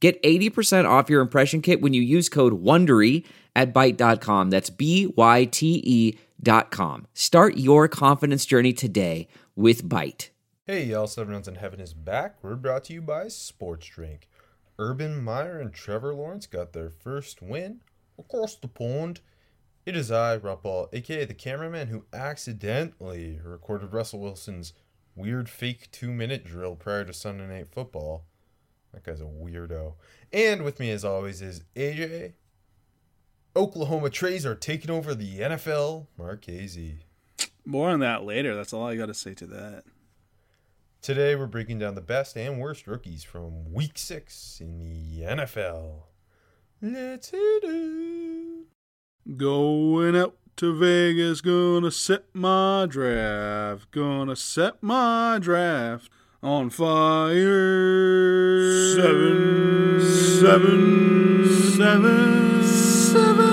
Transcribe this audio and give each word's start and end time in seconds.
Get 0.00 0.22
80% 0.22 0.88
off 0.88 1.10
your 1.10 1.20
impression 1.20 1.60
kit 1.60 1.80
when 1.80 1.92
you 1.92 2.02
use 2.02 2.28
code 2.28 2.62
WONDERY 2.62 3.24
at 3.56 3.74
Byte.com. 3.74 4.50
That's 4.50 4.70
B-Y-T-E 4.70 6.18
dot 6.40 6.70
com. 6.70 7.06
Start 7.14 7.56
your 7.56 7.88
confidence 7.88 8.46
journey 8.46 8.72
today 8.72 9.26
with 9.56 9.88
Byte. 9.88 10.28
Hey 10.66 10.84
y'all, 10.84 11.06
Seven 11.06 11.32
Rounds 11.32 11.48
in 11.48 11.56
Heaven 11.56 11.80
is 11.80 11.94
back. 11.94 12.36
We're 12.42 12.54
brought 12.54 12.84
to 12.84 12.92
you 12.92 13.02
by 13.02 13.28
Sports 13.28 13.86
Drink. 13.88 14.28
Urban 14.78 15.22
Meyer 15.22 15.58
and 15.58 15.72
Trevor 15.72 16.14
Lawrence 16.14 16.46
got 16.46 16.72
their 16.72 16.90
first 16.90 17.42
win 17.42 17.80
across 18.18 18.54
the 18.54 18.68
pond. 18.68 19.20
It 19.84 19.96
is 19.96 20.12
I, 20.12 20.36
Rob 20.36 20.62
Paul, 20.62 20.88
aka 20.92 21.24
the 21.24 21.34
cameraman 21.34 21.88
who 21.88 22.04
accidentally 22.12 23.40
recorded 23.42 23.92
Russell 23.92 24.20
Wilson's 24.20 24.74
weird 25.16 25.48
fake 25.48 25.90
two 25.90 26.12
minute 26.12 26.44
drill 26.44 26.76
prior 26.76 27.04
to 27.04 27.12
Sunday 27.12 27.48
Night 27.48 27.72
Football. 27.72 28.27
That 29.04 29.12
guy's 29.12 29.20
a 29.20 29.24
weirdo. 29.24 29.94
And 30.32 30.64
with 30.64 30.80
me, 30.80 30.90
as 30.90 31.04
always, 31.04 31.40
is 31.40 31.62
AJ. 31.76 32.32
Oklahoma 33.54 34.10
Trays 34.10 34.44
are 34.44 34.56
taking 34.56 34.90
over 34.90 35.14
the 35.14 35.38
NFL. 35.38 36.08
Marchese. 36.16 36.98
More 37.64 37.90
on 37.90 38.00
that 38.00 38.24
later. 38.24 38.56
That's 38.56 38.72
all 38.72 38.88
I 38.88 38.96
got 38.96 39.06
to 39.06 39.14
say 39.14 39.34
to 39.34 39.46
that. 39.46 39.84
Today, 41.00 41.36
we're 41.36 41.46
breaking 41.46 41.78
down 41.78 41.94
the 41.94 42.00
best 42.00 42.36
and 42.36 42.58
worst 42.58 42.88
rookies 42.88 43.22
from 43.22 43.72
Week 43.72 43.96
Six 43.96 44.58
in 44.60 44.80
the 44.80 45.22
NFL. 45.22 46.02
Let's 46.82 47.30
hit 47.30 47.62
it. 47.62 48.66
Going 49.36 50.16
out 50.16 50.36
to 50.56 50.76
Vegas, 50.76 51.40
gonna 51.40 51.92
set 51.92 52.24
my 52.32 52.86
draft. 52.88 53.92
Gonna 53.92 54.34
set 54.34 54.82
my 54.82 55.38
draft 55.40 56.10
on 56.42 56.70
fire. 56.70 57.34
Seven, 58.94 60.00
seven, 60.40 61.44
seven, 61.76 62.62
seven, 62.62 63.48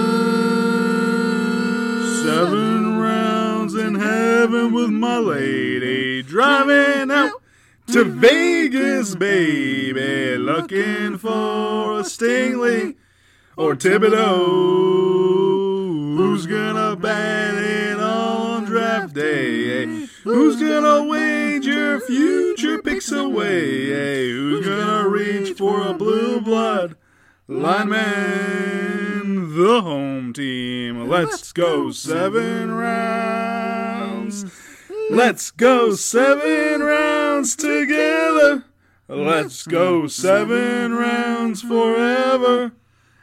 seven 2.23 2.97
rounds 3.00 3.73
in 3.73 3.95
heaven 3.95 4.72
with 4.73 4.91
my 4.91 5.17
lady, 5.17 6.22
driving 6.22 7.09
out 7.11 7.41
to 7.88 8.03
Vegas, 8.03 9.16
baby, 9.16 10.38
looking 10.38 11.17
for 11.17 12.00
a 12.00 12.03
Stingley 12.03 12.95
or 13.58 13.75
Thibodeaux. 13.75 15.56
Who's 16.17 16.45
gonna 16.45 16.84
Who's 20.23 20.59
gonna 20.59 21.03
wager 21.03 22.00
future 22.00 22.81
picks 22.81 23.11
away? 23.11 24.31
Who's 24.31 24.66
gonna 24.66 25.08
reach 25.08 25.58
for 25.58 25.88
a 25.88 25.94
blue 25.94 26.42
blood 26.42 26.95
lineman? 27.47 29.56
The 29.56 29.81
home 29.81 30.34
team. 30.34 31.08
Let's 31.08 31.52
go 31.52 31.92
seven 31.92 32.72
rounds. 32.72 34.46
Let's 35.09 35.52
go 35.52 35.96
seven 35.96 36.81
rounds 36.81 37.56
together. 37.56 38.66
Let's 39.08 39.68
go 39.68 40.08
seven 40.08 40.94
rounds 40.94 41.62
forever. 41.62 42.72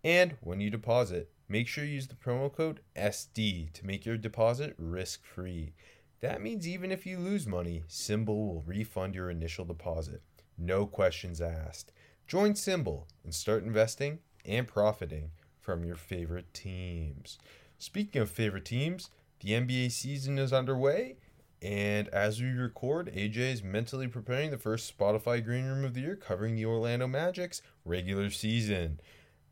And 0.06 0.38
when 0.40 0.62
you 0.62 0.70
deposit, 0.70 1.30
make 1.50 1.68
sure 1.68 1.84
you 1.84 1.96
use 1.96 2.08
the 2.08 2.16
promo 2.16 2.50
code 2.50 2.80
SD 2.96 3.74
to 3.74 3.86
make 3.86 4.06
your 4.06 4.16
deposit 4.16 4.74
risk 4.78 5.26
free. 5.26 5.74
That 6.22 6.42
means 6.42 6.66
even 6.66 6.94
if 6.94 7.06
you 7.06 7.20
lose 7.20 7.46
money, 7.46 7.84
SimBull 7.90 8.28
will 8.28 8.64
refund 8.66 9.16
your 9.16 9.30
initial 9.30 9.66
deposit. 9.66 10.22
No 10.58 10.86
questions 10.86 11.42
asked. 11.42 11.92
Join 12.26 12.54
SimBull 12.54 13.04
and 13.26 13.36
start 13.36 13.66
investing 13.66 14.20
and 14.46 14.66
profiting 14.66 15.32
from 15.60 15.84
your 15.84 15.98
favorite 15.98 16.54
teams. 16.54 17.38
Speaking 17.78 18.22
of 18.22 18.30
favorite 18.30 18.64
teams, 18.64 19.10
the 19.40 19.52
NBA 19.52 19.92
season 19.92 20.38
is 20.38 20.54
underway, 20.54 21.18
and 21.62 22.08
as 22.10 22.42
we 22.42 22.50
record, 22.50 23.12
AJ 23.14 23.38
is 23.38 23.64
mentally 23.64 24.08
preparing 24.08 24.52
the 24.52 24.58
first 24.58 24.98
Spotify 24.98 25.44
Green 25.44 25.66
Room 25.66 25.84
of 25.84 25.94
the 25.94 26.02
year 26.02 26.16
covering 26.16 26.56
the 26.56 26.66
Orlando 26.66 27.08
Magic's 27.08 27.62
regular 27.84 28.30
season. 28.30 29.00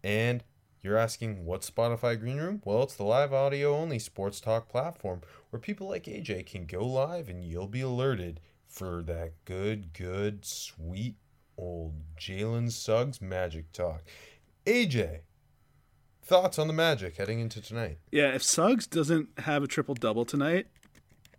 And 0.03 0.43
you're 0.81 0.97
asking, 0.97 1.45
what's 1.45 1.69
Spotify 1.69 2.17
Green 2.19 2.37
Room? 2.37 2.61
Well, 2.63 2.83
it's 2.83 2.95
the 2.95 3.03
live 3.03 3.33
audio 3.33 3.75
only 3.75 3.99
sports 3.99 4.39
talk 4.39 4.69
platform 4.69 5.21
where 5.49 5.59
people 5.59 5.89
like 5.89 6.05
AJ 6.05 6.45
can 6.45 6.65
go 6.65 6.85
live 6.85 7.27
and 7.27 7.43
you'll 7.43 7.67
be 7.67 7.81
alerted 7.81 8.39
for 8.67 9.01
that 9.03 9.33
good, 9.43 9.91
good, 9.93 10.45
sweet 10.45 11.15
old 11.57 11.93
Jalen 12.17 12.71
Suggs 12.71 13.21
magic 13.21 13.71
talk. 13.71 14.03
AJ, 14.65 15.21
thoughts 16.27 16.59
on 16.59 16.67
the 16.67 16.73
Magic 16.73 17.17
heading 17.17 17.39
into 17.39 17.61
tonight? 17.61 17.97
Yeah, 18.11 18.33
if 18.35 18.43
Suggs 18.43 18.85
doesn't 18.85 19.29
have 19.39 19.63
a 19.63 19.67
triple 19.67 19.95
double 19.95 20.25
tonight, 20.25 20.67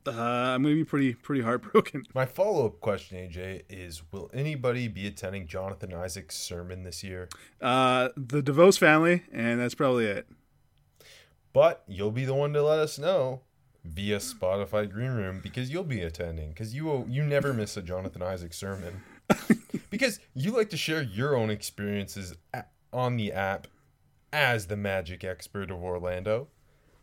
uh, 0.07 0.13
I'm 0.13 0.63
gonna 0.63 0.75
be 0.75 0.85
pretty 0.85 1.15
pretty 1.15 1.43
heartbroken. 1.43 2.05
My 2.15 2.25
follow 2.25 2.67
up 2.67 2.81
question, 2.81 3.19
AJ, 3.19 3.65
is 3.69 4.03
will 4.11 4.31
anybody 4.33 4.89
be 4.89 5.07
attending 5.07 5.47
Jonathan 5.47 5.93
Isaac's 5.93 6.37
sermon 6.37 6.83
this 6.83 7.05
year? 7.05 7.29
Uh, 7.61 8.09
the 8.17 8.43
DeVos 8.43 8.79
family, 8.79 9.25
and 9.33 9.61
that's 9.61 9.75
probably 9.75 10.07
it. 10.07 10.27
But 11.53 11.85
you'll 11.87 12.11
be 12.11 12.25
the 12.25 12.35
one 12.35 12.53
to 12.55 12.63
let 12.63 12.79
us 12.79 12.99
know 12.99 13.43
via 13.85 14.19
Spotify 14.19 14.91
Green 14.91 15.13
Room 15.13 15.41
because 15.43 15.71
you'll 15.71 15.85
be 15.85 16.03
attending 16.03 16.51
because 16.51 16.75
you 16.75 17.05
you 17.09 17.23
never 17.25 17.53
miss 17.53 17.77
a 17.77 17.83
Jonathan 17.83 18.23
Isaac 18.23 18.55
sermon 18.55 19.03
because 19.91 20.21
you 20.35 20.53
like 20.53 20.71
to 20.71 20.77
share 20.77 21.03
your 21.03 21.37
own 21.37 21.51
experiences 21.51 22.35
on 22.93 23.17
the 23.17 23.33
app 23.33 23.67
as 24.33 24.67
the 24.67 24.77
magic 24.77 25.25
expert 25.25 25.71
of 25.71 25.83
Orlando. 25.83 26.49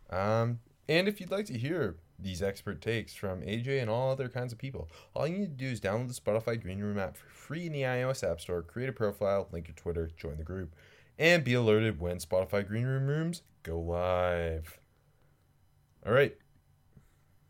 Um, 0.10 0.60
and 0.88 1.08
if 1.08 1.20
you'd 1.20 1.32
like 1.32 1.46
to 1.48 1.58
hear 1.58 1.98
these 2.20 2.42
expert 2.42 2.82
takes 2.82 3.14
from 3.14 3.42
AJ 3.42 3.82
and 3.82 3.90
all 3.90 4.12
other 4.12 4.30
kinds 4.30 4.54
of 4.54 4.60
people, 4.60 4.90
all 5.14 5.28
you 5.28 5.40
need 5.40 5.58
to 5.58 5.66
do 5.66 5.72
is 5.72 5.82
download 5.82 6.08
the 6.08 6.22
Spotify 6.22 6.62
Green 6.62 6.80
Room 6.80 7.00
app 7.00 7.18
for 7.18 7.30
free 7.30 7.66
in 7.66 7.74
the 7.74 7.82
iOS 7.82 8.30
App 8.30 8.40
Store, 8.40 8.62
create 8.62 8.90
a 8.90 8.94
profile, 8.94 9.48
link 9.52 9.68
your 9.68 9.76
Twitter, 9.76 10.12
join 10.16 10.38
the 10.38 10.44
group, 10.44 10.76
and 11.18 11.44
be 11.44 11.54
alerted 11.54 12.00
when 12.00 12.18
Spotify 12.18 12.66
Green 12.66 12.86
Room 12.86 13.08
rooms 13.08 13.42
go 13.64 13.80
live. 13.80 14.80
All 16.06 16.14
right, 16.14 16.38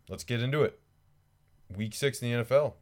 let's 0.07 0.23
get 0.23 0.41
into 0.41 0.63
it. 0.63 0.79
Week 1.75 1.93
six 1.93 2.21
in 2.21 2.31
the 2.31 2.43
NFL. 2.43 2.73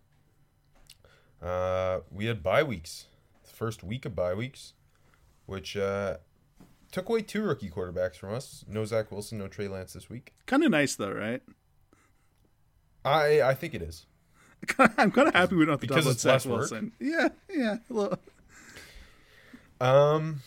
Uh, 1.42 2.02
we 2.12 2.26
had 2.26 2.44
bye 2.44 2.64
weeks. 2.64 3.08
The 3.44 3.52
first 3.52 3.84
week 3.84 4.06
of 4.06 4.16
bye 4.16 4.34
weeks, 4.34 4.74
which 5.46 5.76
uh, 5.76 6.18
took 6.94 7.10
away 7.10 7.22
two 7.22 7.42
rookie 7.42 7.70
quarterbacks 7.70 8.16
from 8.16 8.34
us. 8.34 8.64
No 8.68 8.86
Zach 8.86 9.12
Wilson, 9.12 9.40
no 9.40 9.48
Trey 9.50 9.68
Lance 9.68 9.92
this 9.94 10.10
week. 10.10 10.34
Kind 10.46 10.64
of 10.64 10.72
nice 10.72 10.96
though, 10.96 11.12
right? 11.12 11.42
I 13.04 13.42
I 13.42 13.54
think 13.54 13.74
it 13.74 13.82
is. 13.82 14.06
I'm 14.80 15.12
kind 15.12 15.28
of 15.28 15.34
happy 15.34 15.56
we 15.56 15.66
don't 15.66 15.74
have 15.74 15.82
to 15.82 15.88
because 15.88 16.06
talk 16.06 16.14
it's 16.14 16.24
about 16.24 16.42
Zach. 16.42 16.52
Wilson. 16.52 16.92
Yeah, 17.00 17.30
yeah. 17.54 17.78
Um, 19.82 20.42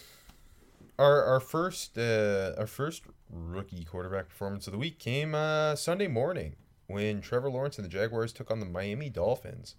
our 0.99 1.23
our 1.25 1.41
first 1.41 1.99
uh, 1.99 2.53
our 2.57 2.67
first 2.67 3.03
rookie 3.31 3.85
quarterback 3.85 4.29
performance 4.29 4.67
of 4.67 4.73
the 4.73 4.79
week 4.79 4.99
came 4.99 5.35
uh, 5.35 5.75
Sunday 5.75 6.09
morning 6.09 6.57
when 6.87 7.21
Trevor 7.21 7.51
Lawrence 7.51 7.77
and 7.77 7.85
the 7.85 7.91
Jaguars 7.91 8.33
took 8.33 8.51
on 8.51 8.61
the 8.61 8.67
Miami 8.67 9.11
Dolphins 9.11 9.75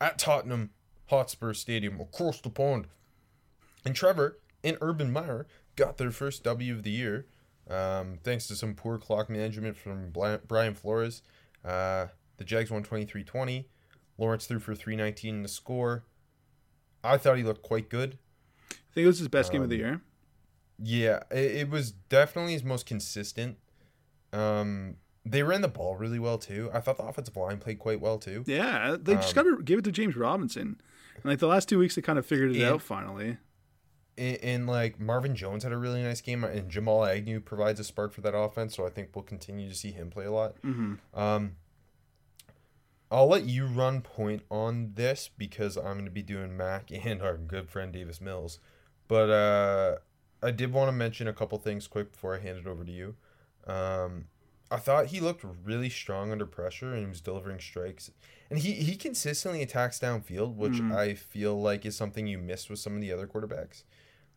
at 0.00 0.18
Tottenham 0.18 0.70
Hotspur 1.06 1.52
Stadium 1.52 2.00
across 2.00 2.40
the 2.40 2.50
pond. 2.50 2.88
And 3.84 3.94
Trevor 3.94 4.38
and 4.64 4.78
Urban 4.80 5.12
Meyer 5.12 5.46
got 5.76 5.98
their 5.98 6.10
first 6.10 6.44
W 6.44 6.74
of 6.74 6.82
the 6.82 6.90
year, 6.90 7.26
um, 7.68 8.18
thanks 8.22 8.46
to 8.48 8.56
some 8.56 8.74
poor 8.74 8.98
clock 8.98 9.30
management 9.30 9.76
from 9.76 10.10
Brian 10.10 10.74
Flores. 10.74 11.22
Uh, 11.64 12.06
the 12.36 12.44
Jags 12.44 12.70
won 12.70 12.82
23 12.82 13.24
20. 13.24 13.68
Lawrence 14.18 14.46
threw 14.46 14.58
for 14.58 14.74
319 14.74 15.36
in 15.36 15.42
the 15.42 15.48
score. 15.48 16.04
I 17.02 17.16
thought 17.16 17.36
he 17.36 17.42
looked 17.42 17.62
quite 17.62 17.88
good. 17.88 18.18
I 18.70 18.94
think 18.94 19.04
it 19.04 19.06
was 19.06 19.18
his 19.18 19.28
best 19.28 19.50
um, 19.50 19.54
game 19.54 19.62
of 19.62 19.70
the 19.70 19.76
um, 19.76 19.80
year. 19.80 20.00
Yeah, 20.78 21.20
it, 21.30 21.56
it, 21.56 21.70
was 21.70 21.92
definitely 21.92 22.52
his 22.52 22.64
most 22.64 22.86
consistent. 22.86 23.56
Um, 24.32 24.96
they 25.24 25.42
ran 25.42 25.60
the 25.60 25.68
ball 25.68 25.96
really 25.96 26.18
well 26.18 26.38
too. 26.38 26.70
I 26.72 26.80
thought 26.80 26.96
the 26.96 27.04
offensive 27.04 27.36
line 27.36 27.58
played 27.58 27.78
quite 27.78 28.00
well 28.00 28.18
too. 28.18 28.44
Yeah, 28.46 28.96
they 29.00 29.14
just 29.14 29.36
um, 29.36 29.44
got 29.44 29.56
to 29.56 29.62
give 29.62 29.78
it 29.78 29.84
to 29.84 29.92
James 29.92 30.16
Robinson. 30.16 30.80
And 31.16 31.24
like 31.24 31.38
the 31.38 31.46
last 31.46 31.68
two 31.68 31.78
weeks, 31.78 31.94
they 31.94 32.02
kind 32.02 32.18
of 32.18 32.26
figured 32.26 32.50
it 32.50 32.56
and, 32.56 32.64
out 32.64 32.82
finally. 32.82 33.38
And, 34.18 34.38
and, 34.42 34.66
like 34.66 35.00
Marvin 35.00 35.34
Jones 35.34 35.64
had 35.64 35.72
a 35.72 35.76
really 35.76 36.02
nice 36.02 36.20
game, 36.20 36.44
and 36.44 36.68
Jamal 36.68 37.04
Agnew 37.04 37.40
provides 37.40 37.80
a 37.80 37.84
spark 37.84 38.12
for 38.12 38.20
that 38.20 38.36
offense. 38.36 38.76
So 38.76 38.86
I 38.86 38.90
think 38.90 39.10
we'll 39.14 39.22
continue 39.22 39.68
to 39.68 39.74
see 39.74 39.90
him 39.90 40.10
play 40.10 40.26
a 40.26 40.32
lot. 40.32 40.60
Mm-hmm. 40.62 41.18
Um, 41.18 41.52
I'll 43.10 43.28
let 43.28 43.44
you 43.44 43.66
run 43.66 44.00
point 44.00 44.42
on 44.50 44.92
this 44.94 45.28
because 45.36 45.76
I'm 45.76 45.92
going 45.92 46.04
to 46.06 46.10
be 46.10 46.22
doing 46.22 46.56
Mac 46.56 46.90
and 47.04 47.22
our 47.22 47.36
good 47.36 47.68
friend 47.68 47.92
Davis 47.92 48.20
Mills. 48.20 48.58
But 49.06 49.30
uh, 49.30 49.96
I 50.42 50.50
did 50.50 50.72
want 50.72 50.88
to 50.88 50.92
mention 50.92 51.28
a 51.28 51.32
couple 51.32 51.58
things 51.58 51.86
quick 51.86 52.12
before 52.12 52.34
I 52.34 52.40
hand 52.40 52.58
it 52.58 52.66
over 52.66 52.84
to 52.84 52.92
you. 52.92 53.14
Um, 53.66 54.24
I 54.70 54.78
thought 54.78 55.06
he 55.06 55.20
looked 55.20 55.44
really 55.64 55.90
strong 55.90 56.32
under 56.32 56.46
pressure 56.46 56.94
and 56.94 57.00
he 57.00 57.06
was 57.06 57.20
delivering 57.20 57.60
strikes. 57.60 58.10
And 58.48 58.58
he, 58.58 58.72
he 58.72 58.96
consistently 58.96 59.60
attacks 59.60 60.00
downfield, 60.00 60.54
which 60.54 60.72
mm. 60.72 60.96
I 60.96 61.12
feel 61.12 61.60
like 61.60 61.84
is 61.84 61.94
something 61.94 62.26
you 62.26 62.38
missed 62.38 62.70
with 62.70 62.78
some 62.78 62.94
of 62.94 63.02
the 63.02 63.12
other 63.12 63.26
quarterbacks. 63.26 63.82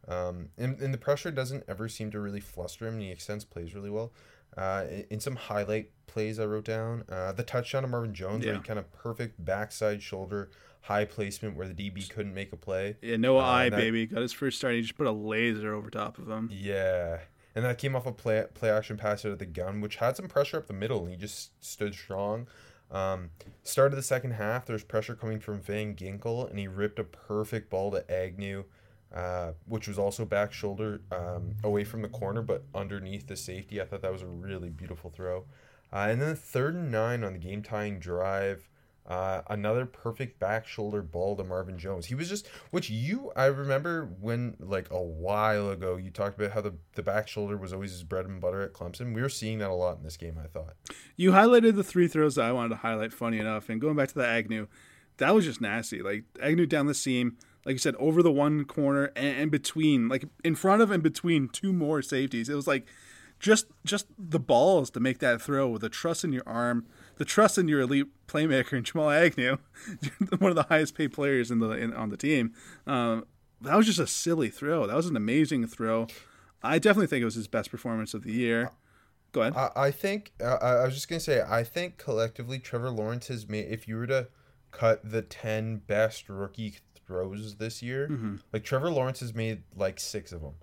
Um, 0.08 0.50
and, 0.58 0.80
and 0.80 0.94
the 0.94 0.98
pressure 0.98 1.32
doesn't 1.32 1.64
ever 1.68 1.90
seem 1.90 2.12
to 2.12 2.20
really 2.20 2.40
fluster 2.40 2.88
him, 2.88 2.96
and 2.96 3.04
he 3.04 3.12
extends 3.12 3.44
plays 3.44 3.74
really 3.74 3.90
well. 3.90 4.12
Uh, 4.56 4.86
in, 5.10 5.20
some 5.20 5.36
highlight 5.36 5.90
plays 6.08 6.40
I 6.40 6.46
wrote 6.46 6.66
down, 6.66 7.04
uh, 7.10 7.34
the 7.34 7.44
touchdown 7.44 7.84
of 7.84 7.90
Marvin 7.90 8.14
Jones, 8.14 8.46
yeah. 8.46 8.52
where 8.52 8.62
he 8.62 8.66
kind 8.66 8.80
of 8.80 8.92
perfect 8.94 9.44
backside 9.44 10.02
shoulder, 10.02 10.50
high 10.82 11.06
placement 11.06 11.58
where 11.58 11.68
the 11.68 11.74
DB 11.74 12.10
couldn't 12.10 12.34
make 12.34 12.54
a 12.54 12.56
play. 12.56 12.96
Yeah, 13.02 13.18
no 13.18 13.38
uh, 13.38 13.44
eye, 13.44 13.70
that, 13.70 13.78
baby. 13.78 14.06
Got 14.06 14.22
his 14.22 14.32
first 14.32 14.58
start. 14.58 14.76
He 14.76 14.82
just 14.82 14.96
put 14.96 15.08
a 15.08 15.12
laser 15.12 15.74
over 15.74 15.90
top 15.90 16.18
of 16.20 16.30
him. 16.30 16.50
Yeah, 16.54 17.20
and 17.54 17.66
that 17.66 17.78
came 17.78 17.96
off 17.96 18.06
a 18.06 18.12
play 18.12 18.46
play 18.54 18.70
action 18.70 18.96
pass 18.96 19.26
out 19.26 19.32
of 19.32 19.40
the 19.40 19.46
gun, 19.46 19.82
which 19.82 19.98
had 19.98 20.16
some 20.16 20.28
pressure 20.28 20.58
up 20.58 20.68
the 20.68 20.74
middle, 20.74 21.02
and 21.02 21.10
he 21.10 21.18
just 21.18 21.52
stood 21.64 21.94
strong. 21.96 22.48
Um, 22.92 23.32
start 23.64 23.92
of 23.92 23.98
the 23.98 24.04
second 24.04 24.32
half, 24.32 24.66
there's 24.66 24.84
pressure 24.84 25.16
coming 25.16 25.40
from 25.40 25.60
Van 25.60 25.96
Ginkel, 25.96 26.50
and 26.50 26.60
he 26.60 26.68
ripped 26.68 27.00
a 27.00 27.04
perfect 27.04 27.70
ball 27.70 27.92
to 27.92 28.10
Agnew, 28.10 28.66
uh, 29.14 29.52
which 29.66 29.88
was 29.88 29.98
also 29.98 30.26
back 30.26 30.52
shoulder 30.54 31.02
um, 31.12 31.56
away 31.64 31.84
from 31.84 32.02
the 32.02 32.10
corner, 32.10 32.42
but 32.42 32.64
underneath 32.74 33.28
the 33.28 33.36
safety. 33.36 33.82
I 33.82 33.86
thought 33.86 34.02
that 34.02 34.12
was 34.12 34.22
a 34.22 34.28
really 34.28 34.70
beautiful 34.70 35.10
throw. 35.10 35.46
Uh, 35.94 36.08
and 36.10 36.22
then 36.22 36.30
the 36.30 36.36
third 36.36 36.76
and 36.76 36.92
nine 36.92 37.24
on 37.24 37.34
the 37.34 37.40
game 37.40 37.64
tying 37.64 38.00
drive. 38.00 38.68
Uh, 39.08 39.44
another 39.52 39.86
perfect 39.86 40.40
back 40.40 40.66
shoulder 40.66 41.04
ball 41.04 41.36
to 41.36 41.44
Marvin 41.44 41.78
Jones. 41.78 42.08
He 42.08 42.16
was 42.16 42.28
just, 42.28 42.48
which 42.72 42.90
you, 42.90 43.32
I 43.36 43.46
remember 43.46 44.10
when, 44.20 44.58
like 44.60 44.90
a 44.90 45.02
while 45.02 45.70
ago, 45.70 45.96
you 45.96 46.10
talked 46.10 46.40
about 46.40 46.54
how 46.54 46.62
the, 46.62 46.74
the 46.96 47.04
back 47.04 47.28
shoulder 47.28 47.56
was 47.56 47.72
always 47.72 47.92
his 47.92 48.04
bread 48.04 48.26
and 48.26 48.42
butter 48.42 48.64
at 48.64 48.74
Clemson. 48.74 49.14
We 49.14 49.22
were 49.22 49.30
seeing 49.30 49.60
that 49.60 49.70
a 49.70 49.76
lot 49.76 49.98
in 49.98 50.04
this 50.04 50.18
game, 50.18 50.40
I 50.44 50.48
thought. 50.48 50.74
You 51.16 51.32
highlighted 51.34 51.76
the 51.76 51.84
three 51.84 52.08
throws 52.08 52.34
that 52.36 52.46
I 52.46 52.52
wanted 52.52 52.70
to 52.70 52.76
highlight, 52.78 53.14
funny 53.14 53.38
enough. 53.38 53.70
And 53.70 53.80
going 53.80 53.96
back 53.96 54.08
to 54.10 54.16
the 54.16 54.28
Agnew, 54.28 54.66
that 55.18 55.36
was 55.36 55.46
just 55.46 55.62
nasty. 55.62 56.02
Like 56.02 56.24
Agnew 56.42 56.66
down 56.66 56.88
the 56.88 56.96
seam, 56.96 57.38
like 57.66 57.74
you 57.74 57.80
said, 57.80 57.96
over 57.96 58.22
the 58.24 58.32
one 58.32 58.66
corner 58.66 59.12
and, 59.16 59.38
and 59.38 59.52
between, 59.52 60.08
like 60.08 60.26
in 60.44 60.56
front 60.56 60.82
of 60.82 60.92
and 60.92 61.04
between 61.04 61.50
two 61.50 61.74
more 61.74 62.02
safeties. 62.02 62.50
It 62.50 62.56
was 62.56 62.68
like 62.68 62.86
just 63.40 63.66
just 63.84 64.08
the 64.18 64.40
balls 64.40 64.90
to 64.92 65.00
make 65.00 65.20
that 65.20 65.42
throw 65.42 65.68
with 65.68 65.82
the 65.82 65.90
trust 65.90 66.24
in 66.24 66.32
your 66.32 66.44
arm 66.46 66.86
the 67.18 67.26
trust 67.26 67.58
in 67.58 67.68
your 67.68 67.82
elite 67.82 68.08
playmaker 68.28 68.74
and 68.74 68.86
Jamal 68.86 69.10
Agnew, 69.10 69.58
one 70.40 70.52
of 70.52 70.56
the 70.56 70.64
highest 70.64 70.96
paid 70.96 71.14
players 71.14 71.52
in 71.52 71.60
the 71.60 71.72
in, 71.72 71.94
on 71.94 72.10
the 72.10 72.18
team. 72.18 72.54
Um, 72.86 73.26
that 73.62 73.76
was 73.76 73.86
just 73.86 74.00
a 74.00 74.08
silly 74.08 74.50
throw. 74.50 74.86
That 74.86 74.96
was 74.96 75.08
an 75.08 75.16
amazing 75.16 75.68
throw. 75.68 76.08
I 76.62 76.80
definitely 76.80 77.08
think 77.08 77.22
it 77.22 77.26
was 77.26 77.36
his 77.36 77.48
best 77.48 77.72
performance 77.72 78.14
of 78.14 78.24
the 78.24 78.34
year. 78.34 78.72
Go 79.32 79.42
ahead. 79.42 79.54
I, 79.56 79.70
I 79.76 79.92
think 79.92 80.34
uh, 80.42 80.58
I 80.62 80.86
was 80.86 80.94
just 80.94 81.08
gonna 81.08 81.20
say 81.20 81.42
I 81.48 81.64
think 81.64 81.98
collectively 81.98 82.60
Trevor 82.60 82.90
Lawrence 82.90 83.28
has 83.28 83.48
made. 83.48 83.68
If 83.70 83.88
you 83.88 83.98
were 83.98 84.08
to 84.08 84.28
cut 84.72 85.10
the 85.10 85.22
ten 85.22 85.78
best 85.78 86.30
rookie 86.30 86.80
throws 87.08 87.56
this 87.56 87.82
year, 87.82 88.08
mm-hmm. 88.10 88.36
like 88.54 88.64
Trevor 88.64 88.90
Lawrence 88.90 89.20
has 89.20 89.34
made 89.34 89.64
like 89.76 90.00
six 90.00 90.32
of 90.32 90.42
them. 90.42 90.54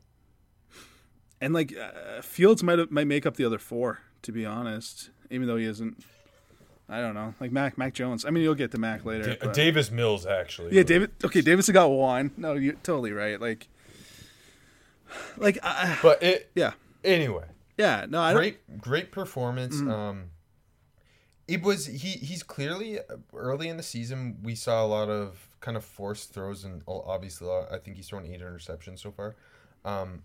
And 1.40 1.52
like 1.54 1.74
uh, 1.76 2.22
Fields 2.22 2.62
might 2.62 2.90
might 2.90 3.06
make 3.06 3.26
up 3.26 3.36
the 3.36 3.44
other 3.44 3.58
four, 3.58 4.00
to 4.22 4.32
be 4.32 4.46
honest. 4.46 5.10
Even 5.30 5.48
though 5.48 5.56
he 5.56 5.64
isn't 5.64 6.04
I 6.92 7.00
don't 7.00 7.14
know, 7.14 7.34
like 7.40 7.52
Mac 7.52 7.78
Mac 7.78 7.94
Jones. 7.94 8.26
I 8.26 8.30
mean, 8.30 8.42
you'll 8.42 8.54
get 8.54 8.70
to 8.72 8.78
Mac 8.78 9.06
later. 9.06 9.34
D- 9.34 9.48
Davis 9.54 9.90
Mills, 9.90 10.26
actually. 10.26 10.76
Yeah, 10.76 10.82
David. 10.82 11.10
Okay, 11.24 11.40
Davis 11.40 11.70
got 11.70 11.90
one. 11.90 12.32
No, 12.36 12.52
you're 12.52 12.74
totally 12.74 13.12
right. 13.12 13.40
Like, 13.40 13.68
like, 15.38 15.58
uh, 15.62 15.96
but 16.02 16.22
it. 16.22 16.50
Yeah. 16.54 16.72
Anyway. 17.02 17.44
Yeah. 17.78 18.04
No. 18.08 18.20
I 18.20 18.34
great, 18.34 18.68
don't... 18.68 18.80
great 18.82 19.10
performance. 19.10 19.76
Mm-hmm. 19.76 19.90
Um, 19.90 20.24
it 21.48 21.62
was 21.62 21.86
he. 21.86 22.10
He's 22.10 22.42
clearly 22.42 22.98
early 23.32 23.68
in 23.68 23.78
the 23.78 23.82
season. 23.82 24.36
We 24.42 24.54
saw 24.54 24.84
a 24.84 24.86
lot 24.86 25.08
of 25.08 25.48
kind 25.62 25.76
of 25.76 25.84
forced 25.84 26.34
throws, 26.34 26.64
and 26.64 26.82
obviously, 26.86 27.48
I 27.48 27.78
think 27.78 27.96
he's 27.96 28.08
thrown 28.08 28.26
eight 28.26 28.42
interceptions 28.42 28.98
so 28.98 29.10
far. 29.10 29.36
Um, 29.86 30.24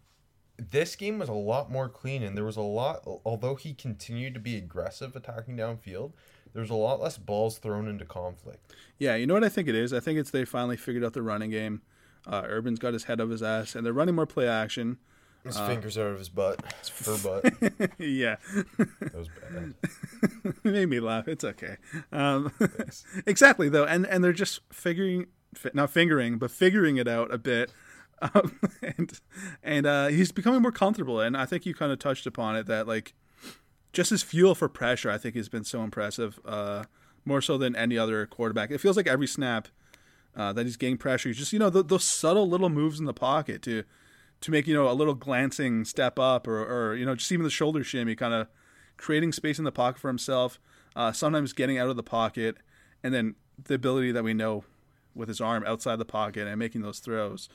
this 0.57 0.95
game 0.95 1.19
was 1.19 1.30
a 1.30 1.34
lot 1.34 1.72
more 1.72 1.88
clean, 1.88 2.24
and 2.24 2.36
there 2.36 2.44
was 2.44 2.57
a 2.57 2.62
lot. 2.62 3.07
Although 3.24 3.56
he 3.56 3.74
continued 3.74 4.34
to 4.34 4.39
be 4.42 4.57
aggressive 4.57 5.16
attacking 5.16 5.56
downfield, 5.56 6.12
there's 6.54 6.72
a 6.72 6.75
lot 6.75 7.00
less 7.00 7.18
balls 7.18 7.60
thrown 7.60 7.88
into 7.88 8.04
conflict. 8.04 8.74
Yeah, 8.98 9.16
you 9.16 9.28
know 9.28 9.36
what 9.36 9.44
I 9.44 9.50
think 9.50 9.69
it 9.69 9.75
is? 9.75 9.94
I 9.94 10.00
think 10.00 10.19
it's 10.19 10.31
they 10.31 10.44
finally 10.44 10.75
figured 10.75 11.06
out 11.06 11.13
the 11.13 11.22
running 11.22 11.51
game. 11.51 11.83
Uh, 12.25 12.44
Urban's 12.45 12.80
got 12.80 12.94
his 12.94 13.06
head 13.06 13.19
of 13.19 13.30
his 13.30 13.44
ass, 13.44 13.75
and 13.75 13.86
they're 13.86 13.94
running 13.94 14.16
more 14.16 14.25
play 14.25 14.48
action. 14.48 14.98
His 15.44 15.57
uh, 15.57 15.68
fingers 15.68 15.98
out 15.98 16.07
of 16.07 16.18
his 16.18 16.30
butt. 16.30 16.62
Her 17.06 17.18
butt. 17.24 17.92
yeah. 18.00 18.36
that 18.78 19.16
was 19.16 19.30
bad. 19.30 19.73
it 20.44 20.56
made 20.66 20.90
me 20.90 21.00
laugh. 21.00 21.28
It's 21.28 21.44
okay. 21.44 21.78
Um, 22.12 22.52
exactly 23.26 23.69
though, 23.69 23.85
and 23.85 24.06
and 24.06 24.23
they're 24.23 24.33
just 24.33 24.62
figuring, 24.71 25.28
not 25.73 25.92
fingering, 25.92 26.38
but 26.38 26.52
figuring 26.52 26.97
it 26.97 27.07
out 27.07 27.33
a 27.33 27.38
bit. 27.38 27.71
Um, 28.21 28.59
and 28.81 29.19
and 29.64 29.85
uh, 29.85 30.07
he's 30.07 30.31
becoming 30.31 30.62
more 30.62 30.71
comfortable, 30.71 31.19
and 31.19 31.38
I 31.38 31.45
think 31.45 31.66
you 31.66 31.73
kind 31.73 31.92
of 31.92 32.00
touched 32.00 32.26
upon 32.26 32.56
it 32.56 32.66
that 32.68 32.88
like 32.88 33.14
just 33.94 34.09
his 34.09 34.23
fuel 34.23 34.56
for 34.56 34.68
pressure, 34.68 35.09
I 35.09 35.18
think, 35.18 35.35
has 35.35 35.50
been 35.50 35.64
so 35.64 35.83
impressive. 35.83 36.40
Uh, 36.45 36.83
more 37.28 37.42
so 37.42 37.57
than 37.57 37.76
any 37.76 37.97
other 37.97 38.26
quarterback. 38.26 38.71
It 38.71 38.80
feels 38.80 38.95
like 38.95 39.06
every 39.06 39.28
snap 39.28 39.68
uh, 40.35 40.54
that 40.54 40.66
he's 40.66 40.78
getting 40.78 40.97
pressure, 40.97 41.30
he's 41.30 41.38
just 41.38 41.52
you 41.54 41.59
know 41.59 41.69
the, 41.69 41.83
those 41.83 42.04
subtle 42.04 42.47
little 42.47 42.69
moves 42.69 43.00
in 43.00 43.06
the 43.06 43.14
pocket 43.14 43.62
to 43.64 43.83
to 44.42 44.52
make 44.52 44.68
you 44.68 44.74
know 44.74 44.90
a 44.90 44.94
little 44.94 45.14
glancing 45.14 45.86
step 45.86 46.20
up 46.20 46.48
or, 46.48 46.64
or 46.64 46.96
you 46.96 47.06
know 47.06 47.16
just 47.16 47.32
even 47.32 47.44
the 47.44 47.50
shoulder 47.50 47.84
shimmy, 47.84 48.16
kind 48.16 48.34
of 48.34 48.48
creating 48.98 49.32
space 49.32 49.60
in 49.60 49.66
the 49.66 49.72
pocket 49.72 50.00
for 50.00 50.08
himself. 50.08 50.60
Uh, 50.96 51.12
sometimes 51.12 51.54
getting 51.54 51.78
out 51.78 51.90
of 51.90 51.96
the 51.96 52.04
pocket, 52.04 52.58
and 53.04 53.14
then 53.14 53.36
the 53.66 53.76
ability 53.76 54.12
that 54.12 54.24
we 54.24 54.34
know 54.34 54.64
with 55.14 55.28
his 55.28 55.42
arm 55.42 55.64
outside 55.66 55.98
the 55.98 56.06
pocket 56.06 56.48
and 56.48 56.58
making 56.58 56.82
those 56.82 57.00
throws. 57.00 57.50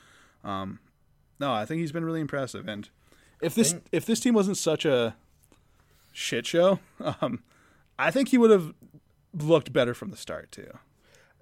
Um, 0.44 0.80
no, 1.40 1.52
I 1.52 1.64
think 1.64 1.80
he's 1.80 1.92
been 1.92 2.04
really 2.04 2.20
impressive. 2.20 2.68
And 2.68 2.88
if 3.40 3.54
this 3.54 3.74
if 3.90 4.06
this 4.06 4.20
team 4.20 4.34
wasn't 4.34 4.56
such 4.56 4.84
a 4.84 5.16
shit 6.12 6.46
show, 6.46 6.80
um, 7.20 7.42
I 7.98 8.10
think 8.10 8.28
he 8.28 8.38
would 8.38 8.50
have 8.50 8.74
looked 9.32 9.72
better 9.72 9.94
from 9.94 10.10
the 10.10 10.16
start 10.16 10.52
too. 10.52 10.78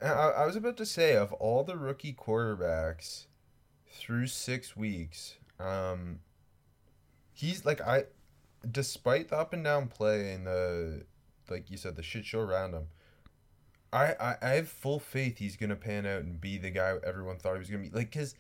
I, 0.02 0.06
I 0.08 0.46
was 0.46 0.56
about 0.56 0.76
to 0.78 0.86
say 0.86 1.14
of 1.16 1.32
all 1.34 1.64
the 1.64 1.76
rookie 1.76 2.14
quarterbacks 2.14 3.26
through 3.90 4.26
six 4.26 4.76
weeks, 4.76 5.36
um, 5.58 6.20
he's 7.32 7.64
like 7.64 7.80
I, 7.80 8.04
despite 8.70 9.28
the 9.28 9.36
up 9.36 9.52
and 9.52 9.64
down 9.64 9.88
play 9.88 10.32
and 10.32 10.46
the 10.46 11.04
like 11.48 11.70
you 11.70 11.76
said 11.76 11.96
the 11.96 12.02
shit 12.02 12.24
show 12.24 12.40
around 12.40 12.74
him. 12.74 12.86
I, 13.92 14.14
I, 14.20 14.36
I 14.40 14.48
have 14.50 14.68
full 14.68 15.00
faith 15.00 15.38
he's 15.38 15.56
gonna 15.56 15.76
pan 15.76 16.06
out 16.06 16.22
and 16.22 16.40
be 16.40 16.58
the 16.58 16.70
guy 16.70 16.94
everyone 17.04 17.38
thought 17.38 17.54
he 17.54 17.58
was 17.58 17.70
gonna 17.70 17.82
be. 17.82 17.90
Like, 17.90 18.12
cause 18.12 18.34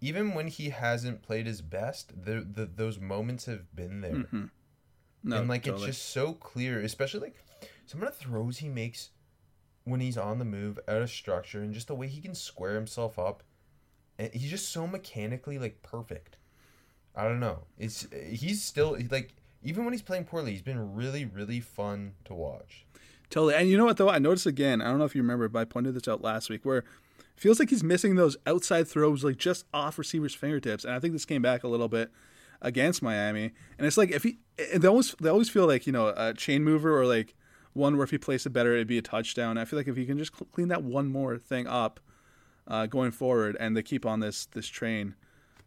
even 0.00 0.34
when 0.34 0.48
he 0.48 0.70
hasn't 0.70 1.22
played 1.22 1.46
his 1.46 1.62
best, 1.62 2.24
the, 2.24 2.40
the 2.40 2.66
those 2.66 2.98
moments 2.98 3.46
have 3.46 3.74
been 3.74 4.00
there. 4.00 4.12
Mm-hmm. 4.12 4.44
No, 5.22 5.38
and 5.38 5.48
like 5.48 5.64
totally. 5.64 5.88
it's 5.88 5.98
just 5.98 6.10
so 6.10 6.32
clear, 6.32 6.80
especially 6.80 7.20
like 7.20 7.36
some 7.86 8.02
of 8.02 8.08
the 8.08 8.14
throws 8.14 8.58
he 8.58 8.68
makes 8.68 9.10
when 9.84 10.00
he's 10.00 10.18
on 10.18 10.38
the 10.38 10.44
move, 10.44 10.78
out 10.88 11.02
of 11.02 11.10
structure, 11.10 11.62
and 11.62 11.72
just 11.72 11.88
the 11.88 11.94
way 11.94 12.08
he 12.08 12.20
can 12.20 12.34
square 12.34 12.74
himself 12.74 13.18
up. 13.18 13.42
He's 14.32 14.50
just 14.50 14.70
so 14.70 14.86
mechanically 14.86 15.58
like 15.58 15.82
perfect. 15.82 16.36
I 17.14 17.24
don't 17.24 17.40
know. 17.40 17.64
It's 17.78 18.06
he's 18.30 18.62
still 18.62 18.96
like 19.10 19.34
even 19.62 19.84
when 19.84 19.92
he's 19.92 20.02
playing 20.02 20.24
poorly, 20.24 20.52
he's 20.52 20.62
been 20.62 20.94
really, 20.94 21.24
really 21.24 21.60
fun 21.60 22.12
to 22.24 22.34
watch. 22.34 22.86
Totally. 23.30 23.54
And 23.54 23.68
you 23.68 23.76
know 23.76 23.84
what 23.84 23.96
though? 23.96 24.08
I 24.08 24.18
noticed 24.18 24.46
again. 24.46 24.80
I 24.80 24.86
don't 24.86 24.98
know 24.98 25.04
if 25.04 25.14
you 25.14 25.22
remember, 25.22 25.48
but 25.48 25.58
I 25.60 25.64
pointed 25.64 25.94
this 25.94 26.08
out 26.08 26.22
last 26.22 26.48
week 26.48 26.64
where 26.64 26.84
feels 27.36 27.58
like 27.58 27.70
he's 27.70 27.84
missing 27.84 28.14
those 28.14 28.36
outside 28.46 28.88
throws, 28.88 29.24
like 29.24 29.36
just 29.36 29.64
off 29.74 29.98
receivers' 29.98 30.34
fingertips. 30.34 30.84
And 30.84 30.94
I 30.94 31.00
think 31.00 31.12
this 31.12 31.24
came 31.24 31.42
back 31.42 31.64
a 31.64 31.68
little 31.68 31.88
bit 31.88 32.10
against 32.62 33.02
Miami. 33.02 33.52
And 33.78 33.86
it's 33.86 33.96
like 33.96 34.10
if 34.10 34.22
he, 34.22 34.38
they 34.74 34.88
always 34.88 35.14
they 35.20 35.28
always 35.28 35.50
feel 35.50 35.66
like 35.66 35.86
you 35.86 35.92
know 35.92 36.14
a 36.16 36.32
chain 36.34 36.64
mover 36.64 36.98
or 36.98 37.06
like 37.06 37.34
one 37.72 37.96
where 37.96 38.04
if 38.04 38.10
he 38.10 38.18
plays 38.18 38.46
it 38.46 38.50
better, 38.50 38.74
it'd 38.74 38.86
be 38.86 38.98
a 38.98 39.02
touchdown. 39.02 39.58
I 39.58 39.64
feel 39.64 39.78
like 39.78 39.88
if 39.88 39.96
he 39.96 40.06
can 40.06 40.18
just 40.18 40.32
clean 40.52 40.68
that 40.68 40.82
one 40.82 41.08
more 41.08 41.36
thing 41.36 41.66
up 41.66 42.00
uh, 42.66 42.86
going 42.86 43.10
forward, 43.10 43.56
and 43.58 43.76
they 43.76 43.82
keep 43.82 44.06
on 44.06 44.20
this 44.20 44.46
this 44.46 44.66
train. 44.66 45.14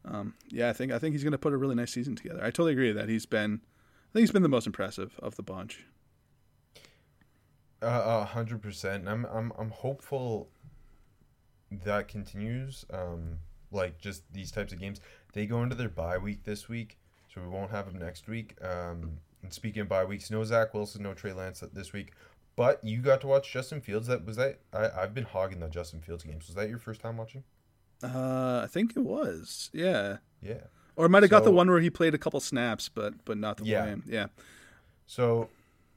Um, 0.06 0.34
yeah, 0.50 0.70
I 0.70 0.74
think 0.74 0.92
I 0.92 1.00
think 1.00 1.14
he's 1.14 1.24
going 1.24 1.32
to 1.32 1.38
put 1.38 1.54
a 1.54 1.58
really 1.58 1.76
nice 1.76 1.92
season 1.92 2.16
together. 2.16 2.40
I 2.42 2.52
totally 2.52 2.74
agree 2.74 2.92
that 2.92 3.10
he's 3.10 3.26
been, 3.26 3.62
I 3.64 4.14
think 4.14 4.22
he's 4.22 4.32
been 4.32 4.44
the 4.44 4.50
most 4.50 4.68
impressive 4.68 5.20
of 5.22 5.36
the 5.36 5.44
bunch. 5.44 5.86
A 7.82 8.26
hundred 8.26 8.62
percent. 8.62 9.08
I'm 9.08 9.26
I'm 9.26 9.54
I'm 9.58 9.70
hopeful 9.70 10.50
that 11.72 12.08
continues. 12.08 12.86
Um, 12.92 13.40
like 13.72 14.00
just 14.00 14.24
these 14.34 14.52
types 14.52 14.74
of 14.74 14.80
games. 14.80 15.00
They 15.34 15.46
go 15.46 15.64
into 15.64 15.76
their 15.76 15.90
bye 15.90 16.18
week 16.18 16.44
this 16.44 16.68
week, 16.68 16.98
so 17.34 17.42
we 17.42 17.48
won't 17.48 17.72
have 17.72 17.86
them 17.86 18.00
next 18.00 18.28
week. 18.28 18.56
Um, 18.62 19.20
and 19.44 19.54
speaking 19.54 19.82
of 19.82 19.90
bye 19.90 20.06
weeks, 20.06 20.30
no 20.32 20.44
Zach 20.44 20.74
Wilson, 20.74 21.04
no 21.04 21.14
Trey 21.14 21.34
Lance 21.34 21.64
this 21.74 21.94
week. 21.94 22.12
But 22.60 22.84
you 22.84 22.98
got 23.00 23.22
to 23.22 23.28
watch 23.28 23.50
Justin 23.54 23.80
Fields. 23.80 24.08
That 24.08 24.26
was 24.26 24.36
that. 24.36 24.60
I 24.74 24.90
I've 24.90 25.14
been 25.14 25.24
hogging 25.24 25.62
the 25.62 25.70
Justin 25.70 26.02
Fields 26.02 26.26
games. 26.26 26.48
Was 26.48 26.56
that 26.58 26.68
your 26.68 26.78
first 26.78 27.00
time 27.00 27.16
watching? 27.16 27.46
Uh, 28.04 28.60
I 28.62 28.68
think 28.70 28.98
it 28.98 29.00
was. 29.00 29.70
Yeah. 29.72 30.18
Yeah. 30.42 30.64
Or 30.98 31.08
might 31.08 31.24
have 31.24 31.30
got 31.30 31.46
the 31.46 31.52
one 31.52 31.70
where 31.70 31.80
he 31.80 31.90
played 31.90 32.14
a 32.14 32.18
couple 32.18 32.42
snaps, 32.42 32.90
but 32.90 33.14
but 33.24 33.38
not 33.38 33.56
the 33.60 33.64
Yeah. 33.64 33.86
game. 33.86 34.04
Yeah. 34.06 34.26
So 35.08 35.48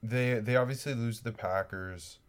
they 0.04 0.35
they 0.38 0.54
obviously 0.54 0.95
lose 0.95 1.19
to 1.19 1.25
the 1.25 1.33
Packers, 1.33 2.21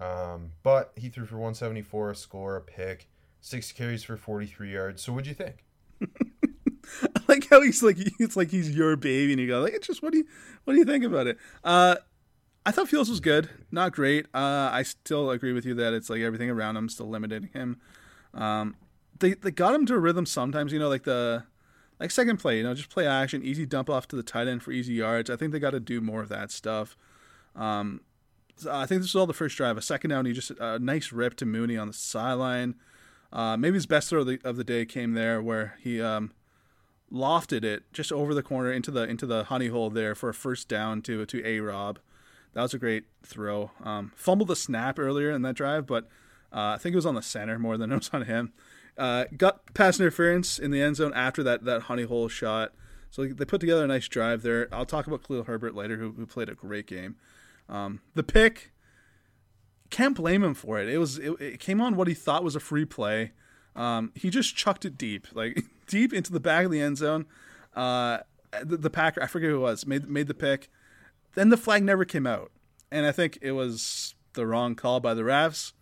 um, 0.00 0.52
but 0.62 0.92
he 0.94 1.08
threw 1.08 1.24
for 1.26 1.34
174, 1.38 2.12
a 2.12 2.14
score, 2.14 2.54
a 2.54 2.60
pick, 2.60 3.08
six 3.40 3.72
carries 3.72 4.04
for 4.04 4.16
43 4.16 4.72
yards. 4.72 5.02
So 5.02 5.12
what'd 5.12 5.26
you 5.26 5.34
think? 5.34 5.64
I 7.02 7.20
like 7.26 7.48
how 7.50 7.60
he's 7.62 7.82
like 7.82 7.96
it's 8.20 8.36
like 8.36 8.52
he's 8.52 8.70
your 8.70 8.94
baby, 8.94 9.32
and 9.32 9.40
you 9.40 9.48
go 9.48 9.60
like, 9.60 9.72
it's 9.74 9.88
just 9.88 10.04
what 10.04 10.12
do 10.12 10.18
you 10.18 10.26
what 10.62 10.74
do 10.74 10.78
you 10.78 10.84
think 10.84 11.02
about 11.04 11.26
it? 11.26 11.36
Uh, 11.64 11.96
I 12.64 12.70
thought 12.70 12.88
Fields 12.88 13.10
was 13.10 13.20
good, 13.20 13.50
not 13.70 13.92
great. 13.92 14.26
Uh, 14.32 14.70
I 14.72 14.82
still 14.82 15.30
agree 15.30 15.52
with 15.52 15.66
you 15.66 15.74
that 15.74 15.92
it's 15.92 16.08
like 16.08 16.20
everything 16.20 16.48
around 16.48 16.76
him 16.76 16.88
still 16.88 17.08
limiting 17.08 17.50
him. 17.52 17.80
Um, 18.34 18.76
they 19.18 19.34
they 19.34 19.50
got 19.50 19.74
him 19.74 19.86
to 19.86 19.94
a 19.94 19.98
rhythm 19.98 20.26
sometimes, 20.26 20.72
you 20.72 20.78
know, 20.78 20.88
like 20.88 21.02
the 21.02 21.44
like 21.98 22.10
second 22.10 22.38
play, 22.38 22.58
you 22.58 22.62
know, 22.62 22.74
just 22.74 22.90
play 22.90 23.06
action, 23.06 23.42
easy 23.42 23.66
dump 23.66 23.90
off 23.90 24.06
to 24.08 24.16
the 24.16 24.22
tight 24.22 24.48
end 24.48 24.62
for 24.62 24.72
easy 24.72 24.94
yards. 24.94 25.30
I 25.30 25.36
think 25.36 25.52
they 25.52 25.58
got 25.58 25.70
to 25.70 25.80
do 25.80 26.00
more 26.00 26.20
of 26.20 26.28
that 26.28 26.50
stuff. 26.50 26.96
Um, 27.56 28.00
so 28.56 28.72
I 28.72 28.86
think 28.86 29.00
this 29.00 29.12
was 29.12 29.20
all 29.20 29.26
the 29.26 29.32
first 29.32 29.56
drive. 29.56 29.76
A 29.76 29.82
second 29.82 30.10
down, 30.10 30.26
he 30.26 30.32
just 30.32 30.52
a 30.58 30.78
nice 30.78 31.12
rip 31.12 31.36
to 31.36 31.46
Mooney 31.46 31.76
on 31.76 31.88
the 31.88 31.92
sideline. 31.92 32.76
Uh, 33.32 33.56
maybe 33.56 33.74
his 33.74 33.86
best 33.86 34.10
throw 34.10 34.20
of 34.20 34.26
the, 34.26 34.40
of 34.44 34.56
the 34.56 34.64
day 34.64 34.84
came 34.84 35.14
there 35.14 35.40
where 35.40 35.76
he 35.80 36.00
um, 36.02 36.32
lofted 37.10 37.64
it 37.64 37.84
just 37.92 38.12
over 38.12 38.34
the 38.34 38.42
corner 38.42 38.70
into 38.70 38.90
the 38.90 39.02
into 39.02 39.26
the 39.26 39.44
honey 39.44 39.68
hole 39.68 39.90
there 39.90 40.14
for 40.14 40.28
a 40.28 40.34
first 40.34 40.68
down 40.68 41.02
to 41.02 41.24
to 41.26 41.44
a 41.46 41.60
Rob. 41.60 41.98
That 42.54 42.62
was 42.62 42.74
a 42.74 42.78
great 42.78 43.04
throw. 43.22 43.70
Um, 43.82 44.12
fumbled 44.14 44.48
the 44.48 44.56
snap 44.56 44.98
earlier 44.98 45.30
in 45.30 45.42
that 45.42 45.54
drive, 45.54 45.86
but 45.86 46.04
uh, 46.52 46.74
I 46.74 46.78
think 46.78 46.92
it 46.92 46.96
was 46.96 47.06
on 47.06 47.14
the 47.14 47.22
center 47.22 47.58
more 47.58 47.76
than 47.76 47.92
it 47.92 47.96
was 47.96 48.10
on 48.12 48.22
him. 48.22 48.52
Uh, 48.98 49.24
got 49.36 49.72
pass 49.72 49.98
interference 49.98 50.58
in 50.58 50.70
the 50.70 50.82
end 50.82 50.96
zone 50.96 51.12
after 51.14 51.42
that 51.42 51.64
that 51.64 51.82
honey 51.82 52.02
hole 52.02 52.28
shot. 52.28 52.72
So 53.10 53.26
they 53.26 53.44
put 53.44 53.60
together 53.60 53.84
a 53.84 53.86
nice 53.86 54.08
drive 54.08 54.42
there. 54.42 54.68
I'll 54.72 54.86
talk 54.86 55.06
about 55.06 55.26
Khalil 55.26 55.44
Herbert 55.44 55.74
later, 55.74 55.96
who, 55.96 56.12
who 56.12 56.26
played 56.26 56.48
a 56.48 56.54
great 56.54 56.86
game. 56.86 57.16
Um, 57.68 58.00
the 58.14 58.22
pick, 58.22 58.72
can't 59.90 60.16
blame 60.16 60.42
him 60.42 60.54
for 60.54 60.78
it. 60.78 60.88
It 60.88 60.98
was 60.98 61.18
it, 61.18 61.32
it 61.40 61.60
came 61.60 61.80
on 61.80 61.96
what 61.96 62.08
he 62.08 62.14
thought 62.14 62.44
was 62.44 62.56
a 62.56 62.60
free 62.60 62.84
play. 62.84 63.32
Um, 63.74 64.12
he 64.14 64.30
just 64.30 64.56
chucked 64.56 64.84
it 64.84 64.98
deep, 64.98 65.26
like 65.32 65.64
deep 65.86 66.12
into 66.12 66.32
the 66.32 66.40
back 66.40 66.66
of 66.66 66.70
the 66.70 66.80
end 66.80 66.98
zone. 66.98 67.26
Uh, 67.74 68.18
the, 68.62 68.76
the 68.76 68.90
Packer, 68.90 69.22
I 69.22 69.26
forget 69.26 69.48
who 69.48 69.56
it 69.56 69.60
was, 69.60 69.86
made 69.86 70.08
made 70.08 70.26
the 70.26 70.34
pick. 70.34 70.68
Then 71.34 71.48
the 71.48 71.56
flag 71.56 71.82
never 71.82 72.04
came 72.04 72.26
out, 72.26 72.50
and 72.90 73.06
I 73.06 73.12
think 73.12 73.38
it 73.40 73.52
was 73.52 74.14
the 74.34 74.46
wrong 74.46 74.74
call 74.74 75.00
by 75.00 75.14
the 75.14 75.22
refs. 75.22 75.72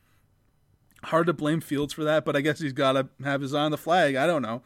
Hard 1.04 1.26
to 1.26 1.32
blame 1.32 1.60
Fields 1.60 1.92
for 1.92 2.04
that, 2.04 2.24
but 2.24 2.36
I 2.36 2.40
guess 2.40 2.60
he's 2.60 2.72
got 2.72 2.92
to 2.92 3.08
have 3.24 3.40
his 3.40 3.54
eye 3.54 3.64
on 3.64 3.70
the 3.70 3.78
flag. 3.78 4.16
I 4.16 4.26
don't 4.26 4.42
know. 4.42 4.62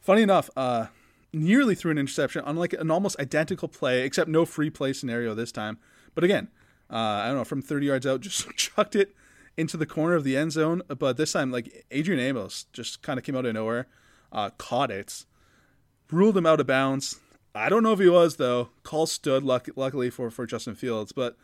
Funny 0.00 0.22
enough, 0.22 0.48
uh, 0.56 0.86
nearly 1.32 1.74
threw 1.74 1.90
an 1.90 1.98
interception 1.98 2.42
on 2.44 2.56
like 2.56 2.72
an 2.72 2.90
almost 2.90 3.18
identical 3.18 3.68
play, 3.68 4.02
except 4.02 4.30
no 4.30 4.44
free 4.44 4.70
play 4.70 4.92
scenario 4.92 5.34
this 5.34 5.52
time. 5.52 5.78
But 6.14 6.24
again, 6.24 6.48
uh, 6.90 6.96
I 6.96 7.26
don't 7.26 7.36
know, 7.36 7.44
from 7.44 7.62
30 7.62 7.86
yards 7.86 8.06
out, 8.06 8.20
just 8.22 8.48
chucked 8.56 8.96
it 8.96 9.14
into 9.56 9.76
the 9.76 9.86
corner 9.86 10.14
of 10.14 10.24
the 10.24 10.36
end 10.36 10.52
zone. 10.52 10.82
But 10.88 11.16
this 11.16 11.32
time, 11.32 11.50
like 11.50 11.84
Adrian 11.90 12.20
Amos 12.20 12.66
just 12.72 13.02
kind 13.02 13.18
of 13.18 13.24
came 13.24 13.36
out 13.36 13.46
of 13.46 13.54
nowhere, 13.54 13.88
uh, 14.32 14.50
caught 14.58 14.90
it, 14.90 15.24
ruled 16.10 16.36
him 16.36 16.46
out 16.46 16.60
of 16.60 16.66
bounds. 16.66 17.18
I 17.58 17.68
don't 17.68 17.82
know 17.82 17.92
if 17.92 17.98
he 17.98 18.08
was 18.08 18.36
though. 18.36 18.70
Call 18.82 19.06
stood, 19.06 19.42
luck- 19.42 19.68
luckily 19.76 20.10
for 20.10 20.30
for 20.30 20.46
Justin 20.46 20.74
Fields, 20.74 21.12
but 21.12 21.36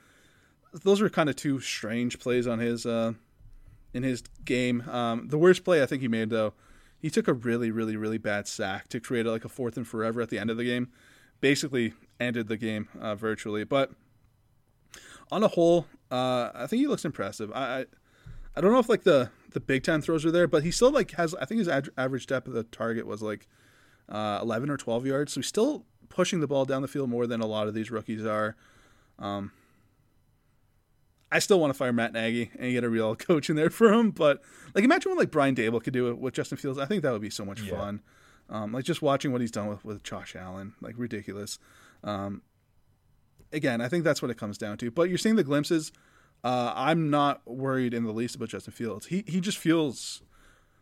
those 0.72 1.00
were 1.00 1.08
kind 1.08 1.28
of 1.28 1.36
two 1.36 1.60
strange 1.60 2.18
plays 2.18 2.46
on 2.46 2.58
his 2.58 2.86
uh, 2.86 3.12
in 3.92 4.02
his 4.02 4.22
game. 4.44 4.82
Um, 4.88 5.28
the 5.28 5.38
worst 5.38 5.64
play 5.64 5.82
I 5.82 5.86
think 5.86 6.02
he 6.02 6.08
made 6.08 6.30
though, 6.30 6.54
he 7.00 7.10
took 7.10 7.28
a 7.28 7.32
really 7.32 7.70
really 7.70 7.96
really 7.96 8.18
bad 8.18 8.46
sack 8.46 8.88
to 8.88 9.00
create 9.00 9.26
like 9.26 9.44
a 9.44 9.48
fourth 9.48 9.76
and 9.76 9.86
forever 9.86 10.20
at 10.20 10.30
the 10.30 10.38
end 10.38 10.50
of 10.50 10.56
the 10.56 10.64
game. 10.64 10.88
Basically 11.40 11.92
ended 12.20 12.48
the 12.48 12.56
game 12.56 12.88
uh, 13.00 13.14
virtually, 13.14 13.64
but 13.64 13.90
on 15.30 15.42
a 15.42 15.48
whole, 15.48 15.86
uh, 16.10 16.50
I 16.54 16.66
think 16.66 16.80
he 16.80 16.86
looks 16.86 17.04
impressive. 17.04 17.50
I, 17.52 17.80
I 17.80 17.84
I 18.56 18.60
don't 18.60 18.72
know 18.72 18.78
if 18.78 18.88
like 18.88 19.02
the 19.02 19.30
the 19.52 19.60
big 19.60 19.82
time 19.82 20.00
throws 20.00 20.24
are 20.24 20.30
there, 20.30 20.46
but 20.46 20.62
he 20.62 20.70
still 20.70 20.90
like 20.90 21.10
has. 21.12 21.34
I 21.34 21.44
think 21.44 21.58
his 21.58 21.68
ad- 21.68 21.90
average 21.98 22.26
depth 22.26 22.46
of 22.46 22.54
the 22.54 22.62
target 22.62 23.06
was 23.06 23.20
like 23.20 23.48
uh, 24.08 24.38
11 24.42 24.70
or 24.70 24.76
12 24.76 25.06
yards, 25.06 25.32
so 25.32 25.40
he's 25.40 25.48
still 25.48 25.84
pushing 26.08 26.40
the 26.40 26.46
ball 26.46 26.64
down 26.64 26.82
the 26.82 26.88
field 26.88 27.10
more 27.10 27.26
than 27.26 27.40
a 27.40 27.46
lot 27.46 27.68
of 27.68 27.74
these 27.74 27.90
rookies 27.90 28.24
are. 28.24 28.56
Um, 29.18 29.52
I 31.32 31.40
still 31.40 31.58
want 31.58 31.72
to 31.72 31.74
fire 31.76 31.92
Matt 31.92 32.12
Nagy 32.12 32.50
and 32.58 32.72
get 32.72 32.84
a 32.84 32.88
real 32.88 33.16
coach 33.16 33.50
in 33.50 33.56
there 33.56 33.70
for 33.70 33.92
him, 33.92 34.10
but 34.10 34.40
like 34.74 34.84
imagine 34.84 35.10
what 35.10 35.18
like 35.18 35.30
Brian 35.30 35.54
Daboll 35.54 35.82
could 35.82 35.92
do 35.92 36.14
with 36.14 36.34
Justin 36.34 36.58
Fields. 36.58 36.78
I 36.78 36.84
think 36.86 37.02
that 37.02 37.12
would 37.12 37.22
be 37.22 37.30
so 37.30 37.44
much 37.44 37.60
Yeah. 37.62 37.76
fun. 37.76 38.02
Um, 38.50 38.72
like 38.72 38.84
just 38.84 39.00
watching 39.02 39.32
what 39.32 39.40
he's 39.40 39.50
done 39.50 39.68
with, 39.68 39.84
with 39.84 40.02
Josh 40.02 40.36
Allen, 40.36 40.74
like 40.82 40.94
ridiculous. 40.98 41.58
Um, 42.04 42.42
again, 43.52 43.80
I 43.80 43.88
think 43.88 44.04
that's 44.04 44.20
what 44.20 44.30
it 44.30 44.36
comes 44.36 44.58
down 44.58 44.76
to. 44.78 44.90
But 44.90 45.08
you're 45.08 45.16
seeing 45.18 45.36
the 45.36 45.42
glimpses. 45.44 45.92
Uh, 46.44 46.70
I'm 46.76 47.08
not 47.08 47.40
worried 47.46 47.94
in 47.94 48.04
the 48.04 48.12
least 48.12 48.34
about 48.36 48.50
Justin 48.50 48.74
Fields. 48.74 49.06
He 49.06 49.24
he 49.26 49.40
just 49.40 49.56
feels 49.56 50.22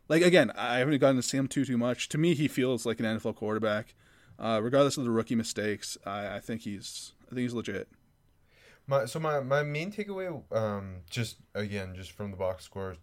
like 0.08 0.22
again. 0.22 0.50
I 0.56 0.78
haven't 0.78 0.98
gotten 0.98 1.16
to 1.16 1.22
see 1.22 1.38
him 1.38 1.46
too 1.46 1.64
too 1.64 1.78
much. 1.78 2.08
To 2.10 2.18
me, 2.18 2.34
he 2.34 2.48
feels 2.48 2.84
like 2.84 2.98
an 2.98 3.06
NFL 3.06 3.36
quarterback, 3.36 3.94
uh, 4.42 4.60
regardless 4.62 4.96
of 4.96 5.04
the 5.04 5.10
rookie 5.10 5.36
mistakes. 5.36 5.96
I, 6.04 6.36
I 6.36 6.40
think 6.40 6.62
he's 6.62 7.12
I 7.26 7.34
think 7.34 7.42
he's 7.42 7.54
legit. 7.54 7.88
My 8.86 9.04
so 9.06 9.20
my, 9.20 9.40
my 9.40 9.62
main 9.62 9.92
takeaway, 9.92 10.42
um, 10.54 10.96
just 11.08 11.36
again, 11.54 11.94
just 11.94 12.10
from 12.10 12.32
the 12.32 12.36
box 12.36 12.64
score, 12.64 12.96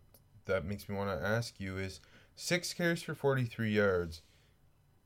that 0.46 0.66
makes 0.66 0.90
me 0.90 0.96
want 0.96 1.10
to 1.10 1.26
ask 1.26 1.60
you 1.60 1.78
is 1.78 2.02
six 2.36 2.74
carries 2.74 3.02
for 3.02 3.16
forty 3.16 3.46
three 3.46 3.72
yards. 3.72 4.22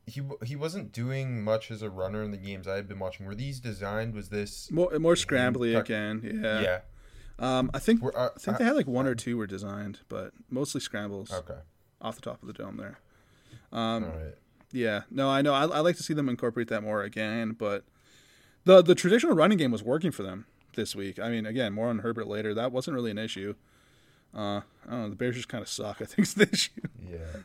He 0.05 0.21
he 0.43 0.55
wasn't 0.55 0.91
doing 0.91 1.43
much 1.43 1.71
as 1.71 1.81
a 1.81 1.89
runner 1.89 2.23
in 2.23 2.31
the 2.31 2.37
games 2.37 2.67
I 2.67 2.75
had 2.75 2.87
been 2.87 2.99
watching. 2.99 3.25
Were 3.25 3.35
these 3.35 3.59
designed? 3.59 4.15
Was 4.15 4.29
this? 4.29 4.71
More 4.71 4.97
more 4.99 5.13
scrambly 5.13 5.73
tuck- 5.73 5.85
again. 5.85 6.41
Yeah. 6.43 6.61
Yeah. 6.61 6.79
Um, 7.39 7.71
I 7.73 7.79
think 7.79 8.01
Were, 8.01 8.17
uh, 8.17 8.29
I 8.35 8.39
think 8.39 8.57
they 8.57 8.63
had 8.63 8.75
like 8.75 8.87
one 8.87 9.07
or 9.07 9.15
two 9.15 9.37
were 9.37 9.47
designed, 9.47 9.99
but 10.07 10.33
mostly 10.51 10.79
scrambles 10.79 11.33
okay. 11.33 11.59
off 11.99 12.15
the 12.15 12.21
top 12.21 12.41
of 12.41 12.47
the 12.47 12.53
dome 12.53 12.77
there. 12.77 12.99
Um, 13.71 14.03
All 14.03 14.09
right. 14.11 14.35
Yeah, 14.73 15.03
no, 15.11 15.29
I 15.29 15.41
know. 15.41 15.53
I, 15.53 15.65
I 15.65 15.79
like 15.79 15.95
to 15.97 16.03
see 16.03 16.13
them 16.15 16.27
incorporate 16.27 16.67
that 16.69 16.81
more 16.81 17.03
again, 17.03 17.51
but 17.57 17.83
the 18.65 18.81
the 18.81 18.95
traditional 18.95 19.35
running 19.35 19.57
game 19.57 19.71
was 19.71 19.83
working 19.83 20.11
for 20.11 20.23
them 20.23 20.45
this 20.75 20.95
week. 20.95 21.19
I 21.19 21.29
mean, 21.29 21.45
again, 21.45 21.73
more 21.73 21.87
on 21.87 21.99
Herbert 21.99 22.27
later. 22.27 22.53
That 22.53 22.71
wasn't 22.71 22.95
really 22.95 23.11
an 23.11 23.19
issue. 23.19 23.53
Uh, 24.35 24.61
I 24.87 24.89
don't 24.89 25.01
know. 25.03 25.09
The 25.09 25.15
Bears 25.15 25.35
just 25.35 25.47
kind 25.47 25.61
of 25.61 25.69
suck. 25.69 26.01
I 26.01 26.05
think 26.05 26.27
is 26.27 26.33
the 26.33 26.49
issue. 26.51 26.81
Yeah. 27.07 27.41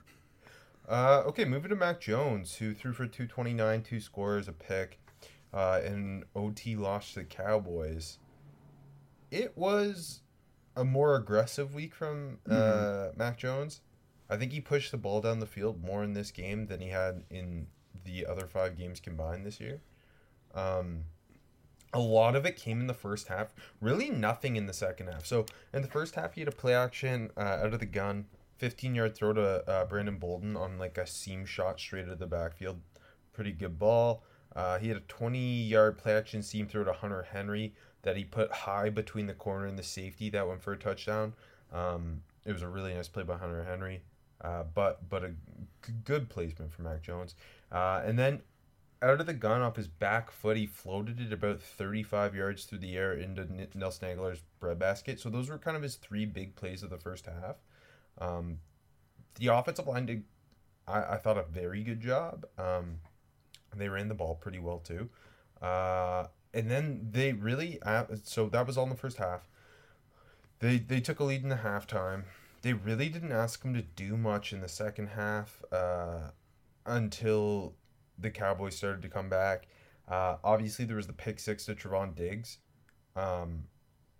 Uh, 0.88 1.22
okay, 1.26 1.44
moving 1.44 1.68
to 1.68 1.76
Mac 1.76 2.00
Jones, 2.00 2.56
who 2.56 2.72
threw 2.72 2.94
for 2.94 3.06
229, 3.06 3.82
two 3.82 4.00
scores, 4.00 4.48
a 4.48 4.52
pick, 4.52 4.98
uh, 5.52 5.82
and 5.84 6.24
OT 6.34 6.76
lost 6.76 7.12
to 7.12 7.20
the 7.20 7.24
Cowboys. 7.26 8.16
It 9.30 9.52
was 9.54 10.20
a 10.74 10.84
more 10.84 11.14
aggressive 11.14 11.74
week 11.74 11.94
from 11.94 12.38
uh, 12.48 13.08
Mac 13.16 13.36
Jones. 13.36 13.82
I 14.30 14.36
think 14.36 14.52
he 14.52 14.60
pushed 14.60 14.90
the 14.90 14.98
ball 14.98 15.20
down 15.20 15.40
the 15.40 15.46
field 15.46 15.82
more 15.82 16.04
in 16.04 16.12
this 16.12 16.30
game 16.30 16.66
than 16.66 16.80
he 16.80 16.88
had 16.88 17.24
in 17.30 17.66
the 18.04 18.26
other 18.26 18.46
five 18.46 18.76
games 18.76 19.00
combined 19.00 19.44
this 19.44 19.60
year. 19.60 19.80
Um, 20.54 21.04
a 21.92 21.98
lot 21.98 22.36
of 22.36 22.44
it 22.44 22.56
came 22.56 22.80
in 22.80 22.86
the 22.86 22.94
first 22.94 23.28
half. 23.28 23.54
Really, 23.80 24.10
nothing 24.10 24.56
in 24.56 24.66
the 24.66 24.72
second 24.72 25.08
half. 25.08 25.24
So 25.24 25.46
in 25.72 25.82
the 25.82 25.88
first 25.88 26.14
half, 26.14 26.34
he 26.34 26.42
had 26.42 26.48
a 26.48 26.52
play 26.52 26.74
action 26.74 27.30
uh, 27.36 27.40
out 27.40 27.72
of 27.72 27.80
the 27.80 27.86
gun, 27.86 28.26
15 28.58 28.94
yard 28.94 29.14
throw 29.14 29.32
to 29.32 29.68
uh, 29.68 29.86
Brandon 29.86 30.18
Bolden 30.18 30.56
on 30.56 30.78
like 30.78 30.98
a 30.98 31.06
seam 31.06 31.46
shot 31.46 31.80
straight 31.80 32.08
of 32.08 32.18
the 32.18 32.26
backfield. 32.26 32.80
Pretty 33.32 33.52
good 33.52 33.78
ball. 33.78 34.22
Uh, 34.54 34.78
he 34.78 34.88
had 34.88 34.96
a 34.96 35.00
20 35.00 35.38
yard 35.38 35.98
play 35.98 36.14
action 36.14 36.42
seam 36.42 36.66
throw 36.66 36.84
to 36.84 36.92
Hunter 36.92 37.26
Henry 37.30 37.74
that 38.02 38.16
he 38.16 38.24
put 38.24 38.50
high 38.50 38.90
between 38.90 39.26
the 39.26 39.34
corner 39.34 39.66
and 39.66 39.78
the 39.78 39.82
safety 39.82 40.30
that 40.30 40.46
went 40.46 40.62
for 40.62 40.72
a 40.72 40.78
touchdown. 40.78 41.34
Um, 41.72 42.22
it 42.44 42.52
was 42.52 42.62
a 42.62 42.68
really 42.68 42.94
nice 42.94 43.08
play 43.08 43.22
by 43.22 43.36
Hunter 43.36 43.64
Henry, 43.64 44.02
uh, 44.42 44.64
but 44.74 45.08
but 45.08 45.24
a 45.24 45.28
g- 45.28 45.92
good 46.04 46.28
placement 46.28 46.72
for 46.72 46.82
Mac 46.82 47.02
Jones. 47.02 47.34
Uh, 47.70 48.02
and 48.04 48.18
then 48.18 48.42
out 49.00 49.20
of 49.20 49.26
the 49.26 49.34
gun 49.34 49.60
off 49.60 49.76
his 49.76 49.88
back 49.88 50.30
foot, 50.30 50.56
he 50.56 50.66
floated 50.66 51.20
it 51.20 51.32
about 51.32 51.60
35 51.60 52.34
yards 52.34 52.64
through 52.64 52.78
the 52.78 52.96
air 52.96 53.12
into 53.12 53.42
N- 53.42 53.68
Nelson 53.74 54.08
Agholor's 54.08 54.42
breadbasket. 54.60 55.20
So 55.20 55.30
those 55.30 55.48
were 55.48 55.58
kind 55.58 55.76
of 55.76 55.82
his 55.82 55.96
three 55.96 56.26
big 56.26 56.56
plays 56.56 56.82
of 56.82 56.90
the 56.90 56.98
first 56.98 57.26
half. 57.26 57.56
Um, 58.20 58.58
the 59.38 59.48
offensive 59.48 59.86
line 59.86 60.06
did, 60.06 60.24
I, 60.86 61.14
I 61.14 61.16
thought, 61.16 61.38
a 61.38 61.44
very 61.44 61.82
good 61.84 62.00
job. 62.00 62.46
Um, 62.58 63.00
they 63.76 63.88
ran 63.88 64.08
the 64.08 64.14
ball 64.14 64.34
pretty 64.34 64.58
well 64.58 64.78
too. 64.78 65.08
Uh, 65.62 66.26
and 66.54 66.70
then 66.70 67.08
they 67.10 67.32
really, 67.32 67.78
uh, 67.82 68.04
so 68.22 68.48
that 68.48 68.66
was 68.66 68.76
all 68.76 68.84
in 68.84 68.90
the 68.90 68.96
first 68.96 69.18
half. 69.18 69.48
They 70.60 70.78
they 70.78 71.00
took 71.00 71.20
a 71.20 71.24
lead 71.24 71.42
in 71.42 71.48
the 71.48 71.56
halftime. 71.56 72.24
They 72.62 72.72
really 72.72 73.08
didn't 73.08 73.32
ask 73.32 73.62
him 73.62 73.74
to 73.74 73.82
do 73.82 74.16
much 74.16 74.52
in 74.52 74.60
the 74.60 74.68
second 74.68 75.08
half 75.08 75.62
uh, 75.72 76.30
until 76.86 77.74
the 78.18 78.30
Cowboys 78.30 78.76
started 78.76 79.02
to 79.02 79.08
come 79.08 79.28
back. 79.28 79.68
Uh, 80.08 80.36
obviously, 80.42 80.84
there 80.84 80.96
was 80.96 81.06
the 81.06 81.12
pick 81.12 81.38
six 81.38 81.66
to 81.66 81.74
Trevon 81.74 82.14
Diggs. 82.14 82.58
Um, 83.14 83.64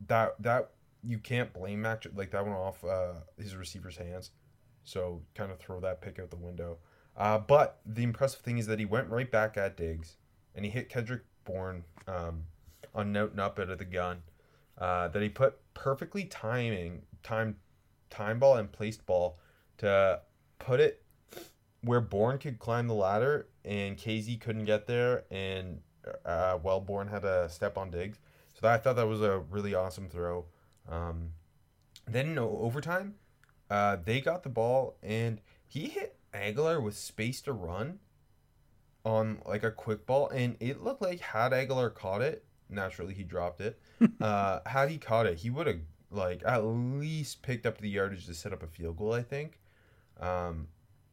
that 0.06 0.40
that 0.40 0.70
you 1.02 1.18
can't 1.18 1.52
blame 1.52 1.82
Mac 1.82 2.04
like 2.14 2.30
that 2.30 2.44
went 2.44 2.56
off 2.56 2.84
uh, 2.84 3.14
his 3.36 3.56
receiver's 3.56 3.96
hands, 3.96 4.30
so 4.84 5.22
kind 5.34 5.50
of 5.50 5.58
throw 5.58 5.80
that 5.80 6.00
pick 6.00 6.18
out 6.18 6.30
the 6.30 6.36
window. 6.36 6.78
Uh, 7.16 7.38
but 7.38 7.80
the 7.84 8.02
impressive 8.02 8.40
thing 8.40 8.58
is 8.58 8.66
that 8.66 8.78
he 8.78 8.84
went 8.84 9.08
right 9.08 9.30
back 9.30 9.56
at 9.56 9.76
Diggs, 9.76 10.16
and 10.54 10.64
he 10.64 10.70
hit 10.70 10.88
Kendrick 10.88 11.22
Bourne 11.44 11.84
um, 12.06 12.44
on 12.94 13.12
note 13.12 13.36
up 13.38 13.58
out 13.58 13.70
of 13.70 13.78
the 13.78 13.84
gun. 13.84 14.22
Uh, 14.76 15.08
that 15.08 15.22
he 15.22 15.28
put 15.28 15.56
perfectly 15.74 16.24
timing 16.24 17.02
time 17.24 17.56
time 18.10 18.38
ball 18.38 18.56
and 18.56 18.70
placed 18.70 19.06
ball 19.06 19.38
to 19.78 20.20
put 20.58 20.80
it 20.80 21.02
where 21.82 22.00
Bourne 22.00 22.38
could 22.38 22.58
climb 22.58 22.88
the 22.88 22.94
ladder 22.94 23.48
and 23.64 23.96
KZ 23.96 24.40
couldn't 24.40 24.64
get 24.64 24.86
there, 24.86 25.24
and 25.30 25.80
uh, 26.24 26.58
well, 26.62 26.80
Bourne 26.80 27.08
had 27.08 27.22
to 27.22 27.48
step 27.48 27.78
on 27.78 27.90
Diggs. 27.90 28.18
So 28.60 28.68
I 28.68 28.78
thought 28.78 28.96
that 28.96 29.06
was 29.06 29.22
a 29.22 29.38
really 29.38 29.74
awesome 29.74 30.08
throw. 30.08 30.46
Um, 30.88 31.30
then 32.06 32.28
in 32.30 32.38
overtime, 32.38 33.14
uh, 33.70 33.98
they 34.02 34.20
got 34.20 34.42
the 34.42 34.48
ball 34.48 34.96
and 35.02 35.40
he 35.66 35.88
hit 35.88 36.16
Agholor 36.32 36.82
with 36.82 36.96
space 36.96 37.40
to 37.42 37.52
run 37.52 37.98
on 39.04 39.40
like 39.46 39.62
a 39.62 39.70
quick 39.70 40.06
ball, 40.06 40.28
and 40.28 40.56
it 40.60 40.82
looked 40.82 41.02
like 41.02 41.20
had 41.20 41.52
Agholor 41.52 41.94
caught 41.94 42.20
it, 42.22 42.44
naturally 42.68 43.14
he 43.14 43.22
dropped 43.22 43.60
it. 43.60 43.80
uh, 44.20 44.60
had 44.66 44.90
he 44.90 44.98
caught 44.98 45.26
it, 45.26 45.38
he 45.38 45.50
would 45.50 45.66
have 45.66 45.80
like 46.10 46.42
at 46.46 46.64
least 46.64 47.42
picked 47.42 47.66
up 47.66 47.78
the 47.78 47.88
yardage 47.88 48.26
to 48.26 48.34
set 48.34 48.52
up 48.52 48.62
a 48.62 48.66
field 48.66 48.96
goal. 48.96 49.12
I 49.12 49.22
think. 49.22 49.58
Um, 50.20 50.68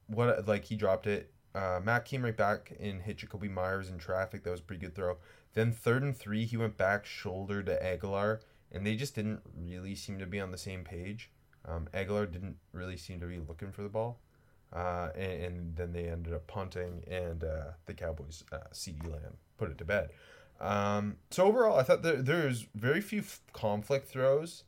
what 0.08 0.48
like 0.48 0.66
he 0.66 0.76
dropped 0.76 1.08
it. 1.08 1.32
Uh, 1.54 1.80
Matt 1.82 2.04
came 2.04 2.24
right 2.24 2.36
back 2.36 2.74
and 2.82 3.02
hit 3.02 3.18
Jakobi 3.18 3.50
Meyers 3.50 3.90
in 3.90 3.98
traffic. 3.98 4.44
That 4.44 4.52
was 4.52 4.60
pretty 4.62 4.82
good 4.82 4.94
throw. 4.94 5.18
Then 5.54 5.72
third 5.72 6.04
and 6.04 6.16
three, 6.16 6.46
he 6.46 6.58
went 6.58 6.78
back 6.78 7.06
shoulder 7.06 7.64
to 7.64 7.80
Agholor, 7.82 8.42
and 8.72 8.86
they 8.86 8.96
just 8.96 9.16
didn't 9.16 9.42
really 9.58 9.96
seem 9.96 10.20
to 10.20 10.26
be 10.26 10.40
on 10.40 10.52
the 10.52 10.58
same 10.58 10.84
page. 10.84 11.32
Um, 11.64 11.88
Agholor 11.94 12.30
didn't 12.30 12.58
really 12.74 12.98
seem 12.98 13.22
to 13.22 13.26
be 13.26 13.40
looking 13.40 13.72
for 13.72 13.82
the 13.82 13.90
ball, 13.90 14.20
uh, 14.74 15.10
and, 15.16 15.44
and, 15.44 15.76
then 15.76 15.94
they 15.94 16.10
ended 16.10 16.34
up 16.34 16.46
punting, 16.46 17.04
and 17.08 17.44
uh, 17.44 17.72
the 17.86 17.94
Cowboys, 17.94 18.44
uh, 18.52 18.58
CeeDee 18.74 19.10
Lamb, 19.10 19.38
put 19.58 19.72
it 19.72 19.78
to 19.78 19.86
bed. 19.86 20.10
Um, 20.60 21.16
so 21.32 21.46
overall, 21.46 21.80
I 21.80 21.84
thought 21.84 22.04
there, 22.04 22.22
there's 22.22 22.68
very 22.76 23.02
few 23.02 23.22
f- 23.22 23.42
conflict 23.54 24.10
throws. 24.10 24.64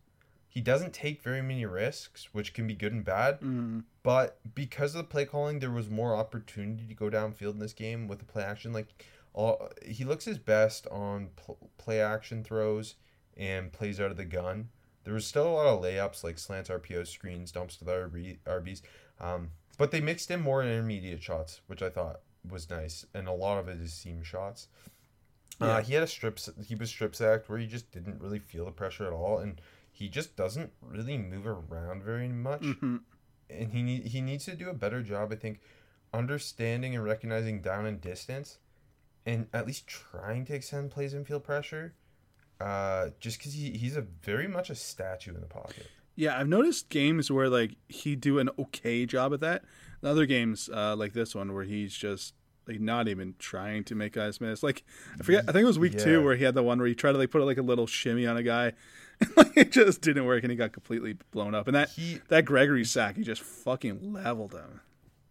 He 0.58 0.62
doesn't 0.62 0.92
take 0.92 1.22
very 1.22 1.44
many 1.44 1.68
risks, 1.68 2.30
which 2.34 2.52
can 2.52 2.66
be 2.66 2.74
good 2.74 2.92
and 2.92 3.06
bad. 3.06 3.40
Mm. 3.42 3.84
But 4.02 4.40
because 4.56 4.96
of 4.96 5.04
the 5.04 5.08
play 5.08 5.24
calling, 5.24 5.60
there 5.60 5.70
was 5.70 5.88
more 5.88 6.16
opportunity 6.16 6.88
to 6.88 6.96
go 6.96 7.12
downfield 7.12 7.52
in 7.52 7.60
this 7.60 7.74
game 7.74 8.08
with 8.08 8.18
the 8.18 8.26
play 8.26 8.42
action. 8.42 8.74
Like, 8.74 8.88
all 9.34 9.70
he 9.86 10.04
looks 10.04 10.26
his 10.26 10.40
best 10.40 10.88
on 10.88 11.30
pl- 11.36 11.70
play 11.78 12.02
action 12.02 12.44
throws 12.44 12.96
and 13.38 13.72
plays 13.72 14.00
out 14.00 14.10
of 14.10 14.18
the 14.18 14.26
gun. 14.26 14.70
There 15.04 15.14
was 15.14 15.28
still 15.28 15.48
a 15.48 15.54
lot 15.54 15.68
of 15.68 15.84
layups 15.84 16.24
like 16.24 16.40
slants, 16.40 16.72
RPO 16.72 17.06
screens, 17.06 17.52
dumps 17.52 17.78
to 17.78 17.86
the 17.86 17.92
RB, 17.92 18.40
RBs. 18.48 18.82
Um, 19.22 19.52
but 19.78 19.92
they 19.92 20.02
mixed 20.02 20.32
in 20.32 20.42
more 20.42 20.64
intermediate 20.64 21.22
shots, 21.22 21.62
which 21.68 21.84
I 21.84 21.92
thought 21.92 22.22
was 22.50 22.68
nice, 22.68 23.06
and 23.14 23.28
a 23.28 23.32
lot 23.32 23.60
of 23.60 23.70
it 23.70 23.80
is 23.80 23.94
seam 23.94 24.24
shots. 24.24 24.70
Uh, 25.62 25.82
he 25.82 25.94
had 25.94 26.02
a 26.02 26.08
strip. 26.08 26.40
He 26.66 26.74
was 26.74 26.90
strip 26.90 27.16
sacked 27.16 27.48
where 27.48 27.60
he 27.60 27.68
just 27.68 27.92
didn't 27.92 28.22
really 28.22 28.40
feel 28.40 28.66
the 28.66 28.72
pressure 28.72 29.06
at 29.06 29.14
all, 29.14 29.38
and 29.38 29.62
he 29.98 30.08
just 30.10 30.36
doesn't 30.36 30.72
really 30.82 31.18
move 31.18 31.48
around 31.48 32.04
very 32.04 32.28
much. 32.28 32.62
Mhm. 32.62 33.02
And 33.50 33.72
he 33.72 33.82
need, 33.82 34.08
he 34.08 34.22
needs 34.22 34.46
to 34.46 34.56
do 34.56 34.70
a 34.70 34.74
better 34.74 35.02
job, 35.02 35.32
I 35.32 35.36
think, 35.38 35.60
understanding 36.14 36.96
and 36.96 37.04
recognizing 37.04 37.62
down 37.62 37.86
and 37.86 38.00
distance, 38.00 38.60
and 39.26 39.48
at 39.54 39.66
least 39.66 39.88
trying 39.88 40.46
to 40.46 40.54
extend 40.54 40.92
plays 40.92 41.14
and 41.14 41.26
feel 41.26 41.40
pressure. 41.40 41.96
Uh, 42.60 43.10
just 43.20 43.38
because 43.38 43.54
he, 43.54 43.72
he's 43.78 43.96
a 43.96 44.02
very 44.02 44.48
much 44.48 44.70
a 44.70 44.76
statue 44.76 45.34
in 45.34 45.42
the 45.42 45.48
pocket. 45.48 45.88
Yeah, 46.16 46.38
I've 46.40 46.48
noticed 46.48 46.90
games 46.90 47.30
where 47.32 47.50
like 47.50 47.76
he 47.88 48.16
do 48.16 48.40
an 48.40 48.50
okay 48.58 49.06
job 49.06 49.34
at 49.34 49.40
that. 49.42 49.64
And 50.02 50.10
other 50.12 50.26
games 50.26 50.70
uh, 50.74 50.96
like 50.96 51.14
this 51.14 51.34
one 51.36 51.54
where 51.54 51.64
he's 51.64 51.94
just 51.96 52.34
like 52.68 52.80
not 52.80 53.08
even 53.08 53.36
trying 53.40 53.84
to 53.86 53.96
make 53.96 54.14
guys 54.14 54.42
miss. 54.42 54.62
Like 54.64 54.84
I 55.20 55.24
forget, 55.24 55.44
I 55.48 55.52
think 55.52 55.64
it 55.64 55.68
was 55.68 55.78
week 55.80 55.94
Yeah. 55.94 56.04
two 56.04 56.24
where 56.24 56.36
he 56.36 56.44
had 56.44 56.56
the 56.56 56.64
one 56.64 56.80
where 56.80 56.88
he 56.88 56.96
tried 56.96 57.12
to 57.14 57.18
like 57.20 57.30
put 57.32 57.42
like 57.44 57.58
a 57.60 57.62
little 57.62 57.86
shimmy 57.88 58.26
on 58.26 58.36
a 58.38 58.44
guy, 58.44 58.74
it 59.56 59.72
just 59.72 60.02
didn't 60.02 60.26
work, 60.26 60.44
and 60.44 60.52
he 60.52 60.58
got 60.58 60.72
completely 60.72 61.18
blown 61.32 61.56
up. 61.56 61.68
And 61.68 61.76
that 61.76 61.90
He 61.90 62.22
that 62.28 62.46
Gregory 62.46 62.86
sack, 62.86 63.16
he 63.18 63.24
just 63.24 63.42
fucking 63.42 64.14
leveled 64.14 64.54
him. 64.54 64.82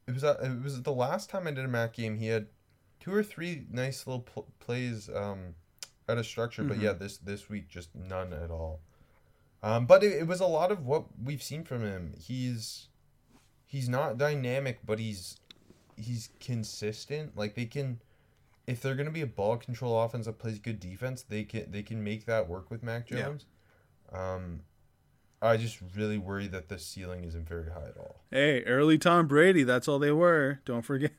it 0.07 0.14
was 0.14 0.25
uh, 0.25 0.38
it 0.42 0.62
was 0.62 0.83
the 0.83 0.92
last 0.92 1.31
time 1.31 1.46
I 1.46 1.51
did 1.53 1.64
a 1.64 1.68
Mac 1.68 1.94
game. 1.94 2.16
He 2.16 2.27
had 2.27 2.46
two 3.01 3.12
or 3.12 3.22
three 3.22 3.64
nice 3.70 4.07
little 4.07 4.22
pl- 4.22 4.49
plays 4.59 5.09
um, 5.14 5.55
out 6.09 6.18
of 6.18 6.27
structure, 6.27 6.64
but 6.64 6.79
yeah, 6.81 6.92
this 6.92 7.18
this 7.18 7.49
week 7.49 7.68
just 7.68 7.94
none 7.94 8.33
at 8.33 8.51
all. 8.51 8.81
Um, 9.62 9.87
but 9.87 10.03
it, 10.05 10.12
it 10.20 10.27
was 10.27 10.40
a 10.40 10.46
lot 10.46 10.70
of 10.70 10.85
what 10.85 11.05
we've 11.22 11.42
seen 11.42 11.64
from 11.64 11.83
him. 11.83 12.14
He's 12.18 12.88
he's 13.64 13.88
not 13.88 14.18
dynamic, 14.18 14.81
but 14.85 14.99
he's 14.99 15.38
he's 15.96 16.31
consistent. 16.40 17.37
Like 17.37 17.55
they 17.55 17.64
can, 17.64 18.01
if 18.66 18.81
they're 18.81 18.94
gonna 18.94 19.11
be 19.11 19.22
a 19.22 19.27
ball 19.27 19.57
control 19.57 20.01
offense 20.01 20.27
that 20.27 20.38
plays 20.38 20.59
good 20.59 20.79
defense, 20.81 21.22
they 21.22 21.44
can 21.44 21.70
they 21.70 21.83
can 21.83 22.03
make 22.03 22.27
that 22.27 22.49
work 22.49 22.70
with 22.70 22.83
Mac. 22.83 23.07
Jones. 23.07 23.46
Um, 24.12 24.61
I 25.42 25.57
just 25.57 25.79
really 25.95 26.19
worry 26.19 26.47
that 26.49 26.69
the 26.69 26.79
ceiling 26.79 27.25
isn't 27.25 27.47
very 27.49 27.71
high 27.71 27.88
at 27.88 27.97
all. 27.99 28.23
Hey, 28.31 28.62
early 28.64 28.99
Tom 28.99 29.27
Brady, 29.27 29.62
that's 29.64 29.87
all 29.88 29.99
they 29.99 30.12
were. 30.12 30.61
Don't 30.64 30.83
forget. 30.83 31.12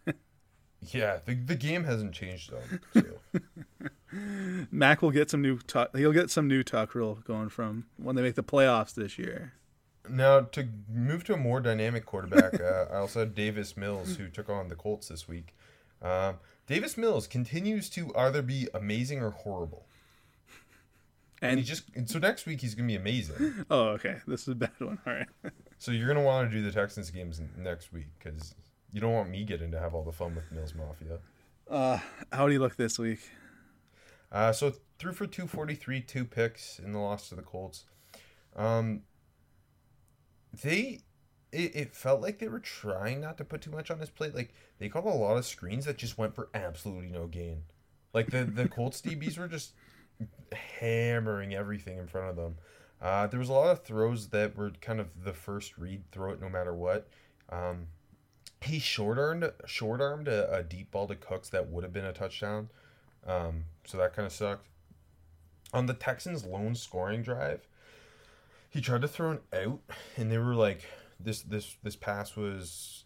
Yeah, 0.92 1.20
the, 1.26 1.34
the 1.34 1.56
game 1.56 1.84
hasn't 1.86 2.14
changed 2.14 2.52
though. 2.52 3.02
So. 3.02 3.40
Mac 4.72 5.02
will 5.02 5.12
get 5.12 5.30
some 5.30 5.42
new 5.42 5.58
tuck. 5.60 5.96
He'll 5.96 6.14
get 6.14 6.30
some 6.30 6.48
new 6.48 6.64
tuck 6.64 6.96
rule 6.96 7.20
going 7.26 7.50
from 7.50 7.86
when 7.98 8.16
they 8.16 8.22
make 8.22 8.36
the 8.36 8.44
playoffs 8.44 8.94
this 8.94 9.18
year. 9.18 9.54
now 10.08 10.42
to 10.42 10.68
move 10.88 11.24
to 11.26 11.34
a 11.34 11.38
more 11.38 11.60
dynamic 11.60 12.06
quarterback, 12.06 12.62
uh, 12.62 12.86
I 12.92 12.98
also 12.98 13.20
had 13.20 13.36
Davis 13.36 13.76
Mills 13.76 14.16
who 14.18 14.30
took 14.30 14.50
on 14.50 14.68
the 14.68 14.76
Colts 14.76 15.08
this 15.08 15.28
week. 15.28 15.56
Um, 16.02 16.36
Davis 16.68 16.96
Mills 16.98 17.28
continues 17.28 17.90
to 17.92 18.14
either 18.16 18.42
be 18.42 18.68
amazing 18.74 19.22
or 19.22 19.32
horrible, 19.32 19.88
and 21.42 21.52
And 21.52 21.60
he 21.60 21.66
just 21.66 21.84
and 21.96 22.10
so 22.10 22.20
next 22.20 22.46
week 22.46 22.62
he's 22.62 22.76
gonna 22.76 22.88
be 22.88 22.96
amazing. 22.96 23.66
oh, 23.70 23.90
okay, 23.90 24.18
this 24.28 24.42
is 24.44 24.50
a 24.50 24.56
bad 24.56 24.72
one. 24.80 25.00
All 25.06 25.14
right. 25.14 25.28
So 25.80 25.92
you're 25.92 26.08
gonna 26.08 26.24
want 26.24 26.50
to 26.50 26.58
do 26.58 26.64
the 26.64 26.72
Texans 26.72 27.12
games 27.12 27.40
next 27.56 27.94
week 27.94 28.08
because 28.18 28.56
you 28.92 29.00
don't 29.00 29.14
want 29.14 29.30
me 29.30 29.44
getting 29.44 29.70
to 29.70 29.80
have 29.80 29.94
all 29.94 30.02
the 30.02 30.12
fun 30.12 30.34
with 30.34 30.52
Mills 30.52 30.74
Mafia. 30.74 31.20
Uh, 31.70 32.00
how 32.32 32.48
do 32.48 32.54
you 32.54 32.58
look 32.58 32.78
this 32.78 32.98
week? 32.98 33.20
Uh, 34.32 34.52
so 34.52 34.74
threw 34.98 35.14
for 35.14 35.28
243, 35.28 36.02
two 36.02 36.26
picks 36.26 36.80
in 36.80 36.94
the 36.94 36.98
loss 37.00 37.30
to 37.30 37.36
the 37.36 37.44
Colts. 37.44 37.86
Um, 38.56 39.04
they, 40.64 41.02
it, 41.52 41.76
it 41.76 41.96
felt 41.96 42.22
like 42.22 42.40
they 42.40 42.48
were 42.48 42.60
trying 42.60 43.22
not 43.22 43.38
to 43.38 43.46
put 43.46 43.62
too 43.62 43.72
much 43.72 43.92
on 43.92 44.00
his 44.00 44.10
plate. 44.10 44.34
Like 44.34 44.54
they 44.80 44.90
called 44.90 45.06
a 45.06 45.10
lot 45.10 45.38
of 45.38 45.46
screens 45.46 45.86
that 45.86 45.98
just 45.98 46.18
went 46.18 46.34
for 46.34 46.50
absolutely 46.54 47.10
no 47.10 47.28
gain. 47.28 47.64
Like 48.14 48.32
the 48.32 48.46
the 48.46 48.68
Colts 48.68 49.02
DBs 49.02 49.38
were 49.38 49.48
just 49.48 49.74
hammering 50.52 51.54
everything 51.54 51.98
in 51.98 52.08
front 52.08 52.30
of 52.30 52.36
them. 52.36 52.56
Uh, 53.02 53.28
there 53.28 53.40
was 53.40 53.50
a 53.50 53.54
lot 53.54 53.70
of 53.70 53.84
throws 53.84 54.30
that 54.30 54.58
were 54.58 54.72
kind 54.82 55.00
of 55.00 55.24
the 55.24 55.34
first 55.34 55.78
read, 55.78 56.04
throw 56.12 56.32
it 56.32 56.42
no 56.42 56.50
matter 56.50 56.74
what. 56.74 57.08
Um, 57.50 57.88
he 58.62 58.80
short 58.80 59.20
armed 59.20 59.52
short 59.66 60.02
armed 60.02 60.28
a, 60.28 60.52
a 60.54 60.64
deep 60.64 60.92
ball 60.92 61.08
to 61.08 61.16
Cooks 61.16 61.50
that 61.50 61.70
would 61.70 61.84
have 61.84 61.94
been 61.94 62.06
a 62.06 62.14
touchdown. 62.14 62.70
Um, 63.26 63.66
so 63.86 63.98
that 63.98 64.16
kind 64.16 64.26
of 64.26 64.32
sucked. 64.32 64.68
On 65.74 65.86
the 65.86 65.94
Texans' 65.94 66.46
lone 66.46 66.76
scoring 66.76 67.22
drive, 67.22 67.68
he 68.70 68.82
tried 68.82 69.02
to 69.02 69.08
throw 69.08 69.32
an 69.32 69.40
out, 69.54 69.82
and 70.18 70.32
they 70.32 70.38
were 70.38 70.56
like, 70.56 70.86
"This 71.20 71.42
this 71.42 71.76
this 71.84 71.96
pass 71.96 72.36
was 72.36 73.04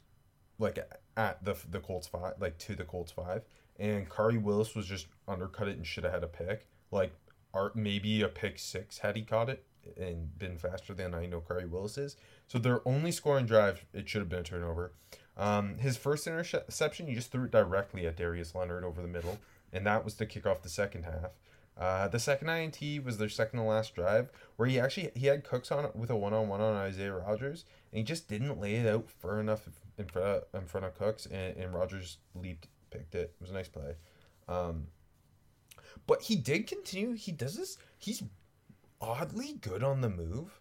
like 0.58 0.80
at 1.18 1.44
the 1.44 1.56
the 1.70 1.80
Colts 1.80 2.08
five, 2.08 2.36
like 2.40 2.58
to 2.60 2.76
the 2.76 2.86
Colts 2.86 3.12
five, 3.12 3.44
and 3.80 4.10
Khari 4.10 4.42
Willis 4.42 4.76
was 4.76 4.86
just 4.86 5.08
undercut 5.28 5.68
it 5.68 5.76
and 5.76 5.86
should 5.86 6.04
have 6.04 6.14
had 6.14 6.24
a 6.24 6.28
pick. 6.28 6.68
Like, 6.92 7.14
art 7.54 7.76
maybe 7.76 8.22
a 8.22 8.28
pick 8.28 8.60
six 8.60 9.00
had 9.00 9.16
he 9.16 9.24
caught 9.24 9.50
it 9.50 9.64
and 9.98 10.38
been 10.38 10.58
faster 10.58 10.94
than 10.94 11.14
I 11.14 11.26
know 11.26 11.42
Khari 11.42 11.70
Willis 11.70 11.98
is. 11.98 12.16
So 12.48 12.60
their 12.60 12.88
only 12.88 13.12
scoring 13.12 13.46
drive, 13.46 13.86
it 13.94 14.08
should 14.08 14.22
have 14.22 14.30
been 14.30 14.40
a 14.40 14.44
turnover. 14.44 14.94
Um, 15.38 15.78
his 15.78 15.98
first 15.98 16.28
interception, 16.28 17.08
he 17.08 17.16
just 17.16 17.32
threw 17.32 17.46
it 17.46 17.52
directly 17.52 18.06
at 18.06 18.18
Darius 18.18 18.54
Leonard 18.54 18.84
over 18.84 19.02
the 19.02 19.08
middle, 19.08 19.40
and 19.72 19.86
that 19.88 20.04
was 20.04 20.14
to 20.16 20.26
kick 20.26 20.46
off 20.46 20.62
the 20.62 20.70
second 20.70 21.04
half. 21.04 21.32
Uh, 21.78 22.08
the 22.08 22.20
second 22.20 22.50
INT 22.50 23.04
was 23.04 23.18
their 23.18 23.30
second 23.30 23.58
to 23.58 23.66
last 23.66 23.96
drive, 23.96 24.30
where 24.56 24.68
he 24.68 24.80
actually 24.80 25.10
he 25.16 25.28
had 25.28 25.44
Cooks 25.44 25.72
on 25.72 25.90
with 25.96 26.10
a 26.10 26.16
one 26.16 26.34
on 26.34 26.50
one 26.50 26.62
on 26.62 26.76
Isaiah 26.76 27.14
Rodgers, 27.16 27.66
and 27.92 27.98
he 27.98 28.04
just 28.04 28.28
didn't 28.28 28.60
lay 28.60 28.76
it 28.76 28.86
out 28.86 29.10
far 29.10 29.40
enough 29.40 29.68
in 29.98 30.06
front 30.06 30.28
of, 30.28 30.44
in 30.54 30.68
front 30.68 30.86
of 30.86 30.98
Cooks, 30.98 31.26
and, 31.26 31.56
and 31.58 31.74
Rodgers 31.74 32.18
leaped, 32.36 32.68
picked 32.92 33.16
it. 33.16 33.34
It 33.40 33.42
was 33.42 33.52
a 33.52 33.54
nice 33.54 33.70
play. 33.70 33.96
Um, 34.50 34.88
but 36.08 36.24
he 36.24 36.36
did 36.36 36.68
continue. 36.68 37.14
He 37.14 37.32
does 37.32 37.56
this. 37.56 37.78
He's 37.98 38.24
oddly 39.00 39.54
good 39.62 39.84
on 39.84 40.02
the 40.02 40.10
move. 40.10 40.60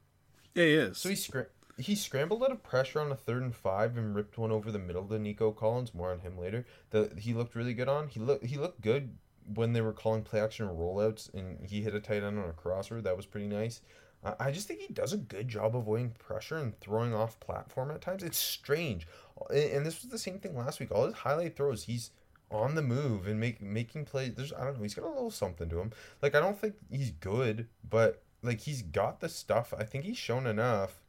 Yeah, 0.55 0.65
he 0.65 0.75
is. 0.75 0.99
So 0.99 1.09
he 1.09 1.15
scr- 1.15 1.51
he 1.79 1.95
scrambled 1.95 2.43
out 2.43 2.53
of 2.53 2.63
pressure 2.63 3.01
on 3.01 3.13
a 3.13 3.17
third 3.17 3.43
and 3.43 3.55
five 3.55 3.97
and 3.97 4.15
ripped 4.15 4.39
one 4.39 4.51
over 4.53 4.71
the 4.71 4.79
middle 4.79 5.05
to 5.07 5.19
Nico 5.19 5.51
Collins. 5.53 5.95
More 5.95 6.11
on 6.11 6.21
him 6.21 6.39
later. 6.39 6.67
The 6.91 7.13
he 7.17 7.35
looked 7.35 7.55
really 7.55 7.75
good 7.75 7.89
on. 7.89 8.09
He 8.09 8.21
looked 8.21 8.47
he 8.47 8.57
looked 8.57 8.81
good 8.81 9.17
when 9.55 9.73
they 9.73 9.81
were 9.81 9.93
calling 9.93 10.23
play 10.23 10.41
action 10.41 10.67
rollouts 10.69 11.33
and 11.35 11.67
he 11.67 11.83
hit 11.83 11.95
a 11.95 12.01
tight 12.01 12.23
end 12.23 12.39
on 12.39 12.49
a 12.49 12.53
crosser. 12.53 13.01
That 13.01 13.17
was 13.17 13.27
pretty 13.27 13.49
nice. 13.49 13.81
Uh, 14.23 14.35
I 14.39 14.51
just 14.51 14.69
think 14.69 14.81
he 14.81 14.93
does 14.93 15.13
a 15.13 15.19
good 15.19 15.49
job 15.49 15.75
avoiding 15.75 16.11
pressure 16.11 16.59
and 16.59 16.79
throwing 16.79 17.15
off 17.15 17.41
platform 17.41 17.91
at 17.91 18.03
times. 18.03 18.23
It's 18.23 18.39
strange, 18.39 19.07
and, 19.49 19.71
and 19.73 19.87
this 19.87 20.03
was 20.03 20.11
the 20.11 20.19
same 20.19 20.39
thing 20.39 20.57
last 20.57 20.79
week. 20.79 20.91
All 20.93 21.07
his 21.07 21.15
highlight 21.15 21.57
throws, 21.57 21.85
he's 21.85 22.11
on 22.51 22.75
the 22.75 22.83
move 22.83 23.27
and 23.27 23.39
make 23.39 23.63
making 23.63 24.05
plays. 24.05 24.35
There's 24.35 24.53
I 24.53 24.65
don't 24.65 24.77
know. 24.77 24.83
He's 24.83 24.95
got 24.95 25.05
a 25.05 25.09
little 25.09 25.31
something 25.31 25.69
to 25.69 25.81
him. 25.81 25.93
Like 26.23 26.35
I 26.35 26.41
don't 26.41 26.59
think 26.59 26.75
he's 26.91 27.11
good, 27.11 27.69
but 27.89 28.23
like 28.43 28.61
he's 28.61 28.83
got 28.83 29.21
the 29.21 29.29
stuff. 29.29 29.73
I 29.77 29.85
think 29.85 30.05
he's 30.05 30.19
shown 30.19 30.47
enough 30.47 31.01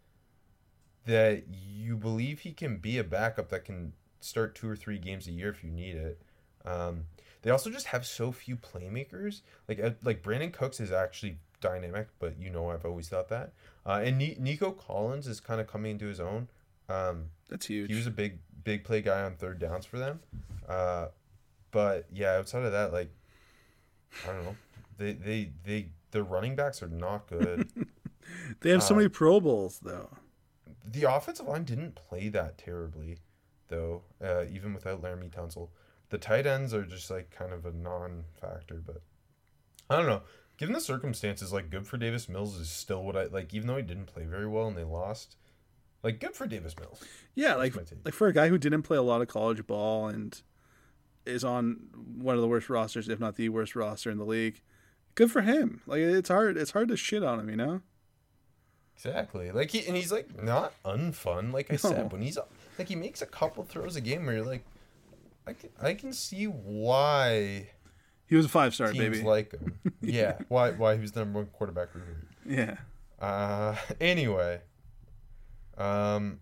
that 1.05 1.43
you 1.49 1.95
believe 1.97 2.41
he 2.41 2.51
can 2.51 2.77
be 2.77 2.97
a 2.97 3.03
backup 3.03 3.49
that 3.49 3.65
can 3.65 3.93
start 4.19 4.53
two 4.53 4.69
or 4.69 4.75
three 4.75 4.99
games 4.99 5.27
a 5.27 5.31
year 5.31 5.49
if 5.49 5.63
you 5.63 5.71
need 5.71 5.95
it. 5.95 6.21
Um, 6.63 7.05
they 7.41 7.49
also 7.49 7.71
just 7.71 7.87
have 7.87 8.05
so 8.05 8.31
few 8.31 8.55
playmakers. 8.55 9.41
Like 9.67 9.79
uh, 9.79 9.91
like 10.03 10.21
Brandin 10.21 10.53
Cooks 10.53 10.79
is 10.79 10.91
actually 10.91 11.37
dynamic, 11.59 12.07
but 12.19 12.39
you 12.39 12.49
know 12.49 12.69
I've 12.69 12.85
always 12.85 13.09
thought 13.09 13.29
that. 13.29 13.53
Uh, 13.85 14.01
and 14.03 14.17
Ni- 14.17 14.37
Nico 14.39 14.71
Collins 14.71 15.27
is 15.27 15.39
kind 15.39 15.59
of 15.59 15.67
coming 15.67 15.91
into 15.93 16.05
his 16.05 16.19
own. 16.19 16.49
Um, 16.87 17.25
That's 17.49 17.65
huge. 17.65 17.89
he 17.89 17.95
was 17.95 18.05
a 18.05 18.11
big 18.11 18.39
big 18.63 18.83
play 18.83 19.01
guy 19.01 19.23
on 19.23 19.35
third 19.35 19.57
downs 19.59 19.85
for 19.85 19.97
them. 19.97 20.19
Uh, 20.69 21.07
but 21.71 22.05
yeah, 22.11 22.35
outside 22.35 22.63
of 22.63 22.71
that, 22.71 22.93
like 22.93 23.11
I 24.23 24.33
don't 24.33 24.45
know, 24.45 24.55
they 24.97 25.13
they 25.13 25.51
they 25.63 25.89
the 26.11 26.23
running 26.23 26.55
backs 26.55 26.83
are 26.83 26.87
not 26.87 27.27
good. 27.27 27.69
they 28.61 28.69
have 28.69 28.83
so 28.83 28.95
many 28.95 29.09
Pro 29.09 29.39
Bowls 29.39 29.79
though. 29.79 30.09
the 30.85 31.03
offensive 31.03 31.47
line 31.47 31.63
didn't 31.63 31.95
play 31.95 32.29
that 32.29 32.57
terribly, 32.57 33.17
though. 33.69 34.03
Uh, 34.23 34.43
even 34.51 34.73
without 34.73 35.01
Laremy 35.01 35.29
Tunsil, 35.31 35.69
the 36.09 36.17
tight 36.17 36.45
ends 36.45 36.73
are 36.73 36.85
just 36.85 37.09
like 37.09 37.31
kind 37.31 37.53
of 37.53 37.65
a 37.65 37.71
non-factor. 37.71 38.81
But 38.85 39.01
I 39.89 39.95
don't 39.97 40.07
know. 40.07 40.21
Given 40.57 40.73
the 40.73 40.81
circumstances, 40.81 41.51
like 41.51 41.69
good 41.71 41.87
for 41.87 41.97
Davis 41.97 42.29
Mills 42.29 42.55
is 42.57 42.69
still 42.69 43.03
what 43.03 43.15
I 43.15 43.25
like. 43.25 43.53
Even 43.53 43.67
though 43.67 43.77
he 43.77 43.83
didn't 43.83 44.05
play 44.05 44.25
very 44.25 44.47
well 44.47 44.67
and 44.67 44.77
they 44.77 44.83
lost, 44.83 45.37
like 46.03 46.19
good 46.19 46.35
for 46.35 46.45
Davis 46.45 46.75
Mills. 46.79 47.01
Yeah, 47.33 47.55
like 47.55 47.75
like 48.05 48.13
for 48.13 48.27
a 48.27 48.33
guy 48.33 48.49
who 48.49 48.57
didn't 48.57 48.83
play 48.83 48.97
a 48.97 49.01
lot 49.01 49.21
of 49.21 49.27
college 49.27 49.65
ball 49.65 50.07
and 50.07 50.39
is 51.25 51.43
on 51.43 51.79
one 52.17 52.35
of 52.35 52.41
the 52.41 52.47
worst 52.47 52.69
rosters, 52.69 53.09
if 53.09 53.19
not 53.19 53.35
the 53.35 53.49
worst 53.49 53.75
roster 53.75 54.09
in 54.11 54.17
the 54.17 54.25
league. 54.25 54.61
Good 55.15 55.31
for 55.31 55.41
him. 55.41 55.81
Like 55.85 55.99
it's 55.99 56.29
hard. 56.29 56.57
It's 56.57 56.71
hard 56.71 56.87
to 56.89 56.97
shit 56.97 57.23
on 57.23 57.39
him, 57.39 57.49
you 57.49 57.55
know. 57.55 57.81
Exactly. 58.95 59.51
Like 59.51 59.71
he 59.71 59.85
and 59.87 59.95
he's 59.95 60.11
like 60.11 60.41
not 60.43 60.73
unfun. 60.85 61.51
Like 61.53 61.69
I 61.71 61.73
No. 61.73 61.77
said, 61.77 62.11
when 62.11 62.21
he's 62.21 62.37
like 62.77 62.87
he 62.87 62.95
makes 62.95 63.21
a 63.21 63.25
couple 63.25 63.63
throws 63.63 63.95
a 63.95 64.01
game 64.01 64.25
where 64.25 64.35
you're 64.35 64.45
like, 64.45 64.63
I 65.47 65.53
can 65.53 65.69
I 65.81 65.93
can 65.95 66.13
see 66.13 66.45
why 66.45 67.69
He 68.27 68.35
was 68.35 68.45
a 68.45 68.49
five 68.49 68.73
star 68.75 68.93
baby. 68.93 69.21
like 69.23 69.51
him. 69.53 69.79
yeah. 70.01 70.37
Why 70.49 70.71
why 70.71 70.95
he 70.95 71.01
was 71.01 71.11
the 71.13 71.21
number 71.21 71.39
one 71.39 71.47
quarterback 71.47 71.89
yeah. 72.45 72.77
Uh, 73.19 73.75
anyway, 74.01 74.61
um, 75.77 76.39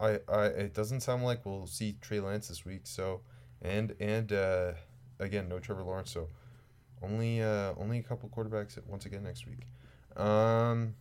I, 0.00 0.20
I, 0.28 0.44
it 0.46 0.74
doesn't 0.74 1.00
sound 1.02 1.22
like 1.24 1.44
we'll 1.44 1.66
see 1.66 1.96
Trey 2.00 2.20
Lance 2.20 2.48
this 2.48 2.64
week. 2.64 2.82
So, 2.86 3.20
and 3.66 3.94
and 4.00 4.32
uh, 4.32 4.72
again, 5.18 5.48
no 5.48 5.58
Trevor 5.58 5.82
Lawrence. 5.82 6.12
So, 6.12 6.28
only 7.02 7.42
uh, 7.42 7.74
only 7.78 7.98
a 7.98 8.02
couple 8.02 8.28
quarterbacks 8.28 8.78
once 8.86 9.06
again 9.06 9.22
next 9.22 9.46
week. 9.46 9.66
Um, 10.16 10.94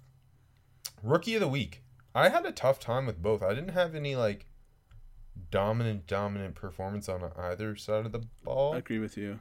rookie 1.03 1.35
of 1.35 1.41
the 1.41 1.47
week. 1.47 1.83
I 2.13 2.29
had 2.29 2.45
a 2.45 2.51
tough 2.51 2.79
time 2.79 3.05
with 3.05 3.21
both. 3.21 3.43
I 3.43 3.53
didn't 3.53 3.69
have 3.69 3.95
any 3.95 4.15
like 4.15 4.47
dominant 5.51 6.07
dominant 6.07 6.55
performance 6.55 7.09
on 7.09 7.31
either 7.37 7.75
side 7.75 8.05
of 8.05 8.11
the 8.11 8.23
ball. 8.43 8.73
I 8.73 8.77
agree 8.77 8.99
with 8.99 9.17
you. 9.17 9.39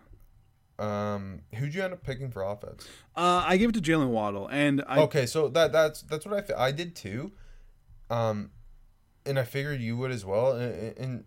Um, 0.79 1.43
who'd 1.55 1.73
you 1.73 1.85
end 1.85 1.93
up 1.93 2.03
picking 2.03 2.31
for 2.31 2.43
offense? 2.43 2.89
Uh, 3.15 3.45
I 3.47 3.57
gave 3.57 3.69
it 3.69 3.75
to 3.77 3.81
Jaylen 3.81 4.09
Waddle, 4.09 4.49
and 4.49 4.83
I 4.89 5.01
okay, 5.01 5.27
so 5.27 5.49
that 5.49 5.73
that's 5.73 6.03
that's 6.03 6.27
what 6.27 6.51
I 6.51 6.67
I 6.67 6.73
did 6.73 6.97
too, 6.97 7.31
um, 8.11 8.51
and 9.25 9.39
I 9.39 9.45
figured 9.45 9.81
you 9.81 9.97
would 9.97 10.11
as 10.11 10.25
well. 10.25 10.53
And, 10.53 10.99
and 10.99 11.25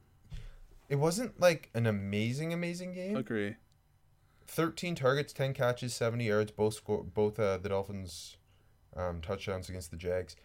it 0.90 0.96
wasn't 0.96 1.40
like 1.40 1.70
an 1.74 1.86
amazing 1.86 2.54
amazing 2.54 2.94
game. 2.94 3.16
agree. 3.16 3.56
Thirteen 4.48 4.96
targets, 4.96 5.34
ten 5.34 5.54
catches, 5.54 5.94
seventy 5.94 6.26
yards. 6.28 6.52
Both 6.52 6.76
score 6.76 7.04
both 7.04 7.38
uh, 7.40 7.58
the 7.58 7.70
Dolphins, 7.70 8.38
um, 8.96 9.22
touchdowns 9.22 9.68
against 9.68 9.92
the 9.92 9.98
Jags. 9.98 10.36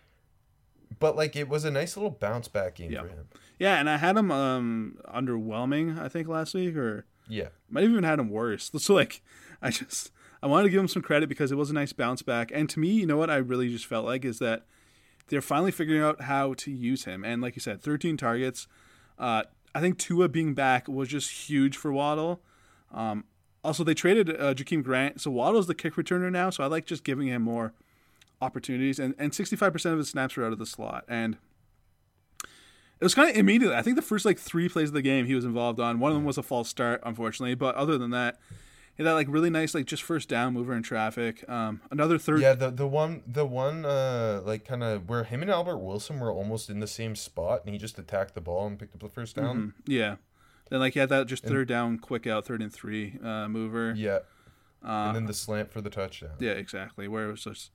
But 0.99 1.17
like 1.17 1.37
it 1.37 1.49
was 1.49 1.65
a 1.65 1.71
nice 1.71 1.97
little 1.97 2.11
bounce 2.11 2.49
back 2.49 2.75
game 2.77 2.91
Yeah. 2.91 3.03
for 3.03 3.09
him. 3.09 3.29
Yeah, 3.59 3.79
and 3.79 3.89
I 3.89 3.97
had 3.99 4.17
him 4.17 4.31
um 4.33 4.99
underwhelming. 5.09 5.99
I 6.01 6.09
think 6.09 6.27
last 6.29 6.53
week, 6.55 6.77
or 6.77 7.07
Yeah, 7.29 7.49
might 7.71 7.83
have 7.83 7.91
even 7.93 8.05
had 8.05 8.19
him 8.19 8.29
worse. 8.31 8.71
So 8.79 8.95
like, 8.95 9.23
I 9.63 9.71
just 9.71 10.11
I 10.43 10.49
wanted 10.49 10.65
to 10.65 10.71
give 10.71 10.81
him 10.81 10.89
some 10.89 11.03
credit 11.03 11.29
because 11.29 11.53
it 11.53 11.57
was 11.57 11.71
a 11.71 11.75
nice 11.75 11.93
bounce 11.93 12.23
back. 12.23 12.51
And 12.53 12.69
to 12.71 12.81
me, 12.81 12.89
you 12.89 13.07
know 13.07 13.17
what 13.17 13.31
I 13.31 13.37
really 13.37 13.69
just 13.69 13.87
felt 13.87 14.05
like 14.05 14.25
is 14.25 14.41
that 14.41 14.67
they're 15.29 15.41
finally 15.41 15.71
figuring 15.71 16.03
out 16.03 16.23
how 16.23 16.55
to 16.55 16.73
use 16.73 17.05
him. 17.05 17.25
And 17.25 17.41
like 17.41 17.55
you 17.55 17.61
said, 17.61 17.81
13 17.81 18.17
targets. 18.17 18.67
Uh, 19.17 19.45
I 19.75 19.81
think 19.81 19.99
Tua 19.99 20.29
being 20.29 20.55
back 20.55 20.89
was 20.89 21.09
just 21.09 21.31
huge 21.31 21.77
for 21.77 21.93
Waddle. 21.93 22.41
Um, 22.93 23.25
also, 23.65 23.85
they 23.85 23.95
traded 23.95 24.31
uh, 24.31 24.55
Jakeem 24.55 24.83
Grant, 24.83 25.21
so 25.21 25.31
Waddle's 25.31 25.67
the 25.67 25.75
kick 25.75 25.95
returner 25.95 26.31
now. 26.31 26.51
So 26.51 26.65
I 26.65 26.67
like 26.67 26.85
just 26.85 27.05
giving 27.05 27.29
him 27.29 27.43
more 27.43 27.73
opportunities. 28.41 28.99
And 28.99 29.15
and 29.19 29.33
65% 29.33 29.93
of 29.93 29.99
his 29.99 30.09
snaps 30.09 30.37
were 30.37 30.45
out 30.45 30.53
of 30.53 30.59
the 30.59 30.67
slot. 30.67 31.05
And 31.09 31.37
it 33.01 33.05
was 33.05 33.15
kind 33.15 33.31
of 33.31 33.37
immediately. 33.37 33.77
I 33.77 33.83
think 33.83 33.97
the 33.97 34.03
first 34.03 34.25
like 34.25 34.39
three 34.39 34.69
plays 34.69 34.89
of 34.89 34.95
the 34.95 35.03
game 35.03 35.27
he 35.27 35.35
was 35.35 35.45
involved 35.45 35.81
on. 35.81 35.99
One 35.99 36.13
of 36.13 36.17
them 36.17 36.25
was 36.25 36.39
a 36.39 36.43
false 36.43 36.69
start, 36.69 37.01
unfortunately. 37.05 37.55
But 37.55 37.75
other 37.77 37.99
than 37.99 38.11
that, 38.11 38.39
had 38.99 39.07
that 39.07 39.13
like 39.15 39.27
really 39.31 39.51
nice 39.51 39.75
like 39.75 39.87
just 39.87 40.03
first 40.03 40.29
down 40.29 40.55
mover 40.55 40.75
in 40.75 40.83
traffic. 40.83 41.45
Um, 41.49 41.81
another 41.91 42.19
third. 42.19 42.41
yeah. 42.41 42.55
The 42.55 42.71
the 42.71 42.87
one 42.87 43.23
the 43.27 43.45
one 43.47 43.85
uh 43.85 44.43
like 44.45 44.65
kind 44.67 44.83
of 44.83 45.09
where 45.09 45.25
him 45.25 45.43
and 45.43 45.51
Albert 45.51 45.79
Wilson 45.79 46.21
were 46.21 46.31
almost 46.33 46.69
in 46.71 46.81
the 46.81 46.87
same 46.87 47.17
spot, 47.17 47.63
and 47.65 47.73
he 47.75 47.79
just 47.79 47.99
attacked 47.99 48.35
the 48.35 48.41
ball 48.41 48.67
and 48.67 48.79
picked 48.79 48.95
up 48.95 49.01
the 49.01 49.09
first 49.09 49.37
down. 49.37 49.57
Mhm, 49.57 49.73
yeah. 49.87 50.17
Then 50.71 50.81
like 50.81 50.95
he 50.95 51.01
had 51.01 51.09
that 51.11 51.27
just 51.27 51.45
third 51.45 51.69
down, 51.69 51.99
quick 51.99 52.27
out, 52.27 52.47
third 52.47 52.63
and 52.63 52.73
three 52.73 53.19
uh, 53.23 53.49
mover. 53.49 53.93
Yeah. 53.97 54.21
Uh, 54.85 55.07
and 55.09 55.17
then 55.17 55.27
the 55.27 55.35
slant 55.35 55.71
for 55.71 55.81
the 55.81 55.91
touchdown. 55.91 56.33
yeah, 56.41 56.53
exactly. 56.53 57.07
Where 57.09 57.29
it 57.29 57.31
was 57.31 57.45
just 57.45 57.71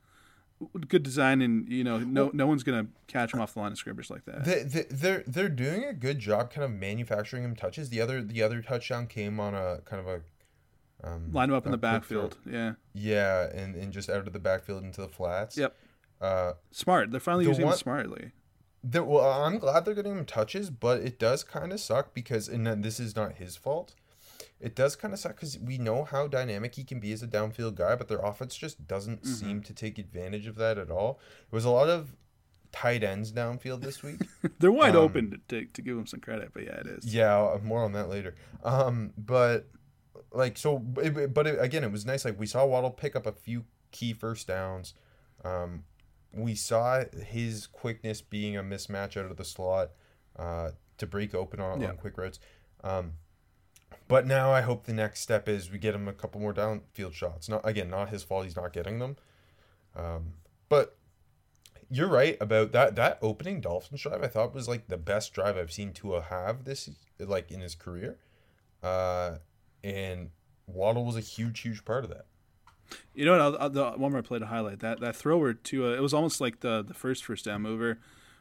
good 0.88 1.04
design, 1.04 1.42
and 1.42 1.70
you 1.72 1.84
know, 1.84 2.00
no 2.00 2.32
no 2.34 2.48
one's 2.48 2.64
gonna 2.64 2.88
catch 3.08 3.34
him 3.34 3.40
off 3.42 3.54
the 3.54 3.60
line 3.60 3.72
of 3.72 3.78
scrimmage 3.78 4.10
like 4.10 4.26
that. 4.26 4.44
They, 4.46 4.64
they, 4.64 4.86
they're 4.90 5.24
they're 5.28 5.50
doing 5.50 5.84
a 5.84 5.94
good 5.94 6.20
job, 6.20 6.52
kind 6.52 6.66
of 6.66 6.72
manufacturing 6.72 7.44
him 7.44 7.56
touches. 7.56 7.90
The 7.90 8.02
other 8.02 8.22
the 8.24 8.42
other 8.42 8.62
touchdown 8.62 9.08
came 9.08 9.40
on 9.40 9.54
a 9.54 9.80
kind 9.86 10.00
of 10.00 10.08
a 10.08 10.22
um, 11.04 11.32
Line 11.32 11.50
him 11.50 11.56
up 11.56 11.66
in 11.66 11.72
the 11.72 11.78
backfield. 11.78 12.38
Yeah, 12.50 12.74
Yeah, 12.94 13.50
and, 13.54 13.76
and 13.76 13.92
just 13.94 14.10
out 14.10 14.26
of 14.28 14.34
the 14.34 14.40
backfield 14.40 14.84
into 14.84 15.02
the 15.02 15.08
flats. 15.08 15.58
Yep. 15.58 15.76
Uh, 16.20 16.54
smart. 16.72 17.12
They're 17.12 17.20
finally 17.20 17.46
The 17.46 17.52
using 17.52 17.66
one- 17.66 17.74
him 17.74 17.78
smartly. 17.80 18.32
the, 18.84 19.04
well, 19.04 19.44
I'm 19.44 19.60
glad 19.60 19.86
they're 19.86 19.94
getting 19.94 20.18
him 20.18 20.26
touches, 20.26 20.70
but 20.70 21.02
it 21.02 21.20
does 21.20 21.44
kind 21.44 21.72
of 21.72 21.80
suck 21.80 22.14
because, 22.14 22.48
and 22.48 22.66
this 22.84 23.00
is 23.00 23.16
not 23.16 23.34
his 23.34 23.56
fault. 23.56 23.94
It 24.60 24.76
does 24.76 24.96
kind 24.96 25.14
of 25.14 25.20
suck 25.20 25.36
because 25.36 25.60
we 25.60 25.78
know 25.78 26.04
how 26.04 26.28
dynamic 26.28 26.74
he 26.76 26.84
can 26.84 27.00
be 27.00 27.12
as 27.12 27.22
a 27.22 27.28
downfield 27.28 27.76
guy, 27.76 27.96
but 27.96 28.08
their 28.08 28.18
offense 28.20 28.56
just 28.56 28.88
doesn't 28.88 29.22
Mm-hmm. 29.22 29.34
seem 29.34 29.62
to 29.64 29.74
take 29.74 30.00
advantage 30.00 30.48
of 30.48 30.56
that 30.56 30.80
at 30.80 30.90
all. 30.90 31.20
It 31.52 31.54
was 31.56 31.66
a 31.66 31.70
lot 31.70 31.90
of 31.90 32.16
tight 32.72 33.04
ends 33.04 33.32
downfield 33.32 33.82
this 33.82 34.02
week. 34.02 34.22
They're 34.60 34.72
wide 34.72 34.96
Um, 34.96 35.04
open 35.04 35.30
to, 35.48 35.60
to 35.62 35.66
to 35.74 35.82
give 35.84 35.96
him 35.98 36.08
some 36.08 36.20
credit, 36.22 36.50
but 36.54 36.64
yeah, 36.64 36.80
it 36.80 36.88
is. 36.88 37.06
Yeah, 37.14 37.58
more 37.64 37.84
on 37.84 37.92
that 37.94 38.10
later. 38.10 38.34
Um, 38.64 39.14
but 39.16 39.68
like 40.32 40.58
so, 40.58 40.84
it, 40.98 41.34
but 41.34 41.48
it, 41.48 41.60
again, 41.60 41.84
it 41.84 41.92
was 41.92 42.06
nice. 42.06 42.26
Like 42.26 42.40
we 42.40 42.46
saw 42.46 42.66
Waddle 42.66 42.92
pick 42.92 43.16
up 43.16 43.26
a 43.26 43.32
few 43.32 43.66
key 43.92 44.14
first 44.14 44.48
downs. 44.48 44.94
Um, 45.44 45.84
we 46.34 46.56
saw 46.56 47.04
his 47.26 47.68
quickness 47.68 48.22
being 48.22 48.58
a 48.58 48.64
mismatch 48.64 49.18
out 49.18 49.32
of 49.32 49.38
the 49.38 49.46
slot 49.46 49.92
uh, 50.38 50.72
to 50.98 51.08
break 51.08 51.34
open 51.34 51.60
on, 51.60 51.82
Yeah. 51.82 51.90
on 51.90 51.98
quick 51.98 52.18
routes. 52.18 52.40
Um, 52.84 53.14
but 54.08 54.26
now 54.28 54.52
I 54.52 54.62
hope 54.62 54.86
the 54.86 54.94
next 54.94 55.22
step 55.22 55.48
is 55.50 55.72
we 55.72 55.78
get 55.80 55.96
him 55.96 56.08
a 56.08 56.14
couple 56.14 56.40
more 56.42 56.54
downfield 56.54 57.14
shots. 57.14 57.50
Not 57.50 57.62
again, 57.68 57.90
not 57.90 58.10
his 58.10 58.24
fault. 58.24 58.44
He's 58.46 58.56
not 58.56 58.74
getting 58.74 59.00
them. 59.00 59.16
Um, 59.96 60.34
but 60.70 60.98
you're 61.90 62.08
right 62.10 62.38
about 62.42 62.72
that. 62.74 62.96
That 62.96 63.18
opening 63.22 63.62
Dolphins 63.62 64.02
drive, 64.02 64.22
I 64.24 64.28
thought 64.28 64.54
was 64.54 64.68
like 64.68 64.88
the 64.88 64.98
best 64.98 65.34
drive 65.34 65.58
I've 65.58 65.72
seen 65.72 65.94
Tua 65.94 66.22
have 66.24 66.66
this 66.66 66.90
like 67.20 67.52
in 67.52 67.62
his 67.62 67.76
career. 67.76 68.18
Uh, 68.84 69.38
and 69.84 70.30
Waddle 70.68 71.06
was 71.06 71.16
a 71.16 71.22
huge, 71.22 71.62
huge 71.62 71.86
part 71.86 72.04
of 72.04 72.10
that. 72.10 72.26
You 73.14 73.26
know 73.26 73.32
what? 73.32 73.42
I'll, 73.42 73.58
I'll, 73.60 73.70
the 73.70 73.92
one 73.92 74.12
more 74.12 74.22
play 74.22 74.40
to 74.40 74.46
highlight 74.46 74.80
that 74.80 75.00
that 75.02 75.16
thrower 75.16 75.54
to 75.54 75.94
it 75.94 76.02
was 76.02 76.14
almost 76.14 76.40
like 76.40 76.62
the 76.62 76.84
the 76.84 76.94
first 76.94 77.24
first 77.24 77.46
down 77.46 77.62
mover, 77.62 78.00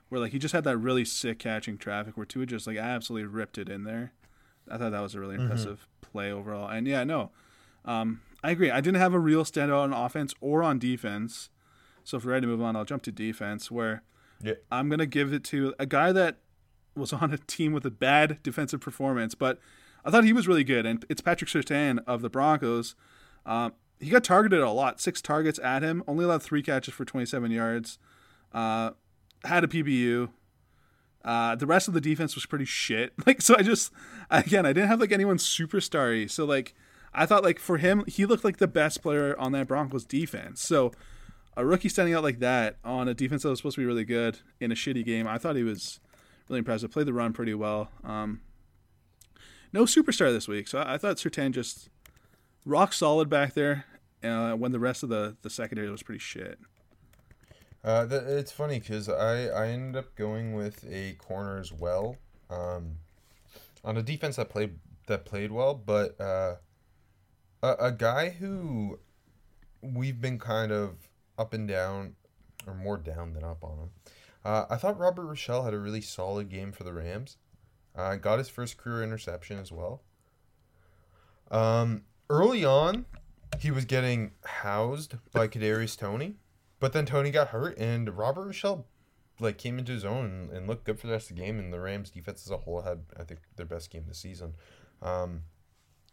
where 0.08 0.20
like 0.20 0.32
he 0.32 0.38
just 0.38 0.52
had 0.52 0.64
that 0.64 0.76
really 0.78 1.04
sick 1.04 1.38
catching 1.38 1.78
traffic 1.78 2.16
where 2.16 2.26
Tua 2.26 2.46
just 2.46 2.66
like 2.66 2.76
absolutely 2.76 3.26
ripped 3.26 3.58
it 3.58 3.68
in 3.68 3.84
there. 3.84 4.12
I 4.70 4.78
thought 4.78 4.92
that 4.92 5.00
was 5.00 5.14
a 5.14 5.20
really 5.20 5.36
impressive 5.36 5.86
mm-hmm. 6.02 6.12
play 6.12 6.32
overall. 6.32 6.68
And 6.68 6.86
yeah, 6.86 7.04
no, 7.04 7.30
um, 7.84 8.20
I 8.42 8.50
agree. 8.50 8.70
I 8.70 8.80
didn't 8.80 9.00
have 9.00 9.14
a 9.14 9.18
real 9.18 9.44
standout 9.44 9.82
on 9.82 9.92
offense 9.92 10.34
or 10.40 10.62
on 10.62 10.78
defense. 10.78 11.50
So 12.04 12.16
if 12.16 12.24
we're 12.24 12.32
ready 12.32 12.42
to 12.42 12.48
move 12.48 12.62
on, 12.62 12.76
I'll 12.76 12.84
jump 12.84 13.02
to 13.04 13.12
defense 13.12 13.70
where 13.70 14.02
yeah. 14.42 14.54
I'm 14.70 14.88
gonna 14.88 15.06
give 15.06 15.32
it 15.32 15.42
to 15.44 15.74
a 15.78 15.86
guy 15.86 16.12
that 16.12 16.38
was 16.94 17.12
on 17.12 17.32
a 17.32 17.38
team 17.38 17.72
with 17.72 17.84
a 17.84 17.90
bad 17.90 18.42
defensive 18.42 18.80
performance, 18.80 19.34
but 19.34 19.58
I 20.06 20.10
thought 20.10 20.24
he 20.24 20.32
was 20.32 20.46
really 20.46 20.64
good. 20.64 20.86
And 20.86 21.04
it's 21.08 21.20
Patrick 21.20 21.50
Surtain 21.50 21.98
of 22.06 22.22
the 22.22 22.30
Broncos. 22.30 22.94
Um, 23.44 23.72
he 23.98 24.10
got 24.10 24.22
targeted 24.22 24.60
a 24.60 24.70
lot, 24.70 25.00
six 25.00 25.20
targets 25.20 25.58
at 25.58 25.82
him, 25.82 26.04
only 26.06 26.24
allowed 26.24 26.42
three 26.42 26.62
catches 26.62 26.94
for 26.94 27.04
27 27.04 27.50
yards. 27.50 27.98
Uh, 28.52 28.90
had 29.44 29.64
a 29.64 29.66
PBU. 29.66 30.30
Uh, 31.24 31.56
the 31.56 31.66
rest 31.66 31.88
of 31.88 31.94
the 31.94 32.00
defense 32.00 32.36
was 32.36 32.46
pretty 32.46 32.64
shit. 32.64 33.12
Like, 33.26 33.42
so 33.42 33.56
I 33.58 33.62
just, 33.62 33.92
again, 34.30 34.64
I 34.64 34.72
didn't 34.72 34.88
have 34.88 35.00
like 35.00 35.12
anyone 35.12 35.38
superstarry. 35.38 36.30
So 36.30 36.44
like, 36.44 36.74
I 37.12 37.26
thought 37.26 37.42
like 37.42 37.58
for 37.58 37.78
him, 37.78 38.04
he 38.06 38.26
looked 38.26 38.44
like 38.44 38.58
the 38.58 38.68
best 38.68 39.02
player 39.02 39.36
on 39.38 39.50
that 39.52 39.66
Broncos 39.66 40.04
defense. 40.04 40.62
So 40.62 40.92
a 41.56 41.66
rookie 41.66 41.88
standing 41.88 42.14
out 42.14 42.22
like 42.22 42.38
that 42.38 42.76
on 42.84 43.08
a 43.08 43.14
defense 43.14 43.42
that 43.42 43.48
was 43.48 43.58
supposed 43.58 43.74
to 43.74 43.80
be 43.80 43.86
really 43.86 44.04
good 44.04 44.38
in 44.60 44.70
a 44.70 44.76
shitty 44.76 45.04
game, 45.04 45.26
I 45.26 45.38
thought 45.38 45.56
he 45.56 45.64
was 45.64 45.98
really 46.48 46.58
impressive. 46.60 46.92
Played 46.92 47.06
the 47.06 47.12
run 47.12 47.32
pretty 47.32 47.54
well. 47.54 47.88
Um, 48.04 48.42
no 49.72 49.84
superstar 49.84 50.32
this 50.32 50.48
week, 50.48 50.68
so 50.68 50.78
I, 50.78 50.94
I 50.94 50.98
thought 50.98 51.16
Surtain 51.16 51.52
just 51.52 51.88
rock 52.64 52.92
solid 52.92 53.28
back 53.28 53.54
there. 53.54 53.84
Uh, 54.24 54.54
when 54.54 54.72
the 54.72 54.80
rest 54.80 55.02
of 55.02 55.08
the 55.08 55.36
the 55.42 55.50
secondary 55.50 55.90
was 55.90 56.02
pretty 56.02 56.18
shit. 56.18 56.58
Uh, 57.84 58.06
it's 58.10 58.50
funny 58.50 58.80
because 58.80 59.08
I, 59.08 59.46
I 59.46 59.68
ended 59.68 59.96
up 59.96 60.16
going 60.16 60.54
with 60.54 60.84
a 60.90 61.12
corner 61.14 61.58
as 61.58 61.72
well, 61.72 62.16
um, 62.50 62.96
on 63.84 63.96
a 63.96 64.02
defense 64.02 64.36
that 64.36 64.48
played 64.48 64.78
that 65.06 65.24
played 65.24 65.52
well, 65.52 65.74
but 65.74 66.20
uh, 66.20 66.56
a, 67.62 67.72
a 67.78 67.92
guy 67.92 68.30
who 68.30 68.98
we've 69.82 70.20
been 70.20 70.38
kind 70.38 70.72
of 70.72 70.96
up 71.38 71.52
and 71.52 71.68
down, 71.68 72.16
or 72.66 72.74
more 72.74 72.96
down 72.96 73.34
than 73.34 73.44
up 73.44 73.62
on 73.62 73.78
him. 73.78 73.90
Uh, 74.44 74.64
I 74.70 74.76
thought 74.76 74.98
Robert 74.98 75.26
Rochell 75.26 75.64
had 75.64 75.74
a 75.74 75.78
really 75.78 76.00
solid 76.00 76.48
game 76.48 76.72
for 76.72 76.82
the 76.82 76.92
Rams. 76.92 77.36
Uh, 77.96 78.16
got 78.16 78.38
his 78.38 78.48
first 78.48 78.76
career 78.76 79.02
interception 79.02 79.58
as 79.58 79.72
well. 79.72 80.02
Um, 81.50 82.02
early 82.28 82.64
on, 82.64 83.06
he 83.58 83.70
was 83.70 83.84
getting 83.84 84.32
housed 84.44 85.14
by 85.32 85.48
Kadarius 85.48 85.96
Toney, 85.96 86.36
but 86.80 86.92
then 86.92 87.06
Toney 87.06 87.30
got 87.30 87.48
hurt, 87.48 87.78
and 87.78 88.16
Robert 88.16 88.48
Rochell 88.48 88.84
like 89.38 89.58
came 89.58 89.78
into 89.78 89.92
his 89.92 90.04
own 90.04 90.50
and, 90.52 90.66
looked 90.66 90.84
good 90.84 90.98
for 90.98 91.06
the 91.06 91.12
rest 91.12 91.30
of 91.30 91.36
the 91.36 91.42
game. 91.42 91.58
And 91.58 91.72
the 91.72 91.80
Rams 91.80 92.10
defense 92.10 92.44
as 92.46 92.50
a 92.50 92.56
whole 92.56 92.82
had, 92.82 93.02
I 93.18 93.24
think, 93.24 93.40
their 93.56 93.66
best 93.66 93.90
game 93.90 94.04
this 94.08 94.18
season. 94.18 94.54
Um, 95.02 95.42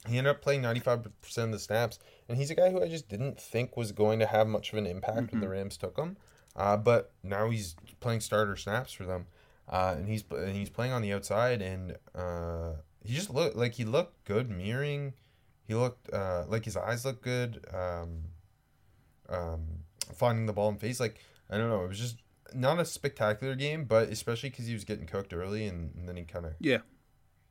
he 0.08 0.18
ended 0.18 0.32
up 0.32 0.42
playing 0.42 0.62
ninety 0.62 0.82
five 0.82 1.08
percent 1.22 1.48
of 1.48 1.54
the 1.54 1.60
snaps, 1.60 2.00
and 2.28 2.38
he's 2.38 2.52
a 2.52 2.56
guy 2.56 2.70
who 2.70 2.82
I 2.82 2.90
just 2.90 3.08
didn't 3.08 3.40
think 3.40 3.78
was 3.78 3.92
going 3.92 4.20
to 4.20 4.26
have 4.26 4.48
much 4.48 4.72
of 4.72 4.78
an 4.78 4.86
impact 4.86 5.18
mm-hmm. 5.18 5.40
when 5.40 5.42
the 5.42 5.50
Rams 5.50 5.78
took 5.78 5.98
him. 5.98 6.18
Uh, 6.56 6.78
but 6.78 7.14
now 7.24 7.50
he's 7.50 7.76
playing 8.00 8.20
starter 8.20 8.56
snaps 8.56 8.94
for 8.94 9.06
them, 9.06 9.26
uh, 9.70 9.96
and 9.98 10.08
he's 10.08 10.24
and 10.32 10.56
he's 10.56 10.70
playing 10.70 10.92
on 10.92 11.02
the 11.02 11.14
outside, 11.14 11.62
and 11.62 11.96
uh, 12.16 12.74
he 13.04 13.14
just 13.14 13.30
looked 13.30 13.56
like 13.56 13.74
he 13.74 13.86
looked 13.86 14.26
good 14.26 14.50
mirroring. 14.50 15.14
He 15.68 15.76
looked 15.76 16.12
uh, 16.14 16.46
like 16.48 16.66
his 16.66 16.76
eyes 16.78 17.06
looked 17.06 17.24
good. 17.24 17.66
Um, 17.74 18.26
um, 19.30 19.66
finding 20.16 20.46
the 20.46 20.54
ball 20.54 20.70
in 20.70 20.78
face. 20.78 21.00
Like 21.00 21.20
I 21.50 21.58
don't 21.58 21.70
know, 21.70 21.84
it 21.84 21.90
was 21.90 22.00
just 22.00 22.18
not 22.54 22.80
a 22.80 22.86
spectacular 22.86 23.56
game, 23.56 23.86
but 23.86 24.10
especially 24.10 24.50
because 24.50 24.68
he 24.68 24.74
was 24.74 24.84
getting 24.84 25.06
cooked 25.06 25.34
early, 25.34 25.66
and, 25.68 25.94
and 25.96 26.08
then 26.08 26.16
he 26.16 26.24
kind 26.24 26.46
of 26.46 26.54
yeah 26.60 26.80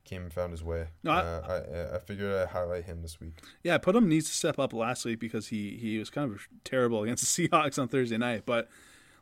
came 0.05 0.23
and 0.23 0.33
found 0.33 0.51
his 0.51 0.63
way. 0.63 0.87
No, 1.03 1.11
I, 1.11 1.17
uh, 1.17 1.91
I, 1.91 1.95
I 1.95 1.99
figured 1.99 2.33
I'd 2.35 2.49
highlight 2.49 2.85
him 2.85 3.01
this 3.01 3.19
week. 3.21 3.39
Yeah, 3.63 3.77
Putnam 3.77 4.09
needs 4.09 4.27
to 4.27 4.33
step 4.33 4.59
up 4.59 4.73
last 4.73 5.05
week 5.05 5.19
because 5.19 5.47
he 5.47 5.77
he 5.77 5.97
was 5.99 6.09
kind 6.09 6.31
of 6.31 6.47
terrible 6.63 7.03
against 7.03 7.35
the 7.35 7.47
Seahawks 7.47 7.79
on 7.79 7.87
Thursday 7.87 8.17
night. 8.17 8.43
But 8.45 8.69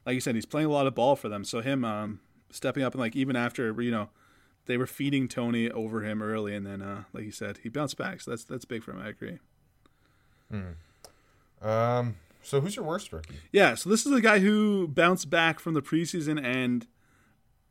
like 0.05 0.15
you 0.15 0.21
said, 0.21 0.35
he's 0.35 0.45
playing 0.45 0.67
a 0.67 0.71
lot 0.71 0.87
of 0.87 0.95
ball 0.95 1.15
for 1.15 1.29
them. 1.29 1.43
So 1.43 1.61
him 1.61 1.85
um, 1.85 2.19
stepping 2.51 2.83
up 2.83 2.93
and 2.93 2.99
like 2.99 3.15
even 3.15 3.35
after 3.35 3.79
you 3.81 3.91
know 3.91 4.09
they 4.65 4.77
were 4.77 4.87
feeding 4.87 5.27
Toney 5.27 5.69
over 5.69 6.01
him 6.01 6.21
early, 6.21 6.55
and 6.55 6.65
then 6.65 6.81
uh, 6.81 7.03
like 7.13 7.23
you 7.23 7.31
said, 7.31 7.59
he 7.63 7.69
bounced 7.69 7.97
back. 7.97 8.21
So 8.21 8.31
that's 8.31 8.43
that's 8.43 8.65
big 8.65 8.83
for 8.83 8.91
him. 8.91 9.01
I 9.01 9.09
agree. 9.09 9.39
Hmm. 10.49 11.67
Um. 11.67 12.15
So 12.43 12.59
who's 12.59 12.75
your 12.75 12.85
worst 12.85 13.13
rookie? 13.13 13.35
Yeah, 13.51 13.75
so 13.75 13.89
this 13.89 14.05
is 14.05 14.11
a 14.11 14.21
guy 14.21 14.39
who 14.39 14.87
bounced 14.87 15.29
back 15.29 15.59
from 15.59 15.75
the 15.75 15.81
preseason 15.81 16.43
and 16.43 16.87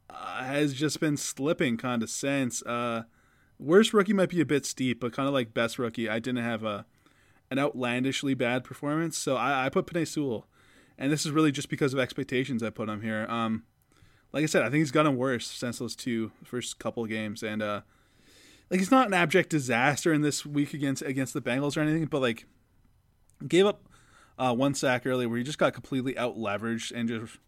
uh, 0.09 0.45
has 0.45 0.75
just 0.75 1.01
been 1.01 1.17
slipping 1.17 1.77
kind 1.77 2.03
of 2.03 2.11
since. 2.11 2.63
Uh, 2.63 3.03
worst 3.59 3.93
rookie 3.93 4.13
might 4.13 4.29
be 4.29 4.41
a 4.41 4.47
bit 4.47 4.65
steep, 4.65 5.01
but 5.01 5.13
kind 5.13 5.27
of 5.27 5.35
like 5.35 5.53
best 5.53 5.79
rookie, 5.79 6.09
I 6.09 6.19
didn't 6.19 6.45
have 6.45 6.65
a 6.65 6.87
an 7.51 7.59
outlandishly 7.59 8.35
bad 8.35 8.63
performance, 8.63 9.19
so 9.19 9.35
I, 9.37 9.67
I 9.67 9.69
put 9.71 9.87
Penei 9.87 10.07
Sewell, 10.07 10.47
and 10.97 11.11
this 11.11 11.27
is 11.27 11.33
really 11.33 11.51
just 11.51 11.69
because 11.69 11.93
of 11.93 11.99
expectations 11.99 12.63
I 12.63 12.71
put 12.71 12.89
him 12.89 13.01
here. 13.03 13.27
Um, 13.29 13.65
like 14.33 14.43
I 14.43 14.47
said, 14.47 14.63
I 14.63 14.67
think 14.67 14.81
he's 14.81 14.91
gotten 14.91 15.17
worse 15.17 15.47
since 15.47 15.79
those 15.79 15.97
two 15.97 16.33
first 16.45 16.79
couple 16.79 17.05
games, 17.07 17.43
and 17.43 17.63
uh, 17.63 17.81
like 18.71 18.81
he's 18.81 18.91
not 18.91 19.09
an 19.09 19.15
abject 19.15 19.51
disaster 19.51 20.13
in 20.13 20.23
this 20.23 20.47
week 20.47 20.75
against 20.75 21.03
against 21.03 21.35
the 21.35 21.41
Bengals 21.41 21.77
or 21.77 21.81
anything, 21.81 22.07
but 22.07 22.21
like 22.21 22.47
gave 23.47 23.67
up 23.67 23.83
uh, 24.39 24.55
one 24.55 24.75
sack 24.75 25.07
earlier 25.07 25.29
where 25.29 25.39
he 25.39 25.45
just 25.45 25.59
got 25.59 25.75
completely 25.75 26.17
out 26.17 26.37
leveraged 26.39 26.93
and 26.95 27.09
just 27.09 27.39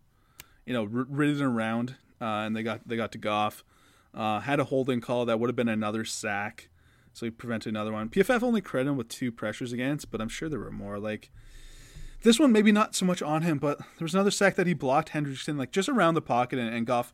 you 0.66 0.72
know 0.72 0.82
r- 0.82 1.06
ridden 1.08 1.42
around, 1.42 1.96
uh, 2.20 2.24
and 2.24 2.56
they 2.56 2.62
got 2.62 2.86
they 2.86 2.96
got 2.96 3.12
to 3.12 3.18
Goff. 3.18 3.64
Uh, 4.14 4.40
had 4.40 4.60
a 4.60 4.64
holding 4.64 5.00
call 5.00 5.24
that 5.24 5.40
would 5.40 5.48
have 5.48 5.56
been 5.56 5.68
another 5.68 6.04
sack, 6.04 6.68
so 7.14 7.24
he 7.24 7.30
prevented 7.30 7.72
another 7.72 7.92
one. 7.92 8.10
PFF 8.10 8.42
only 8.42 8.60
credited 8.60 8.90
him 8.90 8.98
with 8.98 9.08
two 9.08 9.32
pressures 9.32 9.72
against, 9.72 10.10
but 10.10 10.20
I'm 10.20 10.28
sure 10.28 10.50
there 10.50 10.58
were 10.58 10.70
more. 10.70 10.98
Like 10.98 11.30
this 12.22 12.38
one, 12.38 12.52
maybe 12.52 12.72
not 12.72 12.94
so 12.94 13.04
much 13.04 13.22
on 13.22 13.42
him, 13.42 13.58
but 13.58 13.78
there 13.78 14.04
was 14.04 14.14
another 14.14 14.30
sack 14.30 14.54
that 14.56 14.66
he 14.66 14.74
blocked 14.74 15.10
Hendrickson 15.10 15.58
like 15.58 15.72
just 15.72 15.88
around 15.88 16.14
the 16.14 16.22
pocket, 16.22 16.58
and, 16.58 16.72
and 16.74 16.86
Goff 16.86 17.12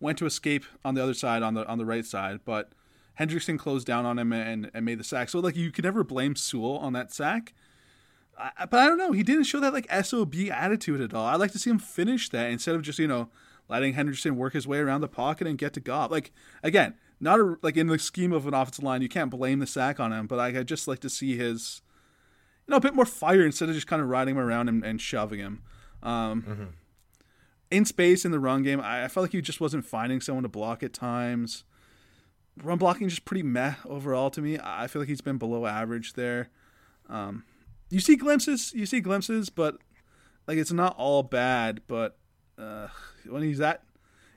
went 0.00 0.18
to 0.18 0.26
escape 0.26 0.64
on 0.84 0.94
the 0.94 1.02
other 1.02 1.14
side 1.14 1.42
on 1.42 1.54
the 1.54 1.66
on 1.66 1.78
the 1.78 1.84
right 1.84 2.04
side, 2.04 2.40
but 2.44 2.72
Hendrickson 3.18 3.58
closed 3.58 3.86
down 3.86 4.06
on 4.06 4.18
him 4.18 4.32
and, 4.32 4.70
and 4.72 4.84
made 4.84 4.98
the 4.98 5.04
sack. 5.04 5.28
So 5.28 5.40
like 5.40 5.56
you 5.56 5.70
could 5.70 5.84
never 5.84 6.02
blame 6.02 6.36
Sewell 6.36 6.78
on 6.78 6.92
that 6.94 7.12
sack. 7.12 7.52
I, 8.38 8.66
but 8.66 8.80
I 8.80 8.86
don't 8.86 8.98
know. 8.98 9.12
He 9.12 9.22
didn't 9.22 9.44
show 9.44 9.60
that 9.60 9.74
like 9.74 9.90
sob 10.04 10.34
attitude 10.34 11.00
at 11.00 11.14
all. 11.14 11.26
I'd 11.26 11.40
like 11.40 11.52
to 11.52 11.58
see 11.58 11.70
him 11.70 11.78
finish 11.78 12.30
that 12.30 12.50
instead 12.50 12.74
of 12.74 12.82
just 12.82 12.98
you 12.98 13.08
know 13.08 13.28
letting 13.68 13.94
Henderson 13.94 14.36
work 14.36 14.54
his 14.54 14.66
way 14.66 14.78
around 14.78 15.02
the 15.02 15.08
pocket 15.08 15.46
and 15.46 15.58
get 15.58 15.74
to 15.74 15.80
Goff. 15.80 16.10
Like 16.10 16.32
again, 16.62 16.94
not 17.20 17.38
a, 17.38 17.56
like 17.62 17.76
in 17.76 17.88
the 17.88 17.98
scheme 17.98 18.32
of 18.32 18.46
an 18.46 18.54
offensive 18.54 18.84
line, 18.84 19.02
you 19.02 19.08
can't 19.08 19.30
blame 19.30 19.58
the 19.58 19.66
sack 19.66 20.00
on 20.00 20.12
him. 20.12 20.26
But 20.26 20.38
I, 20.38 20.52
would 20.52 20.68
just 20.68 20.88
like 20.88 21.00
to 21.00 21.10
see 21.10 21.36
his 21.36 21.82
you 22.70 22.74
know 22.74 22.76
a 22.76 22.80
bit 22.80 22.94
more 22.94 23.04
fire 23.04 23.44
instead 23.44 23.68
of 23.68 23.74
just 23.74 23.88
kind 23.88 24.00
of 24.00 24.08
riding 24.08 24.36
him 24.36 24.40
around 24.40 24.68
and, 24.68 24.84
and 24.84 25.00
shoving 25.00 25.40
him. 25.40 25.60
Um, 26.04 26.42
mm-hmm. 26.42 26.64
In 27.72 27.84
space 27.84 28.24
in 28.24 28.30
the 28.30 28.38
run 28.38 28.62
game, 28.62 28.80
I, 28.80 29.06
I 29.06 29.08
felt 29.08 29.24
like 29.24 29.32
he 29.32 29.40
just 29.40 29.60
wasn't 29.60 29.84
finding 29.84 30.20
someone 30.20 30.44
to 30.44 30.48
block 30.48 30.84
at 30.84 30.92
times. 30.92 31.64
Run 32.62 32.78
blocking 32.78 33.08
just 33.08 33.24
pretty 33.24 33.42
meh 33.42 33.74
overall 33.84 34.30
to 34.30 34.40
me. 34.40 34.56
I 34.62 34.86
feel 34.86 35.02
like 35.02 35.08
he's 35.08 35.20
been 35.20 35.36
below 35.36 35.66
average 35.66 36.12
there. 36.12 36.50
Um, 37.08 37.42
you 37.90 37.98
see 37.98 38.14
glimpses, 38.14 38.72
you 38.72 38.86
see 38.86 39.00
glimpses, 39.00 39.50
but 39.50 39.78
like 40.46 40.56
it's 40.56 40.70
not 40.70 40.94
all 40.96 41.24
bad. 41.24 41.80
But 41.88 42.18
uh, 42.56 42.86
when 43.28 43.42
he's 43.42 43.58
that, 43.58 43.82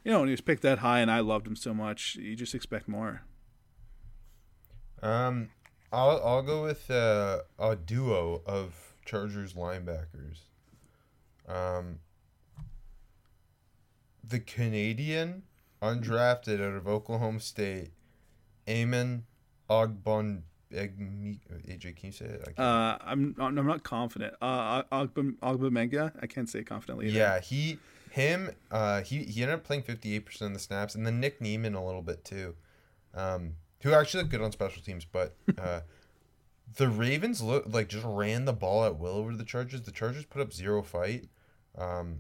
you 0.04 0.12
know, 0.12 0.22
when 0.22 0.28
he 0.30 0.34
was 0.34 0.42
picked 0.42 0.64
that 0.64 0.80
high, 0.80 1.02
and 1.02 1.12
I 1.12 1.20
loved 1.20 1.46
him 1.46 1.56
so 1.56 1.72
much, 1.72 2.16
you 2.16 2.36
just 2.36 2.56
expect 2.56 2.88
more. 2.88 3.22
Um, 5.04 5.52
I'll 5.94 6.22
I'll 6.24 6.42
go 6.42 6.64
with 6.64 6.90
uh, 6.90 7.40
a 7.60 7.76
duo 7.76 8.42
of 8.46 8.96
Chargers 9.06 9.54
linebackers. 9.54 10.40
Um, 11.48 12.00
the 14.24 14.40
Canadian 14.40 15.44
undrafted 15.82 16.56
out 16.56 16.76
of 16.76 16.88
Oklahoma 16.88 17.40
State, 17.40 17.92
Eamon 18.68 19.22
Ogbon 19.70 20.42
AJ, 20.74 21.96
can 21.96 22.08
you 22.08 22.12
say 22.12 22.26
it? 22.26 22.60
Uh, 22.60 22.98
I'm 23.02 23.36
I'm 23.40 23.56
not 23.56 23.84
confident. 23.84 24.34
Uh, 24.42 24.84
I 24.92 25.08
can't 26.28 26.50
say 26.50 26.60
it 26.60 26.66
confidently. 26.66 27.08
Either. 27.08 27.18
Yeah, 27.18 27.40
he, 27.40 27.78
him, 28.10 28.50
uh, 28.72 29.02
he 29.02 29.20
he 29.24 29.44
ended 29.44 29.60
up 29.60 29.64
playing 29.64 29.84
58 29.84 30.26
percent 30.26 30.48
of 30.50 30.54
the 30.54 30.60
snaps, 30.60 30.96
and 30.96 31.06
then 31.06 31.20
Nick 31.20 31.42
Niemann 31.42 31.76
a 31.76 31.86
little 31.86 32.02
bit 32.02 32.26
too. 32.26 32.56
Um, 33.14 33.54
who 33.84 33.94
actually 33.94 34.24
look 34.24 34.32
good 34.32 34.42
on 34.42 34.52
special 34.52 34.82
teams, 34.82 35.06
but 35.06 35.36
uh, 35.58 35.82
the 36.76 36.88
Ravens 36.90 37.42
look 37.42 37.66
like 37.68 37.90
just 37.90 38.06
ran 38.06 38.46
the 38.46 38.54
ball 38.54 38.86
at 38.86 38.98
will 38.98 39.16
over 39.16 39.36
the 39.36 39.44
Chargers. 39.44 39.82
The 39.82 39.92
Chargers 39.92 40.26
put 40.26 40.42
up 40.42 40.54
zero 40.54 40.82
fight, 40.82 41.30
um, 41.78 42.20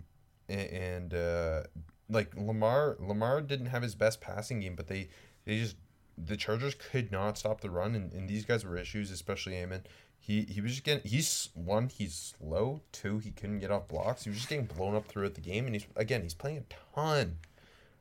a- 0.50 0.74
and 0.74 1.14
uh, 1.14 1.64
like 2.10 2.36
Lamar 2.36 2.98
Lamar 3.00 3.42
didn't 3.42 3.68
have 3.68 3.82
his 3.82 3.96
best 3.96 4.22
passing 4.22 4.60
game, 4.60 4.76
but 4.76 4.88
they 4.88 5.10
they 5.46 5.58
just 5.58 5.78
the 6.18 6.38
Chargers 6.38 6.76
could 6.76 7.12
not 7.12 7.38
stop 7.38 7.62
the 7.62 7.72
run, 7.72 7.96
and, 7.96 8.14
and 8.14 8.30
these 8.30 8.46
guys 8.46 8.64
were 8.64 8.78
issues, 8.78 9.10
especially 9.10 9.62
Amon. 9.62 9.84
He 10.20 10.44
he 10.44 10.62
was 10.62 10.72
just 10.72 10.84
getting 10.84 11.10
he's 11.10 11.50
one 11.54 11.90
he's 11.90 12.34
slow 12.38 12.82
two 12.94 13.20
he 13.20 13.32
couldn't 13.32 13.60
get 13.60 13.72
off 13.72 13.90
blocks 13.90 14.24
he 14.24 14.30
was 14.30 14.38
just 14.38 14.48
getting 14.50 14.66
blown 14.66 14.96
up 14.96 15.06
throughout 15.06 15.34
the 15.34 15.42
game 15.42 15.66
and 15.66 15.76
he's 15.76 15.86
again 15.98 16.22
he's 16.22 16.34
playing 16.34 16.60
a 16.60 16.96
ton, 16.96 17.40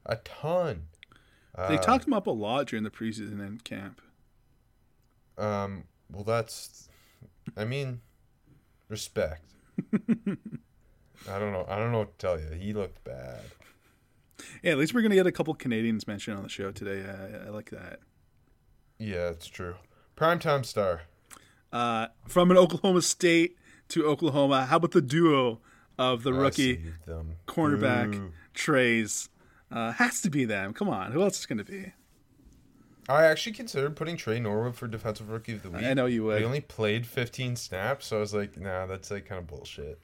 a 0.06 0.14
ton. 0.16 0.84
They 1.56 1.76
Uh, 1.76 1.82
talked 1.82 2.06
him 2.06 2.12
up 2.14 2.26
a 2.26 2.30
lot 2.30 2.66
during 2.66 2.82
the 2.84 2.90
preseason 2.90 3.40
and 3.40 3.62
camp. 3.64 4.00
Um. 5.38 5.84
Well, 6.10 6.24
that's. 6.24 6.88
I 7.56 7.64
mean, 7.64 8.00
respect. 8.88 9.44
I 9.92 11.38
don't 11.38 11.52
know. 11.52 11.64
I 11.68 11.76
don't 11.76 11.92
know 11.92 11.98
what 12.00 12.18
to 12.18 12.26
tell 12.26 12.38
you. 12.40 12.50
He 12.58 12.72
looked 12.72 13.02
bad. 13.04 13.40
Yeah, 14.62 14.72
at 14.72 14.78
least 14.78 14.92
we're 14.94 15.02
gonna 15.02 15.14
get 15.14 15.26
a 15.26 15.32
couple 15.32 15.54
Canadians 15.54 16.06
mentioned 16.06 16.36
on 16.36 16.42
the 16.42 16.48
show 16.48 16.70
today. 16.70 17.04
I, 17.08 17.46
I 17.46 17.50
like 17.50 17.70
that. 17.70 18.00
Yeah, 18.98 19.30
it's 19.30 19.46
true. 19.46 19.74
Primetime 20.16 20.64
star. 20.64 21.02
Uh, 21.72 22.08
from 22.28 22.50
an 22.50 22.56
Oklahoma 22.58 23.02
State 23.02 23.56
to 23.88 24.04
Oklahoma, 24.06 24.66
how 24.66 24.76
about 24.76 24.90
the 24.92 25.00
duo 25.00 25.60
of 25.98 26.22
the 26.22 26.32
I 26.32 26.36
rookie 26.36 26.84
cornerback 27.46 28.12
Boo. 28.12 28.32
Trays? 28.54 29.28
Uh, 29.72 29.92
has 29.98 30.20
to 30.22 30.30
be 30.30 30.44
them. 30.44 30.72
Come 30.72 30.88
on, 30.88 31.12
who 31.12 31.22
else 31.22 31.38
is 31.40 31.46
gonna 31.46 31.64
be? 31.64 31.92
I 33.08 33.24
actually 33.24 33.52
considered 33.52 33.96
putting 33.96 34.16
Tre 34.16 34.38
Norwood 34.38 34.76
for 34.76 34.86
defensive 34.86 35.28
rookie 35.28 35.54
of 35.54 35.62
the 35.62 35.70
week. 35.70 35.84
I 35.84 35.94
know 35.94 36.06
you 36.06 36.24
would. 36.24 36.38
he 36.38 36.44
only 36.44 36.60
played 36.60 37.04
15 37.04 37.56
snaps, 37.56 38.06
so 38.06 38.18
I 38.18 38.20
was 38.20 38.32
like, 38.32 38.56
nah, 38.58 38.86
that's 38.86 39.10
like 39.10 39.26
kind 39.26 39.40
of 39.40 39.48
bullshit. 39.48 39.98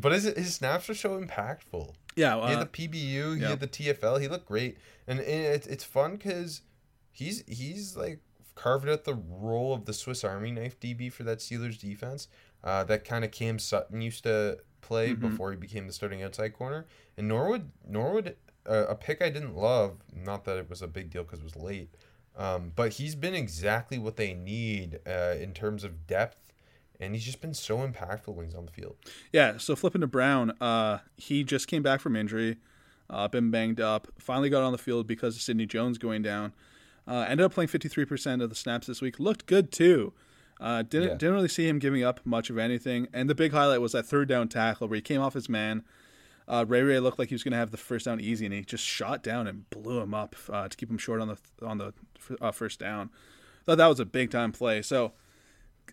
But 0.00 0.12
his 0.12 0.24
his 0.24 0.54
snaps 0.54 0.88
are 0.88 0.94
so 0.94 1.20
impactful. 1.20 1.92
Yeah, 2.14 2.36
he 2.36 2.54
uh, 2.54 2.58
had 2.58 2.72
the 2.72 2.88
PBU, 2.88 3.34
he 3.36 3.42
yeah. 3.42 3.48
had 3.48 3.60
the 3.60 3.66
TFL. 3.66 4.20
He 4.20 4.28
looked 4.28 4.46
great, 4.46 4.78
and, 5.08 5.18
and 5.18 5.54
it's 5.54 5.66
it's 5.66 5.84
fun 5.84 6.12
because 6.12 6.62
he's 7.10 7.42
he's 7.48 7.96
like 7.96 8.20
carved 8.54 8.88
out 8.88 9.04
the 9.04 9.14
role 9.14 9.72
of 9.74 9.86
the 9.86 9.92
Swiss 9.92 10.22
Army 10.22 10.52
knife 10.52 10.78
DB 10.78 11.12
for 11.12 11.24
that 11.24 11.38
Steelers 11.38 11.78
defense. 11.80 12.28
Uh, 12.62 12.84
that 12.84 13.04
kind 13.04 13.24
of 13.24 13.30
Cam 13.32 13.58
Sutton 13.58 14.00
used 14.02 14.22
to 14.24 14.58
play 14.82 15.10
Mm-hmm. 15.10 15.28
before 15.30 15.50
he 15.50 15.56
became 15.56 15.86
the 15.86 15.92
starting 15.92 16.22
outside 16.22 16.52
corner. 16.52 16.86
And 17.16 17.26
Norwood 17.26 17.70
Norwood, 17.88 18.36
a 18.74 18.94
pick 18.94 19.22
I 19.22 19.30
didn't 19.30 19.56
love. 19.56 19.98
Not 20.14 20.44
that 20.44 20.56
it 20.58 20.68
was 20.70 20.82
a 20.82 20.88
big 20.88 21.10
deal 21.10 21.22
because 21.24 21.40
it 21.40 21.44
was 21.44 21.56
late. 21.56 21.94
Um, 22.36 22.72
but 22.76 22.94
he's 22.94 23.14
been 23.14 23.34
exactly 23.34 23.98
what 23.98 24.16
they 24.16 24.34
need 24.34 25.00
uh, 25.06 25.34
in 25.38 25.52
terms 25.52 25.82
of 25.84 26.06
depth, 26.06 26.52
and 27.00 27.14
he's 27.14 27.24
just 27.24 27.40
been 27.40 27.54
so 27.54 27.78
impactful 27.78 28.28
when 28.34 28.46
he's 28.46 28.54
on 28.54 28.66
the 28.66 28.72
field. 28.72 28.96
Yeah, 29.32 29.58
so 29.58 29.74
flipping 29.76 30.00
to 30.00 30.06
Brown, 30.06 30.52
uh, 30.60 30.98
he 31.16 31.42
just 31.44 31.66
came 31.66 31.82
back 31.82 32.00
from 32.00 32.14
injury, 32.16 32.58
uh, 33.10 33.26
been 33.28 33.50
banged 33.50 33.80
up, 33.80 34.06
finally 34.18 34.48
got 34.48 34.62
on 34.62 34.72
the 34.72 34.78
field 34.78 35.06
because 35.06 35.34
of 35.36 35.42
Sidney 35.42 35.66
Jones 35.66 35.98
going 35.98 36.22
down. 36.22 36.52
Uh, 37.08 37.26
ended 37.28 37.44
up 37.44 37.52
playing 37.52 37.68
53% 37.68 38.42
of 38.42 38.48
the 38.48 38.54
snaps 38.54 38.86
this 38.86 39.00
week. 39.02 39.18
Looked 39.18 39.46
good 39.46 39.72
too. 39.72 40.12
Uh, 40.60 40.82
didn't 40.82 41.08
Yeah. 41.08 41.14
didn't 41.14 41.34
really 41.34 41.48
see 41.48 41.66
him 41.66 41.78
giving 41.78 42.04
up 42.04 42.20
much 42.24 42.50
of 42.50 42.58
anything. 42.58 43.08
And 43.12 43.28
the 43.28 43.34
big 43.34 43.50
highlight 43.52 43.80
was 43.80 43.92
that 43.92 44.04
third 44.06 44.28
down 44.28 44.46
tackle 44.48 44.86
where 44.88 44.96
he 44.96 45.02
came 45.02 45.20
off 45.20 45.34
his 45.34 45.48
man. 45.48 45.82
Uh, 46.50 46.64
Ray 46.66 46.82
Ray 46.82 46.98
looked 46.98 47.18
like 47.20 47.28
he 47.28 47.34
was 47.34 47.44
going 47.44 47.52
to 47.52 47.58
have 47.58 47.70
the 47.70 47.76
first 47.76 48.06
down 48.06 48.20
easy, 48.20 48.44
and 48.44 48.52
he 48.52 48.62
just 48.62 48.84
shot 48.84 49.22
down 49.22 49.46
and 49.46 49.70
blew 49.70 50.00
him 50.00 50.12
up 50.12 50.34
uh, 50.50 50.68
to 50.68 50.76
keep 50.76 50.90
him 50.90 50.98
short 50.98 51.20
on 51.20 51.28
the 51.28 51.38
on 51.64 51.78
the 51.78 51.94
uh, 52.40 52.50
first 52.50 52.80
down. 52.80 53.08
Thought 53.64 53.78
that 53.78 53.86
was 53.86 54.00
a 54.00 54.04
big 54.04 54.30
time 54.32 54.50
play. 54.50 54.82
So 54.82 55.12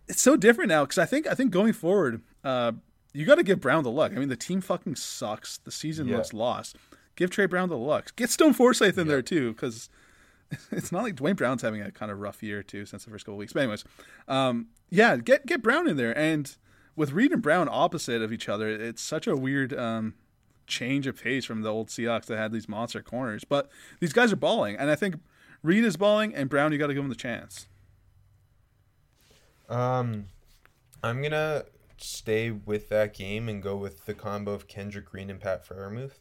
it's 0.07 0.21
so 0.21 0.35
different 0.35 0.69
now 0.69 0.83
because 0.83 0.97
I 0.97 1.05
think 1.05 1.27
I 1.27 1.35
think 1.35 1.51
going 1.51 1.73
forward, 1.73 2.23
uh, 2.43 2.71
you 3.13 3.23
got 3.25 3.35
to 3.35 3.43
give 3.43 3.61
Brown 3.61 3.83
the 3.83 3.91
luck. 3.91 4.11
I 4.11 4.15
mean, 4.15 4.29
the 4.29 4.35
team 4.35 4.61
fucking 4.61 4.95
sucks. 4.95 5.59
The 5.59 5.71
season 5.71 6.07
Yeah. 6.07 6.17
looks 6.17 6.33
lost. 6.33 6.75
Give 7.15 7.29
Tre 7.29 7.45
Brown 7.45 7.69
the 7.69 7.77
luck. 7.77 8.15
Get 8.15 8.29
Stone 8.31 8.53
Forsythe 8.53 8.97
in 8.97 9.07
there 9.07 9.21
too, 9.21 9.53
because 9.53 9.89
it's 10.71 10.91
not 10.91 11.03
like 11.03 11.15
Duane 11.15 11.35
Brown's 11.35 11.61
having 11.61 11.81
a 11.81 11.91
kind 11.91 12.11
of 12.11 12.19
rough 12.19 12.41
year 12.41 12.63
too 12.63 12.85
since 12.87 13.05
the 13.05 13.11
first 13.11 13.25
couple 13.25 13.37
weeks. 13.37 13.53
But 13.53 13.61
anyways, 13.61 13.83
um, 14.27 14.69
yeah, 14.89 15.17
get 15.17 15.45
get 15.45 15.61
Brown 15.61 15.87
in 15.87 15.97
there, 15.97 16.17
and 16.17 16.55
with 16.95 17.11
Reed 17.11 17.31
and 17.31 17.41
Brown 17.43 17.67
opposite 17.71 18.23
of 18.23 18.33
each 18.33 18.49
other, 18.49 18.69
it's 18.69 19.01
such 19.03 19.27
a 19.27 19.35
weird 19.35 19.71
um, 19.77 20.15
change 20.67 21.07
of 21.07 21.21
pace 21.21 21.45
from 21.45 21.61
the 21.61 21.71
old 21.71 21.87
Seahawks 21.87 22.25
that 22.25 22.37
had 22.37 22.51
these 22.51 22.67
monster 22.69 23.01
corners. 23.01 23.43
But 23.43 23.69
these 23.99 24.13
guys 24.13 24.31
are 24.31 24.35
balling, 24.37 24.75
and 24.77 24.89
I 24.91 24.95
think 24.95 25.15
Reed 25.63 25.83
is 25.83 25.97
balling, 25.97 26.35
and 26.35 26.49
Brown, 26.49 26.71
you 26.71 26.77
got 26.77 26.87
to 26.87 26.93
give 26.93 27.03
him 27.03 27.09
the 27.09 27.15
chance. 27.15 27.67
Um, 29.69 30.25
I'm 31.03 31.21
gonna 31.21 31.65
stay 31.97 32.51
with 32.51 32.89
that 32.89 33.13
game 33.13 33.49
and 33.49 33.61
go 33.61 33.75
with 33.75 34.05
the 34.05 34.13
combo 34.13 34.53
of 34.53 34.67
Kendrick 34.67 35.05
Green 35.05 35.29
and 35.29 35.39
Pat 35.39 35.67
Freiermuth. 35.67 36.19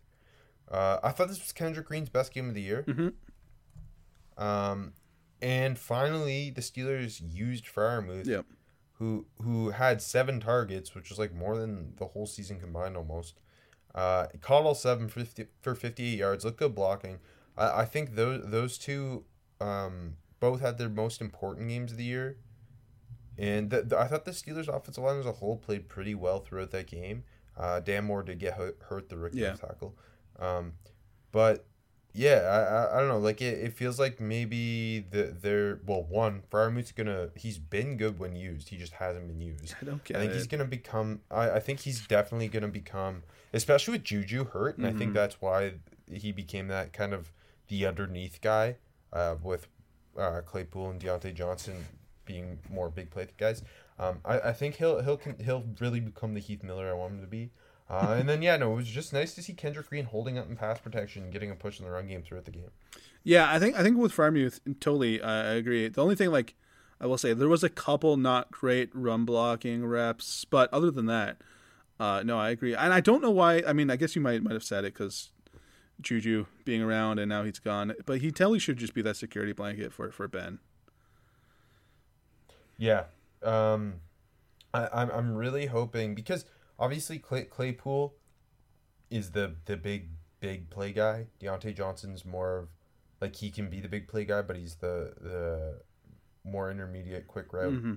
Uh, 0.69 0.99
I 1.03 1.11
thought 1.13 1.29
this 1.29 1.41
was 1.41 1.53
Kendrick 1.53 1.87
Green's 1.87 2.09
best 2.09 2.33
game 2.33 2.49
of 2.49 2.55
the 2.55 2.63
year. 2.63 2.83
Mhm. 2.89 3.13
Um, 4.37 4.95
and 5.41 5.79
finally, 5.79 6.51
the 6.51 6.61
Steelers 6.61 7.21
used 7.23 7.67
Freiermuth, 7.67 8.27
Yep. 8.27 8.47
who 8.95 9.27
who 9.43 9.71
had 9.71 10.03
seven 10.03 10.41
targets, 10.41 10.95
which 10.95 11.09
was 11.09 11.19
like 11.19 11.33
more 11.33 11.57
than 11.57 11.95
the 11.97 12.07
whole 12.07 12.27
season 12.27 12.59
combined 12.59 12.97
almost. 12.97 13.39
Uh, 13.97 14.27
caught 14.43 14.65
all 14.65 14.75
seven 14.75 15.09
for 15.09 15.21
50, 15.21 15.47
for 15.63 15.75
58 15.75 16.19
yards. 16.19 16.45
Looked 16.45 16.59
good 16.59 16.75
blocking. 16.75 17.19
I, 17.57 17.81
I 17.81 17.85
think 17.87 18.15
those 18.15 18.43
those 18.45 18.77
two 18.79 19.25
um, 19.61 20.17
both 20.39 20.61
had 20.61 20.77
their 20.79 20.91
most 20.91 21.21
important 21.23 21.69
games 21.69 21.93
of 21.93 21.99
the 21.99 22.05
year. 22.05 22.37
And 23.39 23.71
the, 23.71 23.83
the- 23.83 23.99
I 23.99 24.07
thought 24.07 24.25
the 24.25 24.31
Steelers' 24.33 24.69
offensive 24.69 25.03
line 25.05 25.19
as 25.19 25.27
a 25.27 25.33
whole 25.33 25.57
played 25.57 25.89
pretty 25.89 26.15
well 26.15 26.41
throughout 26.41 26.71
that 26.73 26.87
game. 26.87 27.25
Uh, 27.57 27.81
Dan 27.81 28.05
Moore 28.05 28.23
did 28.23 28.39
get 28.39 28.55
hurt, 28.55 28.79
hurt 28.89 29.09
the 29.09 29.17
rookie 29.17 29.39
Yeah. 29.39 29.55
tackle. 29.55 29.97
Um, 30.39 30.75
but 31.33 31.65
yeah, 32.17 32.39
I, 32.51 32.61
I, 32.61 32.97
I 32.97 33.01
don't 33.01 33.09
know. 33.09 33.19
Like 33.19 33.43
it, 33.43 33.59
it 33.59 33.73
feels 33.75 33.99
like 34.01 34.21
maybe 34.21 35.01
the 35.11 35.37
they're 35.41 35.81
well 35.87 36.03
one 36.03 36.43
Freiermuth's 36.51 36.93
gonna 36.93 37.29
he's 37.37 37.59
been 37.59 37.97
good 37.97 38.19
when 38.19 38.35
used. 38.35 38.71
He 38.71 38.77
just 38.79 38.95
hasn't 38.95 39.29
been 39.29 39.41
used. 39.41 39.75
I 39.81 39.85
don't 39.85 40.03
get 40.03 40.17
I 40.17 40.21
think 40.21 40.33
it. 40.33 40.37
he's 40.37 40.47
gonna 40.47 40.65
become. 40.65 41.21
I, 41.31 41.51
I 41.51 41.61
think 41.61 41.81
he's 41.81 42.07
definitely 42.07 42.49
gonna 42.49 42.69
become, 42.69 43.23
especially 43.53 43.93
with 43.93 44.05
Juju 44.05 44.47
hurt, 44.47 44.79
and 44.79 44.87
I 44.87 44.93
think 44.93 45.11
Mhm. 45.11 45.15
that's 45.15 45.41
why 45.41 45.75
he 46.11 46.33
became 46.33 46.69
that 46.69 46.93
kind 46.93 47.13
of 47.13 47.33
the 47.69 47.85
underneath 47.85 48.41
guy, 48.41 48.77
uh, 49.13 49.37
with 49.43 49.67
uh, 50.17 50.41
Claypool 50.41 50.91
and 50.91 51.01
Diontae 51.01 51.35
Johnson 51.35 51.85
being 52.25 52.59
more 52.71 52.89
big 52.89 53.11
play 53.11 53.27
guys. 53.37 53.63
Um, 53.99 54.21
I, 54.25 54.41
I 54.41 54.53
think 54.53 54.77
he'll 54.77 55.03
he'll 55.03 55.21
he'll 55.45 55.65
really 55.81 56.01
become 56.01 56.35
the 56.35 56.41
Heath 56.41 56.63
Miller 56.63 56.89
I 56.89 56.95
want 56.95 57.15
him 57.15 57.21
to 57.21 57.27
be. 57.27 57.51
Uh, 57.89 58.17
and 58.19 58.29
then 58.29 58.43
yeah, 58.43 58.57
no, 58.57 58.73
it 58.73 58.77
was 58.77 58.89
just 58.89 59.13
nice 59.13 59.35
to 59.35 59.43
see 59.43 59.53
Kendrick 59.53 59.89
Green 59.89 60.07
holding 60.07 60.39
up 60.39 60.49
in 60.49 60.57
pass 60.57 60.79
protection, 60.79 61.23
and 61.23 61.33
getting 61.33 61.51
a 61.51 61.55
push 61.55 61.79
in 61.79 61.85
the 61.85 61.91
run 61.91 62.09
game 62.09 62.23
throughout 62.23 62.45
the 62.45 62.51
game. 62.51 62.71
Yeah, 63.23 63.53
I 63.53 63.59
think 63.59 63.79
I 63.79 63.83
think 63.83 63.97
with 63.97 64.13
Freiermuth, 64.13 64.61
totally, 64.81 65.21
uh, 65.21 65.29
I 65.29 65.55
agree. 65.55 65.89
The 65.89 66.03
only 66.03 66.17
thing, 66.17 66.31
like, 66.31 66.55
I 67.01 67.07
will 67.07 67.19
say, 67.19 67.33
there 67.33 67.49
was 67.49 67.63
a 67.63 67.69
couple 67.69 68.17
not 68.17 68.51
great 68.51 68.91
run 68.93 69.25
blocking 69.25 69.87
reps, 69.87 70.45
but 70.45 70.73
other 70.73 70.91
than 70.91 71.07
that, 71.07 71.37
uh, 72.01 72.23
no, 72.25 72.39
I 72.39 72.51
agree. 72.51 72.75
And 72.75 72.93
I 72.93 73.01
don't 73.01 73.23
know 73.23 73.31
why. 73.31 73.63
I 73.67 73.73
mean, 73.73 73.91
I 73.91 73.97
guess 73.97 74.17
you 74.17 74.23
might 74.23 74.43
might 74.43 74.55
have 74.55 74.65
said 74.65 74.85
it 74.85 74.95
because 74.95 75.31
Juju 76.01 76.47
being 76.65 76.83
around 76.83 77.19
and 77.19 77.29
now 77.29 77.45
he's 77.45 77.59
gone, 77.59 77.95
but 78.05 78.21
he 78.21 78.31
totally 78.31 78.59
should 78.59 78.79
just 78.79 78.95
be 78.95 79.03
that 79.03 79.17
security 79.17 79.53
blanket 79.53 79.93
for 79.93 80.11
for 80.11 80.27
Ben. 80.29 80.59
Yeah. 82.79 83.05
Um, 83.43 84.01
I, 84.75 84.89
I'm 84.93 85.11
I'm 85.11 85.35
really 85.35 85.67
hoping 85.67 86.15
because 86.15 86.45
obviously 86.79 87.19
Clay, 87.19 87.45
Claypool 87.45 88.15
is 89.11 89.31
the 89.33 89.57
the 89.65 89.77
big 89.77 90.11
big 90.41 90.71
play 90.71 90.93
guy. 90.93 91.27
Diontae 91.41 91.77
Johnson's 91.77 92.25
more 92.25 92.59
of 92.59 92.69
like 93.21 93.37
he 93.37 93.51
can 93.51 93.69
be 93.71 93.81
the 93.81 93.89
big 93.89 94.09
play 94.09 94.25
guy, 94.25 94.43
but 94.43 94.57
he's 94.57 94.77
the 94.77 95.15
the 95.21 95.81
more 96.45 96.71
intermediate 96.71 97.27
quick 97.27 97.53
route 97.53 97.75
hmm 97.75 97.95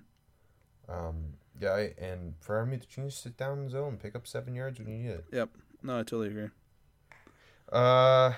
um, 0.89 1.34
guy. 1.59 1.93
And 1.97 2.34
for 2.39 2.65
me 2.65 2.77
to 2.77 2.88
just 2.88 3.21
sit 3.23 3.38
down 3.38 3.59
in 3.59 3.65
the 3.65 3.71
zone, 3.71 3.97
pick 4.01 4.15
up 4.15 4.27
seven 4.27 4.55
yards 4.55 4.80
when 4.80 4.88
you 4.89 4.97
need 4.97 5.09
it. 5.09 5.25
Yep. 5.32 5.49
No, 5.84 5.99
I 5.99 5.99
totally 5.99 6.27
agree. 6.30 6.49
Uh, 7.71 8.34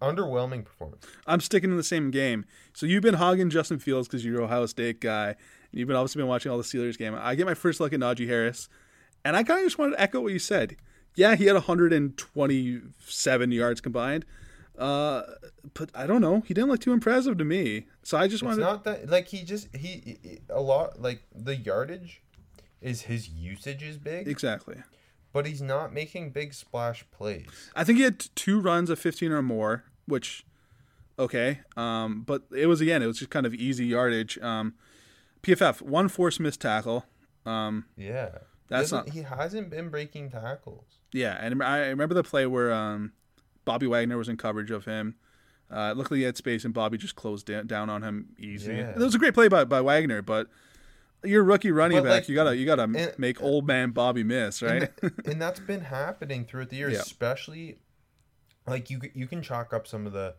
underwhelming 0.00 0.64
performance. 0.64 1.06
I'm 1.26 1.40
sticking 1.40 1.70
in 1.70 1.76
the 1.76 1.82
same 1.82 2.10
game. 2.10 2.44
So 2.74 2.86
you've 2.86 3.02
been 3.02 3.14
hogging 3.14 3.50
Justin 3.50 3.78
Fields 3.78 4.06
because 4.06 4.24
you're 4.24 4.42
Ohio 4.42 4.66
State 4.66 5.00
guy, 5.00 5.28
and 5.28 5.36
you've 5.72 5.88
been 5.88 5.96
obviously 5.96 6.20
been 6.20 6.28
watching 6.28 6.52
all 6.52 6.58
the 6.58 6.64
Steelers 6.64 6.98
game. 6.98 7.16
I 7.18 7.34
get 7.34 7.46
my 7.46 7.54
first 7.54 7.80
look 7.80 7.92
at 7.92 8.00
Najee 8.00 8.28
Harris, 8.28 8.68
and 9.26 9.36
I 9.36 9.42
kind 9.42 9.60
of 9.60 9.66
just 9.66 9.78
wanted 9.78 9.96
to 9.96 10.00
echo 10.02 10.20
what 10.20 10.32
you 10.32 10.38
said. 10.38 10.76
Yeah, 11.14 11.34
he 11.34 11.46
had 11.46 11.54
127 11.54 13.52
yards 13.52 13.80
combined, 13.80 14.24
uh, 14.78 15.22
but 15.74 15.90
I 15.94 16.06
don't 16.06 16.20
know. 16.20 16.42
He 16.46 16.54
didn't 16.54 16.70
look 16.70 16.80
too 16.80 16.92
impressive 16.92 17.38
to 17.38 17.44
me. 17.44 17.86
So 18.02 18.18
I 18.18 18.26
just 18.28 18.42
It's 18.42 18.48
wanted. 18.48 18.60
not 18.60 18.84
that 18.84 19.08
like 19.08 19.28
he 19.28 19.42
just 19.42 19.74
he, 19.74 20.18
he 20.22 20.38
a 20.50 20.60
lot 20.60 21.00
like 21.00 21.22
the 21.34 21.56
yardage 21.56 22.22
is 22.80 23.02
his 23.02 23.28
usage 23.28 23.82
is 23.82 23.96
big. 23.98 24.28
exactly. 24.28 24.76
but 25.32 25.46
he's 25.46 25.62
not 25.62 25.92
making 25.92 26.30
big 26.30 26.54
splash 26.54 27.04
plays. 27.10 27.70
I 27.74 27.84
think 27.84 27.98
he 27.98 28.04
had 28.04 28.18
two 28.34 28.60
runs 28.60 28.90
of 28.90 28.98
15 28.98 29.32
or 29.32 29.42
more, 29.42 29.84
which 30.06 30.44
okay. 31.18 31.60
Um, 31.76 32.22
but 32.26 32.42
it 32.54 32.66
was 32.66 32.80
again, 32.80 33.02
it 33.02 33.06
was 33.06 33.18
just 33.18 33.30
kind 33.30 33.46
of 33.46 33.54
easy 33.54 33.86
yardage. 33.86 34.38
Um, 34.38 34.74
PFF 35.42 35.80
one 35.82 36.08
force 36.08 36.38
missed 36.40 36.60
tackle. 36.60 37.06
Um, 37.44 37.84
Yeah. 37.96 38.38
That's 38.68 38.90
Doesn't- 38.90 39.12
He 39.12 39.22
hasn't 39.22 39.70
been 39.70 39.88
breaking 39.90 40.30
tackles. 40.30 40.98
yeah, 41.12 41.38
and 41.40 41.62
I 41.62 41.86
remember 41.88 42.14
the 42.14 42.24
play 42.24 42.46
where 42.46 42.72
um, 42.72 43.12
Bobby 43.64 43.86
Wagner 43.86 44.16
was 44.18 44.28
in 44.28 44.36
coverage 44.36 44.70
of 44.70 44.84
him. 44.84 45.16
Uh, 45.70 45.94
luckily, 45.96 46.20
he 46.20 46.24
had 46.24 46.36
space, 46.36 46.64
and 46.64 46.72
Bobby 46.74 46.96
just 46.98 47.16
closed 47.16 47.46
da- 47.46 47.62
down 47.62 47.90
on 47.90 48.02
him 48.02 48.28
easy. 48.38 48.74
Yeah. 48.74 48.90
It 48.90 48.98
was 48.98 49.14
a 49.14 49.18
great 49.18 49.34
play 49.34 49.48
by, 49.48 49.64
by 49.64 49.80
Wagner, 49.80 50.22
but 50.22 50.48
you're 51.24 51.42
a 51.42 51.44
rookie 51.44 51.72
running 51.72 51.98
But, 51.98 52.04
back. 52.04 52.10
like, 52.22 52.28
you 52.28 52.34
gotta 52.36 52.56
you 52.56 52.66
gotta 52.66 52.82
and- 52.84 53.14
make 53.18 53.42
old 53.42 53.66
man 53.66 53.90
Bobby 53.90 54.22
miss, 54.22 54.62
right? 54.62 54.90
And, 55.02 55.12
and 55.26 55.42
that's 55.42 55.58
been 55.60 55.80
happening 55.80 56.44
throughout 56.44 56.70
the 56.70 56.76
year, 56.76 56.90
Yeah. 56.90 56.98
especially 56.98 57.78
like 58.66 58.90
you 58.90 59.00
you 59.14 59.26
can 59.26 59.42
chalk 59.42 59.72
up 59.72 59.86
some 59.88 60.06
of 60.06 60.12
the 60.12 60.34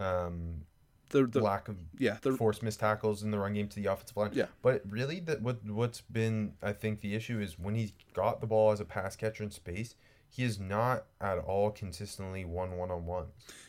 um, 0.00 0.64
the, 1.10 1.26
the 1.26 1.40
lack 1.40 1.68
of 1.68 1.76
yeah 1.98 2.18
the 2.22 2.32
forced 2.32 2.62
missed 2.62 2.80
tackles 2.80 3.22
in 3.22 3.30
the 3.30 3.38
run 3.38 3.54
game 3.54 3.68
to 3.68 3.76
the 3.80 3.86
offensive 3.86 4.16
line. 4.16 4.30
Yeah. 4.32 4.46
But 4.62 4.82
really, 4.88 5.20
that 5.20 5.42
what 5.42 5.64
what's 5.64 6.00
been 6.00 6.54
I 6.62 6.72
think 6.72 7.00
the 7.00 7.14
issue 7.14 7.40
is 7.40 7.58
when 7.58 7.74
he's 7.74 7.92
got 8.14 8.40
the 8.40 8.46
ball 8.46 8.72
as 8.72 8.80
a 8.80 8.84
pass 8.84 9.16
catcher 9.16 9.42
in 9.44 9.50
space, 9.50 9.94
he 10.28 10.44
is 10.44 10.58
not 10.58 11.04
at 11.20 11.38
all 11.38 11.70
consistently 11.70 12.44
one 12.44 12.76
one 12.76 12.90
on 12.90 13.06
one. 13.06 13.26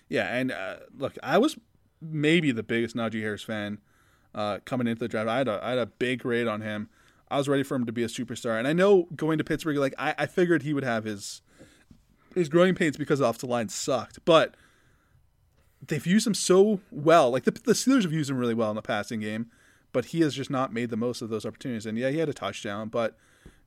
Yeah, 0.07 0.33
and 0.35 0.51
uh, 0.51 0.77
look, 0.97 1.17
I 1.23 1.37
was 1.37 1.57
maybe 2.01 2.51
the 2.51 2.63
biggest 2.63 2.95
Najee 2.95 3.21
Harris 3.21 3.43
fan 3.43 3.79
uh, 4.33 4.59
coming 4.65 4.87
into 4.87 4.99
the 4.99 5.07
draft. 5.07 5.29
I 5.29 5.37
had 5.37 5.47
a 5.47 5.59
I 5.63 5.69
had 5.71 5.79
a 5.79 5.85
big 5.85 6.19
grade 6.19 6.47
on 6.47 6.61
him. 6.61 6.89
I 7.31 7.37
was 7.37 7.47
ready 7.47 7.63
for 7.63 7.75
him 7.75 7.85
to 7.85 7.91
be 7.91 8.03
a 8.03 8.07
superstar, 8.07 8.57
and 8.57 8.67
I 8.67 8.73
know 8.73 9.07
going 9.15 9.37
to 9.37 9.43
Pittsburgh, 9.43 9.77
like 9.77 9.93
I, 9.97 10.15
I 10.17 10.25
figured 10.25 10.63
he 10.63 10.73
would 10.73 10.83
have 10.83 11.03
his 11.03 11.41
his 12.35 12.49
growing 12.49 12.75
pains 12.75 12.97
because 12.97 13.19
the 13.19 13.25
offensive 13.25 13.49
line 13.49 13.69
sucked, 13.69 14.19
but 14.25 14.55
they've 15.85 16.05
used 16.05 16.25
him 16.27 16.33
so 16.33 16.79
well. 16.91 17.31
Like 17.31 17.43
the 17.43 17.51
the 17.51 17.73
Steelers 17.73 18.03
have 18.03 18.13
used 18.13 18.29
him 18.29 18.37
really 18.37 18.53
well 18.53 18.69
in 18.69 18.75
the 18.75 18.81
passing 18.81 19.19
game, 19.19 19.49
but 19.91 20.05
he 20.05 20.21
has 20.21 20.33
just 20.35 20.49
not 20.49 20.73
made 20.73 20.89
the 20.89 20.97
most 20.97 21.21
of 21.21 21.29
those 21.29 21.45
opportunities. 21.45 21.85
And 21.85 21.97
yeah, 21.97 22.09
he 22.09 22.17
had 22.19 22.29
a 22.29 22.33
touchdown, 22.33 22.89
but 22.89 23.17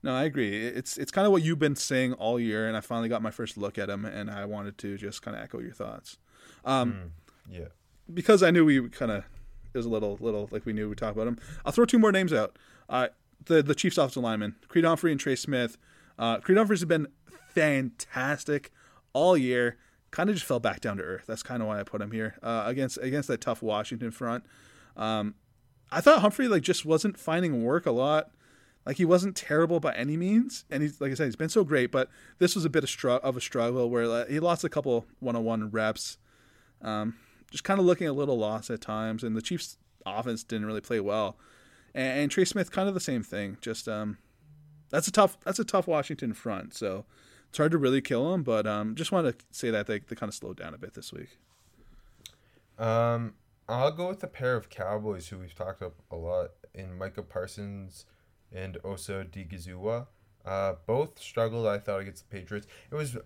no, 0.03 0.15
I 0.15 0.25
agree. 0.25 0.67
It's 0.67 0.97
it's 0.99 1.11
kind 1.13 1.27
of 1.27 1.33
what 1.33 1.43
you've 1.43 1.59
been 1.59 1.77
saying 1.77 2.13
all 2.15 2.39
year, 2.41 2.67
and 2.69 2.77
I 2.77 2.81
finally 2.81 3.09
got 3.09 3.23
my 3.23 3.31
first 3.31 3.57
look 3.57 3.79
at 3.79 3.89
him, 3.89 4.05
and 4.05 4.31
I 4.31 4.45
wanted 4.45 4.77
to 4.79 4.97
just 4.99 5.23
kind 5.23 5.37
of 5.37 5.43
echo 5.43 5.61
your 5.61 5.73
thoughts. 5.73 6.19
Um, 6.65 7.13
Yeah. 7.51 7.67
because 8.13 8.43
I 8.43 8.51
knew 8.51 8.65
we 8.65 8.89
kind 8.89 9.11
of 9.11 9.25
it 9.75 9.79
was 9.79 9.87
a 9.87 9.89
little 9.91 10.19
little 10.21 10.49
like 10.51 10.67
we 10.67 10.73
knew 10.73 10.89
we'd 10.89 10.99
talk 10.99 11.15
about 11.15 11.27
him. 11.29 11.39
I'll 11.65 11.73
throw 11.73 11.85
two 11.85 11.99
more 11.99 12.13
names 12.13 12.33
out. 12.33 12.59
Uh, 12.89 13.09
the 13.47 13.63
the 13.63 13.75
Chiefs 13.75 13.97
offensive 13.99 14.23
lineman, 14.23 14.57
Creed 14.69 14.85
Humphrey 14.85 15.13
and 15.13 15.21
Trey 15.21 15.37
Smith. 15.37 15.79
Uh, 16.19 16.39
Creed 16.39 16.59
Humphreys 16.59 16.81
has 16.81 16.89
been 16.89 17.07
fantastic 17.55 18.71
all 19.13 19.37
year. 19.37 19.77
Kind 20.13 20.31
of 20.31 20.37
just 20.37 20.47
fell 20.47 20.61
back 20.61 20.81
down 20.81 20.99
to 20.99 21.03
earth. 21.03 21.25
That's 21.27 21.43
kind 21.43 21.61
of 21.61 21.67
why 21.67 21.81
I 21.81 21.83
put 21.83 22.01
him 22.01 22.13
here 22.13 22.37
uh, 22.43 22.63
against 22.67 22.99
against 22.99 23.27
that 23.29 23.41
tough 23.41 23.63
Washington 23.63 24.13
front. 24.13 24.45
Um, 24.97 25.35
I 25.91 26.01
thought 26.01 26.21
Humphrey 26.21 26.47
like 26.47 26.63
just 26.63 26.85
wasn't 26.85 27.19
finding 27.19 27.65
work 27.65 27.87
a 27.87 27.91
lot. 27.91 28.31
Like 28.85 28.99
he 28.99 29.05
wasn't 29.05 29.37
terrible 29.37 29.81
by 29.81 29.95
any 29.95 30.17
means, 30.17 30.65
and 30.71 30.83
he's 30.83 31.01
like 31.01 31.11
I 31.11 31.15
said, 31.15 31.25
he's 31.25 31.37
been 31.37 31.49
so 31.49 31.65
great. 31.65 31.91
But 31.91 32.09
this 32.39 32.55
was 32.55 32.65
a 32.65 32.71
bit 32.71 32.85
of, 32.85 32.91
str- 32.91 33.11
of 33.11 33.37
a 33.37 33.41
struggle 33.41 33.91
where 33.91 34.27
he 34.27 34.39
lost 34.39 34.65
a 34.65 34.69
couple 34.69 35.07
one-on-one 35.21 35.71
reps. 35.71 36.19
Um, 36.83 37.17
just 37.51 37.65
kind 37.65 37.81
of 37.81 37.87
looking 37.87 38.09
a 38.09 38.13
little 38.13 38.39
lost 38.39 38.71
at 38.71 38.81
times, 38.81 39.23
and 39.23 39.37
the 39.37 39.43
Chiefs' 39.43 39.79
offense 40.05 40.43
didn't 40.43 40.67
really 40.67 40.81
play 40.81 41.01
well. 41.01 41.37
And, 41.95 42.21
and 42.21 42.31
Trey 42.31 42.45
Smith, 42.45 42.73
kind 42.73 42.89
of 42.89 42.95
the 42.95 43.01
same 43.01 43.23
thing. 43.23 43.57
Just 43.61 43.89
um, 43.89 44.19
that's 44.91 45.09
a 45.09 45.13
tough 45.13 45.39
that's 45.45 45.59
a 45.59 45.65
tough 45.65 45.87
Washington 45.87 46.33
front. 46.35 46.75
So 46.75 47.05
it's 47.53 47.59
hard 47.59 47.71
to 47.73 47.77
really 47.77 48.01
kill 48.01 48.33
them, 48.33 48.43
but 48.43 48.67
um, 48.67 48.95
just 48.95 49.13
want 49.13 49.27
to 49.27 49.45
say 49.51 49.69
that 49.69 49.87
they 49.87 49.99
they 49.99 50.17
kind 50.17 50.31
of 50.31 50.35
slowed 50.35 50.57
down 50.57 50.73
a 50.73 50.79
bit 50.79 50.95
this 50.95 51.13
week. 51.13 51.37
Um, 52.79 53.35
I'll 53.69 53.93
go 53.93 54.09
with 54.09 54.23
a 54.23 54.27
pair 54.27 54.57
of 54.57 54.71
Cowboys 54.71 55.29
who 55.29 55.39
we've 55.39 55.55
talked 55.55 55.83
up 55.83 55.95
a 56.11 56.17
lot 56.17 56.53
in 56.75 56.97
Micah 56.97 57.23
Parsons 57.23 58.07
and 58.51 58.79
Osa 58.83 59.25
Odighizuwa. 59.25 60.07
Uh, 60.47 60.75
both 60.87 61.21
struggled, 61.21 61.67
I 61.67 61.77
thought, 61.79 62.01
against 62.01 62.29
the 62.31 62.35
Patriots. 62.37 62.67
It 62.91 62.95
was 62.95 63.17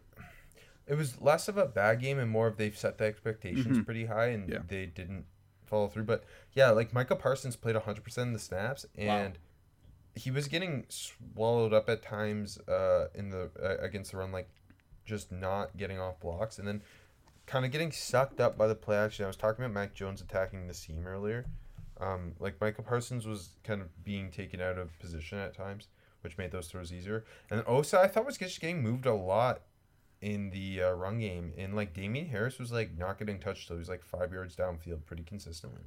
it 0.88 0.94
was 0.96 1.20
less 1.20 1.46
of 1.46 1.56
a 1.56 1.66
bad 1.66 2.00
game 2.00 2.18
and 2.18 2.28
more 2.28 2.48
of 2.48 2.56
they've 2.56 2.76
set 2.76 2.98
the 2.98 3.04
expectations 3.04 3.84
pretty 3.84 4.06
high 4.06 4.26
and 4.26 4.48
Yeah. 4.48 4.58
they 4.66 4.86
didn't 4.86 5.26
follow 5.66 5.86
through. 5.86 6.04
But 6.04 6.24
yeah, 6.52 6.70
like 6.70 6.92
Micah 6.92 7.14
Parsons 7.16 7.54
played 7.54 7.76
100% 7.76 8.18
of 8.18 8.32
the 8.32 8.38
snaps 8.40 8.86
and 8.96 9.38
he 10.16 10.30
was 10.30 10.48
getting 10.48 10.86
swallowed 10.88 11.72
up 11.72 11.88
at 11.88 12.02
times 12.02 12.58
uh, 12.68 13.08
in 13.14 13.30
the 13.30 13.50
uh, 13.62 13.76
against 13.84 14.12
the 14.12 14.16
run, 14.16 14.32
like 14.32 14.48
just 15.04 15.30
not 15.30 15.76
getting 15.76 16.00
off 16.00 16.18
blocks 16.18 16.58
and 16.58 16.66
then 16.66 16.82
kind 17.46 17.64
of 17.64 17.70
getting 17.70 17.92
sucked 17.92 18.40
up 18.40 18.58
by 18.58 18.66
the 18.66 18.74
play 18.74 18.96
action. 18.96 19.24
I 19.24 19.28
was 19.28 19.36
talking 19.36 19.64
about 19.64 19.74
Mac 19.74 19.94
Jones 19.94 20.20
attacking 20.20 20.66
the 20.66 20.74
seam 20.74 21.06
earlier. 21.06 21.46
Um, 22.00 22.32
like 22.40 22.60
Michael 22.60 22.84
Parsons 22.84 23.26
was 23.26 23.50
kind 23.62 23.80
of 23.80 24.04
being 24.04 24.30
taken 24.30 24.60
out 24.60 24.78
of 24.78 24.98
position 24.98 25.38
at 25.38 25.54
times, 25.54 25.88
which 26.22 26.36
made 26.36 26.50
those 26.50 26.66
throws 26.66 26.92
easier. 26.92 27.24
And 27.50 27.62
Osa, 27.66 28.00
I 28.00 28.08
thought 28.08 28.26
was 28.26 28.36
just 28.36 28.60
getting 28.60 28.82
moved 28.82 29.06
a 29.06 29.14
lot 29.14 29.62
in 30.20 30.50
the 30.50 30.82
uh, 30.82 30.90
run 30.92 31.20
game, 31.20 31.52
and 31.56 31.76
like 31.76 31.94
Damien 31.94 32.26
Harris 32.26 32.58
was 32.58 32.72
like 32.72 32.98
not 32.98 33.18
getting 33.18 33.38
touched, 33.38 33.68
so 33.68 33.74
he 33.74 33.78
was 33.78 33.88
like 33.88 34.02
five 34.02 34.32
yards 34.32 34.56
downfield 34.56 35.04
pretty 35.04 35.22
consistently. 35.22 35.82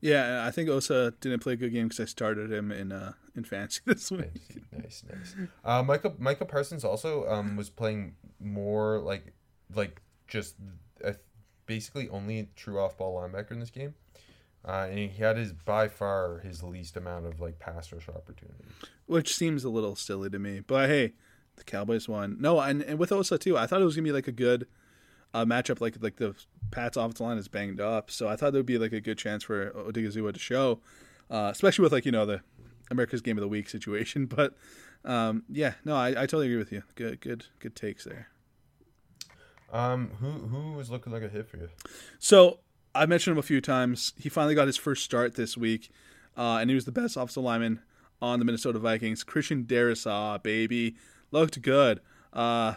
Yeah, 0.00 0.46
I 0.46 0.50
think 0.50 0.68
Osa 0.70 1.12
didn't 1.20 1.40
play 1.40 1.52
a 1.54 1.56
good 1.56 1.72
game 1.72 1.88
because 1.88 2.00
I 2.00 2.06
started 2.06 2.50
him 2.52 2.72
in 2.72 2.90
uh 2.92 3.12
in 3.34 3.44
fantasy 3.44 3.80
this 3.86 4.10
week. 4.10 4.30
Nice, 4.72 5.02
nice, 5.08 5.34
nice. 5.38 5.48
Uh, 5.64 5.82
Michael 5.82 6.14
Michael 6.18 6.46
Parsons 6.46 6.84
also 6.84 7.28
um 7.28 7.56
was 7.56 7.68
playing 7.70 8.14
more 8.40 8.98
like 8.98 9.34
like 9.74 10.00
just 10.26 10.56
a, 11.04 11.16
basically 11.66 12.08
only 12.08 12.48
true 12.56 12.78
off 12.78 12.96
ball 12.96 13.20
linebacker 13.20 13.52
in 13.52 13.60
this 13.60 13.70
game. 13.70 13.94
Uh, 14.66 14.86
and 14.90 14.98
he 14.98 15.08
had 15.22 15.36
his 15.38 15.52
by 15.52 15.88
far 15.88 16.38
his 16.40 16.62
least 16.62 16.96
amount 16.96 17.26
of 17.26 17.40
like 17.40 17.58
pass 17.58 17.92
rush 17.92 18.08
opportunities. 18.08 18.72
which 19.06 19.34
seems 19.34 19.64
a 19.64 19.70
little 19.70 19.96
silly 19.96 20.28
to 20.30 20.38
me. 20.38 20.60
But 20.60 20.88
hey, 20.88 21.12
the 21.56 21.64
Cowboys 21.64 22.08
won. 22.08 22.36
No, 22.40 22.60
and, 22.60 22.82
and 22.82 22.98
with 22.98 23.12
Osa 23.12 23.38
too, 23.38 23.56
I 23.56 23.66
thought 23.66 23.80
it 23.80 23.84
was 23.84 23.96
gonna 23.96 24.04
be 24.04 24.12
like 24.12 24.28
a 24.28 24.32
good 24.32 24.66
uh, 25.34 25.44
matchup. 25.44 25.80
Like 25.80 25.96
like 26.00 26.16
the 26.16 26.34
Pats 26.70 26.96
offensive 26.96 27.20
line 27.20 27.38
is 27.38 27.48
banged 27.48 27.80
up, 27.80 28.10
so 28.10 28.28
I 28.28 28.36
thought 28.36 28.52
there 28.52 28.60
would 28.60 28.66
be 28.66 28.78
like 28.78 28.92
a 28.92 29.00
good 29.00 29.18
chance 29.18 29.42
for 29.44 29.70
Odighizuwa 29.70 30.32
to 30.32 30.38
show, 30.38 30.80
uh, 31.30 31.50
especially 31.52 31.82
with 31.82 31.92
like 31.92 32.06
you 32.06 32.12
know 32.12 32.26
the 32.26 32.40
America's 32.90 33.20
Game 33.20 33.36
of 33.36 33.42
the 33.42 33.48
Week 33.48 33.68
situation. 33.68 34.26
But 34.34 34.54
um, 35.04 35.44
yeah, 35.48 35.74
no, 35.84 35.96
I, 35.96 36.08
I 36.08 36.14
totally 36.26 36.46
agree 36.46 36.58
with 36.58 36.72
you. 36.72 36.82
Good 36.94 37.20
good 37.20 37.46
good 37.58 37.74
takes 37.74 38.04
there. 38.04 38.28
Um, 39.72 40.10
who 40.20 40.30
who 40.30 40.72
was 40.72 40.90
looking 40.90 41.12
like 41.12 41.22
a 41.22 41.28
hit 41.28 41.48
for 41.48 41.56
you? 41.56 41.68
So 42.18 42.60
I 42.94 43.06
mentioned 43.06 43.32
him 43.32 43.38
a 43.38 43.42
few 43.42 43.60
times. 43.60 44.12
He 44.18 44.28
finally 44.28 44.54
got 44.54 44.66
his 44.66 44.76
first 44.76 45.04
start 45.04 45.36
this 45.36 45.56
week, 45.56 45.90
uh, 46.36 46.58
and 46.60 46.70
he 46.70 46.74
was 46.74 46.84
the 46.84 46.92
best 46.92 47.16
offensive 47.16 47.42
lineman 47.42 47.80
on 48.20 48.38
the 48.38 48.44
Minnesota 48.44 48.78
Vikings. 48.78 49.24
Christian 49.24 49.64
Darrisaw, 49.64 50.42
baby, 50.42 50.96
looked 51.30 51.62
good. 51.62 52.00
Uh, 52.32 52.74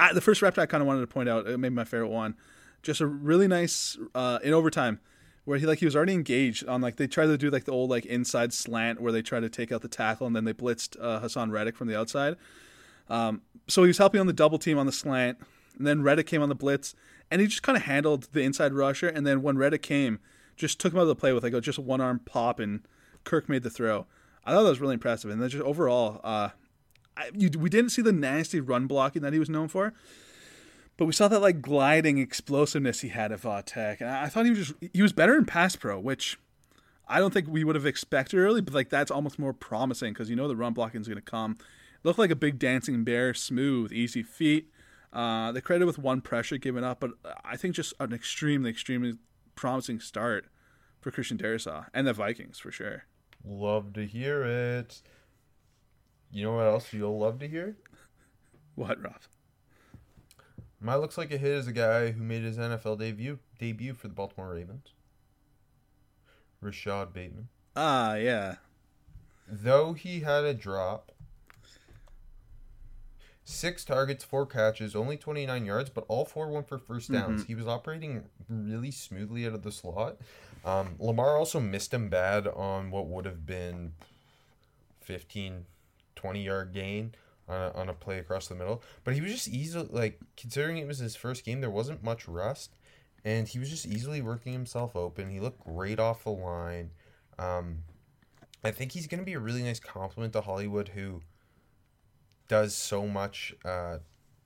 I, 0.00 0.12
the 0.12 0.20
first 0.20 0.42
rep 0.42 0.58
I 0.58 0.66
kind 0.66 0.80
of 0.80 0.86
wanted 0.86 1.00
to 1.00 1.06
point 1.06 1.28
out, 1.28 1.46
maybe 1.46 1.70
my 1.70 1.84
favorite 1.84 2.08
one. 2.08 2.34
Just 2.82 3.00
a 3.00 3.06
really 3.06 3.46
nice 3.46 3.98
uh, 4.14 4.38
in 4.42 4.54
overtime 4.54 5.00
where 5.44 5.58
he 5.58 5.66
like 5.66 5.78
he 5.78 5.84
was 5.84 5.96
already 5.96 6.14
engaged 6.14 6.66
on 6.66 6.80
like 6.80 6.96
they 6.96 7.06
tried 7.06 7.26
to 7.26 7.36
do 7.36 7.50
like 7.50 7.64
the 7.64 7.72
old 7.72 7.90
like 7.90 8.06
inside 8.06 8.52
slant 8.52 9.00
where 9.00 9.12
they 9.12 9.22
try 9.22 9.40
to 9.40 9.48
take 9.48 9.72
out 9.72 9.82
the 9.82 9.88
tackle 9.88 10.26
and 10.26 10.34
then 10.34 10.44
they 10.44 10.52
blitzed 10.52 10.96
uh, 11.00 11.20
Haason 11.20 11.50
Reddick 11.50 11.76
from 11.76 11.88
the 11.88 11.98
outside. 11.98 12.36
Um, 13.08 13.42
so 13.68 13.82
he 13.82 13.88
was 13.88 13.98
helping 13.98 14.20
on 14.20 14.26
the 14.26 14.32
double 14.32 14.58
team 14.58 14.78
on 14.78 14.86
the 14.86 14.92
slant, 14.92 15.38
and 15.76 15.86
then 15.86 16.02
Reddick 16.02 16.26
came 16.26 16.42
on 16.42 16.48
the 16.48 16.54
blitz, 16.54 16.94
and 17.30 17.40
he 17.40 17.46
just 17.46 17.62
kind 17.62 17.76
of 17.76 17.82
handled 17.82 18.28
the 18.32 18.40
inside 18.42 18.72
rusher. 18.72 19.08
And 19.08 19.26
then 19.26 19.42
when 19.42 19.58
Reddick 19.58 19.82
came, 19.82 20.20
just 20.56 20.78
took 20.78 20.92
him 20.92 20.98
out 20.98 21.02
of 21.02 21.08
the 21.08 21.16
play 21.16 21.32
with 21.32 21.42
like 21.42 21.52
a 21.52 21.60
just 21.60 21.78
one 21.78 22.00
arm 22.00 22.20
pop, 22.24 22.60
and 22.60 22.86
Kirk 23.24 23.48
made 23.48 23.62
the 23.62 23.70
throw. 23.70 24.06
I 24.44 24.52
thought 24.52 24.62
that 24.62 24.70
was 24.70 24.80
really 24.80 24.94
impressive. 24.94 25.30
And 25.30 25.42
then 25.42 25.48
just 25.48 25.62
overall, 25.64 26.20
uh, 26.22 26.50
I, 27.16 27.30
you, 27.34 27.50
we 27.58 27.68
didn't 27.68 27.90
see 27.90 28.02
the 28.02 28.12
nasty 28.12 28.60
run 28.60 28.86
blocking 28.86 29.22
that 29.22 29.32
he 29.32 29.38
was 29.38 29.50
known 29.50 29.68
for, 29.68 29.92
but 30.96 31.06
we 31.06 31.12
saw 31.12 31.28
that 31.28 31.40
like 31.40 31.62
gliding 31.62 32.18
explosiveness 32.18 33.00
he 33.00 33.08
had 33.08 33.32
at 33.32 33.40
Vautech. 33.40 34.00
And 34.00 34.10
I, 34.10 34.24
I 34.24 34.28
thought 34.28 34.44
he 34.44 34.50
was 34.50 34.68
just 34.68 34.74
he 34.92 35.02
was 35.02 35.12
better 35.12 35.36
in 35.36 35.44
pass 35.44 35.76
pro, 35.76 35.98
which 35.98 36.38
I 37.08 37.18
don't 37.18 37.32
think 37.32 37.48
we 37.48 37.64
would 37.64 37.74
have 37.74 37.86
expected 37.86 38.38
early, 38.38 38.60
but 38.60 38.72
like 38.72 38.88
that's 38.88 39.10
almost 39.10 39.38
more 39.38 39.52
promising 39.52 40.12
because 40.12 40.30
you 40.30 40.36
know 40.36 40.48
the 40.48 40.56
run 40.56 40.72
blocking 40.72 41.00
is 41.00 41.08
going 41.08 41.16
to 41.16 41.22
come. 41.22 41.56
Looked 42.02 42.18
like 42.18 42.30
a 42.30 42.36
big 42.36 42.58
dancing 42.58 43.04
bear, 43.04 43.34
smooth, 43.34 43.92
easy 43.92 44.22
feet. 44.22 44.70
Uh, 45.12 45.50
they 45.52 45.60
credited 45.60 45.86
with 45.86 45.98
one 45.98 46.20
pressure 46.20 46.56
given 46.56 46.84
up, 46.84 47.00
but 47.00 47.10
I 47.44 47.56
think 47.56 47.74
just 47.74 47.92
an 47.98 48.12
extremely, 48.12 48.70
extremely 48.70 49.14
promising 49.56 50.00
start 50.00 50.46
for 51.00 51.10
Christian 51.10 51.36
Darrisaw 51.36 51.86
and 51.92 52.06
the 52.06 52.12
Vikings 52.12 52.58
for 52.58 52.70
sure. 52.70 53.04
Love 53.44 53.92
to 53.94 54.06
hear 54.06 54.44
it. 54.44 55.02
You 56.32 56.44
know 56.44 56.52
what 56.56 56.66
else 56.66 56.92
you'll 56.92 57.18
love 57.18 57.38
to 57.40 57.48
hear? 57.48 57.76
What, 58.76 59.02
Rob? 59.02 59.16
My 60.80 60.94
looks 60.94 61.18
like 61.18 61.30
a 61.32 61.36
hit 61.36 61.50
is 61.52 61.66
a 61.66 61.72
guy 61.72 62.12
who 62.12 62.22
made 62.22 62.42
his 62.42 62.56
NFL 62.56 62.98
debut 62.98 63.38
debut 63.58 63.94
for 63.94 64.08
the 64.08 64.14
Baltimore 64.14 64.54
Ravens. 64.54 64.88
Rashod 66.60 67.12
Bateman. 67.12 67.48
Ah, 67.76 68.14
yeah. 68.14 68.56
Though 69.48 69.92
he 69.92 70.20
had 70.20 70.44
a 70.44 70.54
drop. 70.54 71.12
six 73.42 73.84
targets, 73.84 74.22
four 74.22 74.46
catches, 74.46 74.94
only 74.94 75.16
29 75.16 75.66
yards, 75.66 75.90
but 75.90 76.04
all 76.06 76.24
four 76.24 76.48
went 76.50 76.68
for 76.68 76.78
first 76.78 77.10
downs. 77.10 77.42
Mhm. 77.42 77.46
He 77.48 77.54
was 77.56 77.66
operating 77.66 78.30
really 78.48 78.92
smoothly 78.92 79.44
out 79.44 79.54
of 79.54 79.62
the 79.64 79.72
slot. 79.72 80.18
Um, 80.64 80.94
Lamar 81.00 81.36
also 81.36 81.58
missed 81.58 81.92
him 81.92 82.08
bad 82.08 82.46
on 82.46 82.92
what 82.92 83.08
would 83.08 83.24
have 83.24 83.44
been 83.46 83.94
15, 85.00 85.66
20 86.20 86.42
yard 86.44 86.72
gain 86.72 87.14
on 87.48 87.60
a, 87.60 87.70
on 87.72 87.88
a 87.88 87.94
play 87.94 88.18
across 88.18 88.48
the 88.48 88.54
middle. 88.54 88.82
But 89.04 89.14
he 89.14 89.20
was 89.20 89.32
just 89.32 89.48
easily, 89.48 89.88
like, 89.90 90.20
considering 90.36 90.78
it 90.78 90.86
was 90.86 90.98
his 90.98 91.16
first 91.16 91.44
game, 91.44 91.60
there 91.60 91.70
wasn't 91.70 92.02
much 92.04 92.28
rust. 92.28 92.76
And 93.24 93.48
he 93.48 93.58
was 93.58 93.68
just 93.70 93.86
easily 93.86 94.22
working 94.22 94.52
himself 94.52 94.94
open. 94.96 95.30
He 95.30 95.40
looked 95.40 95.60
great 95.64 95.98
off 95.98 96.24
the 96.24 96.30
line. 96.30 96.90
Um, 97.38 97.78
I 98.64 98.70
think 98.70 98.92
he's 98.92 99.06
going 99.06 99.18
to 99.20 99.24
be 99.24 99.34
a 99.34 99.38
really 99.38 99.62
nice 99.62 99.80
compliment 99.80 100.32
to 100.34 100.40
Hollywood, 100.42 100.88
who 100.88 101.22
does 102.48 102.74
so 102.74 103.06
much 103.06 103.54
uh, 103.64 103.98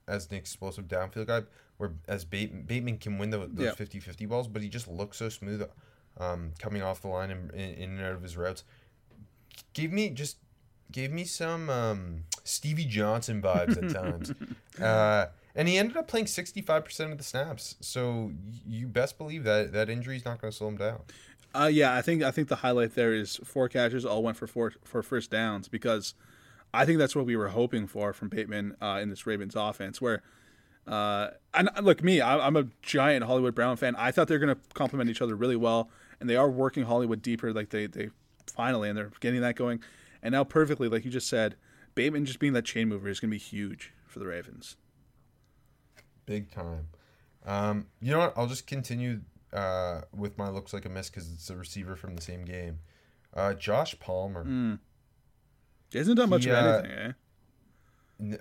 as 0.07 0.27
an 0.29 0.35
explosive 0.37 0.87
downfield 0.87 1.27
guy. 1.27 1.43
Where 1.77 1.91
as 2.07 2.23
Bateman, 2.25 2.63
Bateman 2.63 2.97
can 2.97 3.17
win 3.17 3.29
the, 3.31 3.49
those 3.51 3.65
Yeah. 3.77 3.85
50-50 3.85 4.27
balls, 4.29 4.47
but 4.47 4.61
he 4.61 4.69
just 4.69 4.87
looks 4.87 5.17
so 5.17 5.27
smooth 5.29 5.67
um, 6.17 6.51
coming 6.59 6.81
off 6.81 7.01
the 7.01 7.09
line 7.09 7.31
and 7.31 7.51
in, 7.51 7.71
in 7.75 7.89
and 7.91 8.01
out 8.01 8.13
of 8.13 8.23
his 8.23 8.37
routes. 8.37 8.63
Gave 9.73 9.91
me 9.91 10.09
just 10.09 10.37
gave 10.91 11.11
me 11.11 11.23
some 11.23 11.69
um, 11.69 12.23
Stevie 12.43 12.85
Johnson 12.85 13.41
vibes 13.41 13.77
at 13.81 13.93
times. 13.93 14.33
uh, 14.81 15.27
and 15.55 15.67
he 15.67 15.77
ended 15.77 15.97
up 15.97 16.07
playing 16.07 16.25
65% 16.25 17.11
of 17.11 17.17
the 17.17 17.23
snaps. 17.23 17.75
So 17.79 18.31
you 18.67 18.87
best 18.87 19.17
believe 19.17 19.43
that 19.45 19.71
that 19.73 19.89
injury 19.89 20.17
is 20.17 20.25
not 20.25 20.41
going 20.41 20.51
to 20.51 20.57
slow 20.57 20.67
him 20.67 20.77
down. 20.77 20.99
Uh, 21.53 21.67
yeah, 21.67 21.95
I 21.95 22.01
think 22.01 22.21
I 22.21 22.31
think 22.31 22.49
the 22.49 22.57
highlight 22.57 22.95
there 22.95 23.13
is 23.13 23.37
four 23.45 23.69
catches 23.69 24.05
all 24.05 24.21
went 24.21 24.35
for 24.35 24.45
four 24.45 24.73
for 24.83 25.01
first 25.01 25.31
downs 25.31 25.69
because 25.69 26.13
I 26.73 26.85
think 26.85 26.99
that's 26.99 27.15
what 27.15 27.25
we 27.25 27.37
were 27.37 27.47
hoping 27.47 27.87
for 27.87 28.11
from 28.11 28.27
Bateman 28.27 28.75
uh, 28.81 28.99
in 29.01 29.09
this 29.09 29.25
Ravens 29.25 29.55
offense. 29.55 30.01
Where 30.01 30.21
uh, 30.85 31.29
and 31.53 31.69
uh, 31.75 31.81
look, 31.81 32.03
me, 32.03 32.19
I, 32.19 32.45
I'm 32.45 32.57
a 32.57 32.67
giant 32.81 33.23
Hollywood 33.23 33.55
Brown 33.55 33.77
fan. 33.77 33.95
I 33.95 34.11
thought 34.11 34.27
they 34.27 34.35
were 34.35 34.45
going 34.45 34.55
to 34.55 34.61
complement 34.73 35.09
each 35.09 35.21
other 35.21 35.35
really 35.35 35.55
well, 35.55 35.89
and 36.19 36.29
they 36.29 36.35
are 36.35 36.49
working 36.49 36.83
Hollywood 36.83 37.21
deeper. 37.21 37.53
Like 37.53 37.69
they 37.69 37.87
they 37.87 38.09
finally 38.53 38.89
and 38.89 38.97
they're 38.97 39.11
getting 39.21 39.41
that 39.41 39.55
going, 39.55 39.81
and 40.25 40.31
now 40.31 40.43
perfectly, 40.43 40.89
like 40.89 41.05
you 41.05 41.11
just 41.11 41.29
said, 41.29 41.55
Bateman 41.93 42.25
just 42.25 42.39
being 42.39 42.53
that 42.53 42.65
chain 42.65 42.89
mover 42.89 43.07
is 43.07 43.19
going 43.19 43.29
to 43.29 43.35
be 43.35 43.37
huge 43.37 43.93
for 44.07 44.17
the 44.17 44.25
Ravens. 44.25 44.75
Big 46.25 46.49
time. 46.49 46.87
Um, 47.45 47.85
you 48.01 48.11
know 48.11 48.17
what? 48.17 48.33
I'll 48.35 48.47
just 48.47 48.65
continue 48.65 49.21
uh, 49.53 50.01
with 50.11 50.35
my 50.35 50.49
looks 50.49 50.73
like 50.73 50.85
a 50.85 50.89
miss 50.89 51.11
because 51.11 51.31
it's 51.31 51.47
a 51.51 51.55
receiver 51.55 51.95
from 51.95 52.15
the 52.15 52.23
same 52.23 52.43
game. 52.43 52.79
Uh, 53.35 53.53
Josh 53.53 53.99
Palmer. 53.99 54.43
Mm. 54.43 54.79
He 55.91 55.99
hasn't 55.99 56.17
done 56.17 56.31
much 56.31 56.45
He, 56.45 56.49
of 56.49 56.55
uh, 56.57 56.81
anything, 56.81 56.91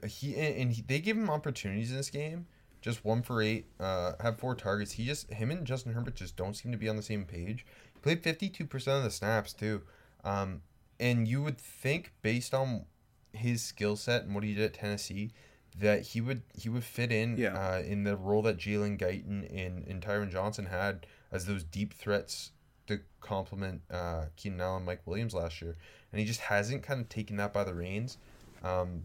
eh? 0.00 0.06
He 0.06 0.34
and 0.36 0.56
and 0.56 0.72
he, 0.72 0.80
they 0.80 1.00
gave 1.00 1.18
him 1.18 1.28
opportunities 1.28 1.90
in 1.90 1.98
this 1.98 2.08
game. 2.08 2.46
Just 2.80 3.04
one 3.04 3.20
for 3.20 3.42
eight. 3.42 3.66
Uh, 3.78 4.12
had 4.20 4.38
four 4.38 4.54
targets. 4.54 4.92
He 4.92 5.04
just 5.04 5.30
him 5.30 5.50
and 5.50 5.66
Justin 5.66 5.92
Herbert 5.92 6.14
just 6.14 6.34
don't 6.34 6.54
seem 6.54 6.72
to 6.72 6.78
be 6.78 6.88
on 6.88 6.96
the 6.96 7.02
same 7.02 7.26
page. 7.26 7.66
He 7.92 8.00
played 8.00 8.22
fifty 8.22 8.48
two 8.48 8.64
percent 8.64 8.96
of 8.96 9.04
the 9.04 9.10
snaps 9.10 9.52
too. 9.52 9.82
Um, 10.24 10.62
and 11.00 11.26
you 11.28 11.42
would 11.42 11.58
think 11.58 12.12
based 12.22 12.54
on 12.54 12.84
his 13.32 13.62
skill 13.62 13.96
set 13.96 14.22
and 14.24 14.34
what 14.34 14.44
he 14.44 14.54
did 14.54 14.64
at 14.64 14.74
Tennessee 14.74 15.32
that 15.76 16.02
he 16.02 16.20
would 16.20 16.42
he 16.56 16.68
would 16.68 16.84
fit 16.84 17.10
in 17.10 17.36
Yeah. 17.36 17.54
uh, 17.58 17.80
in 17.80 18.04
the 18.04 18.16
role 18.16 18.42
that 18.42 18.56
Jalen 18.58 18.96
Guyton 18.98 19.48
and, 19.52 19.84
and 19.88 20.00
Tyron 20.02 20.30
Johnson 20.30 20.66
had 20.66 21.06
as 21.32 21.46
those 21.46 21.64
deep 21.64 21.92
threats 21.92 22.52
to 22.86 23.00
complement 23.20 23.80
uh, 23.90 24.26
Keenan 24.36 24.60
Allen, 24.60 24.84
Mike 24.84 25.00
Williams 25.06 25.34
last 25.34 25.60
year, 25.62 25.74
and 26.12 26.20
he 26.20 26.26
just 26.26 26.40
hasn't 26.40 26.82
kind 26.84 27.00
of 27.00 27.08
taken 27.08 27.36
that 27.38 27.52
by 27.52 27.64
the 27.64 27.74
reins. 27.74 28.18
Um, 28.62 29.04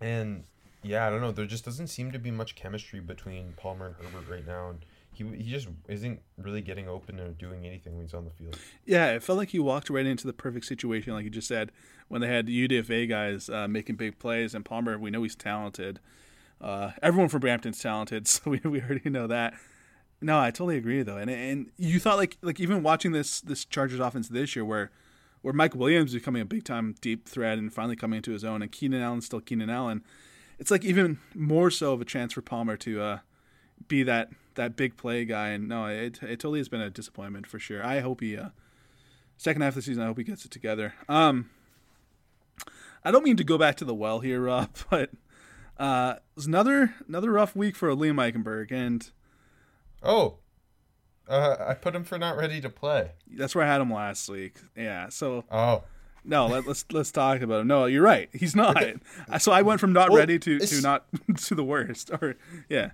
and 0.00 0.44
yeah, 0.82 1.06
I 1.06 1.10
don't 1.10 1.20
know. 1.20 1.32
There 1.32 1.46
just 1.46 1.64
doesn't 1.64 1.88
seem 1.88 2.12
to 2.12 2.18
be 2.18 2.30
much 2.30 2.54
chemistry 2.54 3.00
between 3.00 3.52
Palmer 3.56 3.86
and 3.86 3.96
Herbert 3.96 4.28
right 4.30 4.46
now, 4.46 4.70
and 4.70 4.84
he 5.20 5.36
he 5.36 5.50
just 5.50 5.68
isn't 5.88 6.20
really 6.38 6.60
getting 6.60 6.88
open 6.88 7.20
or 7.20 7.30
doing 7.30 7.66
anything 7.66 7.94
when 7.94 8.04
he's 8.04 8.14
on 8.14 8.24
the 8.24 8.30
field. 8.30 8.58
Yeah, 8.84 9.12
it 9.12 9.22
felt 9.22 9.38
like 9.38 9.50
he 9.50 9.58
walked 9.58 9.90
right 9.90 10.06
into 10.06 10.26
the 10.26 10.32
perfect 10.32 10.66
situation, 10.66 11.12
like 11.12 11.24
you 11.24 11.30
just 11.30 11.48
said, 11.48 11.72
when 12.08 12.20
they 12.20 12.28
had 12.28 12.46
UDFA 12.46 13.08
guys 13.08 13.48
uh, 13.48 13.68
making 13.68 13.96
big 13.96 14.18
plays, 14.18 14.54
and 14.54 14.64
Palmer, 14.64 14.98
we 14.98 15.10
know 15.10 15.22
he's 15.22 15.36
talented. 15.36 16.00
Uh, 16.60 16.92
everyone 17.02 17.28
from 17.28 17.40
Brampton's 17.40 17.80
talented, 17.80 18.26
so 18.28 18.50
we, 18.50 18.60
we 18.64 18.80
already 18.80 19.10
know 19.10 19.26
that. 19.26 19.54
No, 20.22 20.38
I 20.38 20.50
totally 20.50 20.76
agree 20.76 21.02
though, 21.02 21.16
and 21.16 21.30
and 21.30 21.70
you 21.76 21.98
thought 21.98 22.16
like 22.16 22.36
like 22.42 22.60
even 22.60 22.82
watching 22.82 23.12
this 23.12 23.40
this 23.40 23.64
Chargers 23.64 24.00
offense 24.00 24.28
this 24.28 24.54
year, 24.56 24.64
where 24.64 24.90
where 25.42 25.54
Mike 25.54 25.74
Williams 25.74 26.10
is 26.10 26.20
becoming 26.20 26.42
a 26.42 26.46
big 26.46 26.64
time 26.64 26.94
deep 27.00 27.26
threat 27.28 27.58
and 27.58 27.72
finally 27.72 27.96
coming 27.96 28.18
into 28.18 28.32
his 28.32 28.44
own, 28.44 28.62
and 28.62 28.70
Keenan 28.70 29.02
Allen's 29.02 29.26
still 29.26 29.40
Keenan 29.40 29.70
Allen. 29.70 30.04
It's 30.58 30.70
like 30.70 30.84
even 30.84 31.18
more 31.34 31.70
so 31.70 31.94
of 31.94 32.02
a 32.02 32.04
chance 32.04 32.34
for 32.34 32.42
Palmer 32.42 32.76
to 32.78 33.00
uh, 33.00 33.18
be 33.88 34.02
that 34.04 34.30
that 34.54 34.76
big 34.76 34.96
play 34.96 35.24
guy. 35.24 35.48
And 35.50 35.68
no, 35.68 35.86
it 35.86 36.20
it 36.22 36.38
totally 36.40 36.58
has 36.60 36.68
been 36.68 36.80
a 36.80 36.90
disappointment 36.90 37.46
for 37.46 37.58
sure. 37.58 37.84
I 37.84 38.00
hope 38.00 38.20
he 38.20 38.36
uh, 38.36 38.50
second 39.36 39.62
half 39.62 39.70
of 39.72 39.76
the 39.76 39.82
season. 39.82 40.02
I 40.02 40.06
hope 40.06 40.18
he 40.18 40.24
gets 40.24 40.44
it 40.44 40.50
together. 40.50 40.94
Um, 41.08 41.50
I 43.04 43.10
don't 43.10 43.24
mean 43.24 43.36
to 43.38 43.44
go 43.44 43.56
back 43.58 43.76
to 43.78 43.84
the 43.84 43.94
well 43.94 44.20
here, 44.20 44.40
Rob, 44.42 44.70
but 44.90 45.10
uh, 45.78 46.14
it 46.16 46.22
was 46.36 46.46
another 46.46 46.94
another 47.08 47.30
rough 47.32 47.56
week 47.56 47.76
for 47.76 47.88
Liam 47.94 48.16
Eichenberg, 48.16 48.70
and 48.72 49.10
Oh, 50.02 50.38
uh, 51.28 51.56
I 51.60 51.74
put 51.74 51.94
him 51.94 52.04
for 52.04 52.18
not 52.18 52.36
ready 52.36 52.60
to 52.60 52.68
play. 52.70 53.12
that's 53.32 53.54
where 53.54 53.64
I 53.64 53.68
had 53.68 53.80
him 53.80 53.92
last 53.92 54.28
week. 54.28 54.56
Yeah, 54.76 55.08
so 55.10 55.44
Oh, 55.50 55.84
no, 56.24 56.46
let, 56.46 56.66
let's 56.66 56.84
let's 56.92 57.10
talk 57.10 57.40
about 57.40 57.60
him. 57.62 57.66
No, 57.68 57.86
you're 57.86 58.02
right. 58.02 58.28
He's 58.32 58.54
not. 58.56 58.82
So 59.38 59.52
I 59.52 59.62
went 59.62 59.80
from 59.80 59.92
not 59.92 60.10
Well, 60.10 60.18
ready 60.18 60.38
to, 60.38 60.58
to 60.58 60.80
not 60.82 61.06
to 61.44 61.54
the 61.54 61.64
worst. 61.64 62.10
Or 62.10 62.36
yeah, 62.68 62.90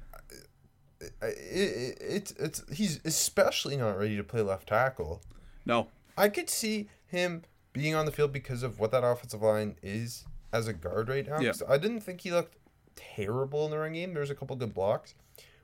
it, 1.00 1.14
it, 1.20 1.98
it's 2.00 2.30
it's 2.32 2.62
he's 2.72 3.00
especially 3.04 3.76
not 3.76 3.98
ready 3.98 4.16
to 4.16 4.24
play 4.24 4.42
left 4.42 4.68
tackle. 4.68 5.22
no, 5.64 5.88
I 6.16 6.28
could 6.28 6.48
see 6.48 6.88
him 7.06 7.42
being 7.72 7.94
on 7.94 8.06
the 8.06 8.12
field 8.12 8.32
because 8.32 8.62
of 8.62 8.80
what 8.80 8.90
that 8.92 9.04
offensive 9.04 9.42
line 9.42 9.76
is 9.82 10.24
as 10.52 10.66
a 10.66 10.72
guard 10.72 11.08
right 11.08 11.28
now. 11.28 11.40
Yeah. 11.40 11.52
I 11.68 11.76
didn't 11.78 12.00
think 12.00 12.22
he 12.22 12.32
looked 12.32 12.56
terrible 12.94 13.64
in 13.66 13.70
the 13.70 13.78
run 13.78 13.92
game. 13.92 14.14
There 14.14 14.22
was 14.22 14.30
a 14.30 14.34
couple 14.34 14.56
good 14.56 14.72
blocks, 14.72 15.14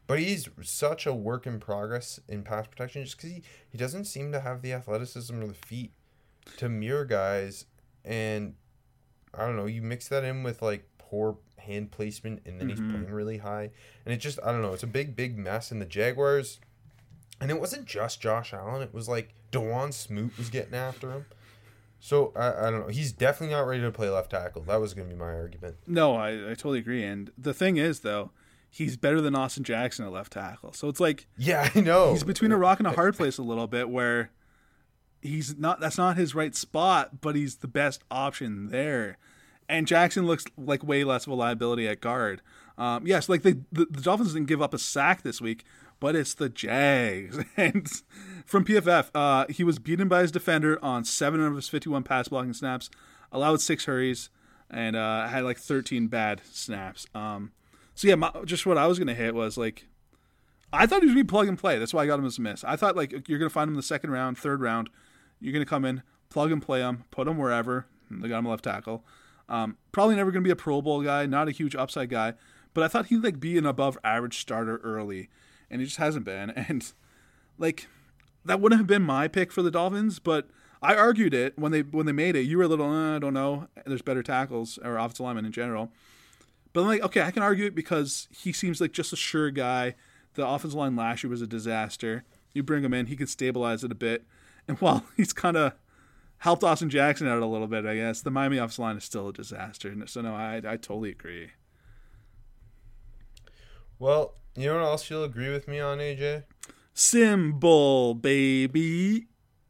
but 0.07 0.19
he's 0.19 0.49
such 0.63 1.07
a 1.07 1.15
work 1.15 1.47
in 1.47 1.59
progress 1.59 2.21
in 2.29 2.43
pass 2.43 2.67
protection 2.67 3.05
just 3.05 3.17
because 3.17 3.31
he, 3.31 3.43
he 3.71 3.79
doesn't 3.79 4.05
seem 4.05 4.31
to 4.33 4.41
have 4.41 4.61
the 4.61 4.73
athleticism 4.73 5.43
or 5.43 5.47
the 5.47 5.55
feet 5.55 5.93
to 6.59 6.69
mirror 6.69 7.07
guys. 7.07 7.65
And 8.05 8.55
I 9.33 9.47
don't 9.47 9.57
know, 9.57 9.67
you 9.67 9.81
mix 9.81 10.09
that 10.09 10.25
in 10.25 10.43
with 10.43 10.61
like 10.61 10.87
poor 10.99 11.39
hand 11.63 11.91
placement 11.91 12.43
and 12.47 12.61
then 12.61 12.69
he's 12.69 12.81
Mhm. 12.81 12.91
playing 12.91 13.11
really 13.13 13.39
high. 13.39 13.71
And 14.05 14.13
it 14.15 14.19
just, 14.19 14.39
I 14.45 14.53
don't 14.53 14.63
know, 14.63 14.73
it's 14.75 14.83
a 14.83 14.87
big, 14.89 15.17
big 15.17 15.37
mess. 15.39 15.73
in 15.73 15.79
the 15.79 15.85
Jaguars, 15.87 16.61
and 17.41 17.51
it 17.51 17.59
wasn't 17.61 17.87
just 17.87 18.21
Josh 18.21 18.53
Allen, 18.53 18.83
it 18.83 18.93
was 18.95 19.09
like 19.09 19.35
Dawuane 19.51 19.93
Smoot 19.93 20.37
was 20.39 20.51
getting 20.51 20.75
after 20.75 21.11
him. 21.11 21.25
So 22.01 22.33
I, 22.35 22.67
I 22.67 22.71
don't 22.71 22.81
know. 22.81 22.89
He's 22.89 23.13
definitely 23.13 23.55
not 23.55 23.67
ready 23.67 23.81
to 23.83 23.91
play 23.93 24.09
left 24.09 24.31
tackle. 24.31 24.63
That 24.63 24.81
was 24.81 24.93
going 24.95 25.09
to 25.09 25.15
be 25.15 25.19
my 25.21 25.33
argument. 25.33 25.77
no, 25.87 26.17
I, 26.17 26.31
I 26.31 26.55
totally 26.55 26.79
agree. 26.81 27.05
And 27.05 27.31
the 27.39 27.55
thing 27.55 27.77
is, 27.77 28.01
though, 28.01 28.33
he's 28.69 28.97
better 28.97 29.21
than 29.21 29.35
Austin 29.37 29.63
Jackson 29.63 30.05
at 30.05 30.11
left 30.13 30.33
tackle. 30.33 30.73
So 30.73 30.89
it's 30.89 30.99
like 31.01 31.27
Yeah, 31.37 31.71
I 31.75 31.81
know. 31.81 32.13
he's 32.13 32.25
between 32.25 32.51
a 32.51 32.57
rock 32.59 32.79
and 32.81 32.87
a 32.89 32.93
hard 32.93 33.17
place 33.17 33.39
a 33.39 33.43
little 33.43 33.67
bit 33.69 33.89
where 33.89 34.31
he's 35.21 35.57
not 35.57 35.79
that's 35.79 35.97
not 35.99 36.17
his 36.17 36.35
right 36.35 36.57
spot 36.57 37.21
but 37.21 37.37
he's 37.37 37.57
the 37.57 37.69
best 37.69 38.03
option 38.11 38.71
there 38.71 39.17
and 39.69 39.87
jackson 39.87 40.27
looks 40.27 40.45
like 40.57 40.85
way 40.85 41.05
less 41.05 41.27
of 41.27 41.33
a 41.33 41.35
liability 41.35 41.87
at 41.89 42.01
guard 42.01 42.41
um, 42.79 43.07
yes 43.07 43.29
like 43.29 43.43
they, 43.43 43.53
the, 43.71 43.87
the 43.91 44.01
dolphins 44.01 44.33
didn't 44.33 44.49
give 44.49 44.63
up 44.63 44.75
a 44.75 44.79
sack 44.79 45.23
this 45.23 45.41
week 45.41 45.65
but 46.01 46.17
it's 46.17 46.35
the 46.35 46.49
jags 46.49 47.39
and 47.57 47.89
from 48.45 48.65
pff 48.65 49.11
uh, 49.15 49.47
he 49.49 49.65
was 49.65 49.79
beaten 49.79 50.09
by 50.09 50.21
his 50.21 50.33
defender 50.33 50.83
on 50.83 51.05
seven 51.05 51.41
of 51.41 51.55
his 51.55 51.69
51 51.69 52.03
pass 52.03 52.29
blocking 52.29 52.55
snaps 52.55 52.91
allowed 53.31 53.61
six 53.61 53.85
hurries 53.85 54.31
and 54.71 54.97
uh, 54.97 55.27
had 55.29 55.45
like 55.45 55.59
13 55.59 56.09
bad 56.09 56.41
snaps 56.51 57.07
um, 57.15 57.53
so 57.95 58.09
yeah 58.09 58.15
my, 58.15 58.31
just 58.45 58.67
what 58.67 58.79
i 58.79 58.87
was 58.87 58.99
gonna 58.99 59.15
hit 59.15 59.35
was 59.35 59.57
like 59.57 59.87
I 60.73 60.87
thought 60.87 61.03
he 61.03 61.07
was 61.07 61.15
gonna 61.15 61.25
be 61.25 61.29
plug 61.29 61.49
and 61.49 61.59
play. 61.59 61.79
That's 61.79 61.93
why 61.93 62.03
I 62.03 62.07
got 62.07 62.19
him 62.19 62.25
as 62.25 62.39
a 62.39 62.41
miss. 62.41 62.65
I 62.65 62.77
thought 62.77 62.97
like 62.97 63.29
you're 63.29 63.39
gonna 63.39 63.51
find 63.51 63.69
him 63.69 63.75
in 63.75 63.77
the 63.77 63.83
second 63.83 64.11
round, 64.11 64.39
third 64.39 64.63
round. 64.63 64.89
You're 65.41 65.53
gonna 65.53 65.67
come 65.67 65.85
in, 65.85 66.03
plug 66.31 66.51
and 66.51 66.63
play 66.63 66.81
him, 66.81 67.05
put 67.11 67.29
him 67.29 67.37
wherever. 67.37 67.87
They 68.11 68.29
got 68.29 68.39
him 68.39 68.49
left 68.49 68.65
tackle. 68.65 69.05
Um, 69.49 69.77
probably 69.91 70.17
never 70.17 70.31
gonna 70.31 70.43
be 70.43 70.51
a 70.51 70.57
Pro 70.57 70.81
Bowl 70.81 71.03
guy, 71.03 71.27
not 71.27 71.49
a 71.49 71.53
huge 71.53 71.75
upside 71.75 72.09
guy, 72.09 72.35
but 72.75 72.85
I 72.85 72.89
thought 72.89 73.07
he'd 73.07 73.23
like 73.23 73.41
be 73.41 73.59
an 73.59 73.67
above 73.67 73.99
average 74.03 74.39
starter 74.39 74.79
early, 74.79 75.29
and 75.71 75.81
he 75.81 75.87
just 75.87 75.99
hasn't 75.99 76.25
been. 76.25 76.51
And 76.69 76.93
like 77.59 77.87
that 78.45 78.61
wouldn't 78.61 78.81
have 78.81 78.87
been 78.87 79.03
my 79.03 79.29
pick 79.29 79.53
for 79.53 79.63
the 79.63 79.71
Dolphins, 79.71 80.19
but 80.19 80.49
I 80.83 80.97
argued 80.97 81.33
it 81.33 81.57
when 81.57 81.71
they 81.71 81.83
when 81.83 82.07
they 82.07 82.13
made 82.13 82.35
it. 82.35 82.43
You 82.43 82.59
were 82.59 82.65
a 82.65 82.69
little, 82.69 82.91
uh, 82.91 83.17
I 83.17 83.19
don't 83.19 83.35
know. 83.35 83.69
There's 83.87 84.03
better 84.03 84.23
tackles 84.23 84.79
or 84.83 84.97
offensive 84.97 85.21
linemen 85.21 85.45
in 85.45 85.53
general. 85.53 85.93
But 86.73 86.81
I'm 86.81 86.87
like, 86.87 87.03
okay, 87.03 87.23
I 87.23 87.31
can 87.31 87.43
argue 87.43 87.67
it 87.67 87.75
because 87.75 88.29
he 88.31 88.53
seems 88.53 88.81
like 88.81 88.93
just 88.93 89.13
a 89.13 89.17
sure 89.17 89.51
guy. 89.51 89.95
The 90.35 90.47
offensive 90.47 90.79
line 90.79 90.97
last 90.97 91.23
year 91.23 91.31
was 91.31 91.43
a 91.43 91.47
disaster. 91.47 92.25
You 92.55 92.63
bring 92.63 92.85
him 92.85 92.95
in, 92.95 93.07
he 93.07 93.17
can 93.17 93.27
stabilize 93.27 93.85
it 93.85 93.93
a 93.93 93.95
bit. 93.95 94.25
And 94.67 94.79
while 94.81 95.05
he's 95.17 95.33
kind 95.33 95.57
of 95.57 95.75
helped 96.43 96.65
Austin 96.65 96.91
Jackson 96.91 97.29
out 97.29 97.41
a 97.41 97.47
little 97.47 97.69
bit, 97.69 97.87
I 97.87 97.95
guess, 97.95 98.21
the 98.21 98.31
Miami 98.31 98.59
offensive 98.59 98.81
line 98.81 98.97
is 98.97 99.05
still 99.05 99.29
a 99.29 99.33
disaster. 99.33 99.95
So, 100.07 100.23
no, 100.23 100.35
I, 100.35 100.57
I 100.57 100.77
totally 100.77 101.11
agree. 101.11 101.51
Well, 104.01 104.35
you 104.57 104.67
know 104.67 104.75
what 104.75 104.85
else 104.85 105.09
you'll 105.09 105.23
agree 105.23 105.53
with 105.53 105.69
me 105.69 105.79
on, 105.79 105.99
AJ? 105.99 106.43
SimBull, 106.97 108.21
baby. 108.21 109.29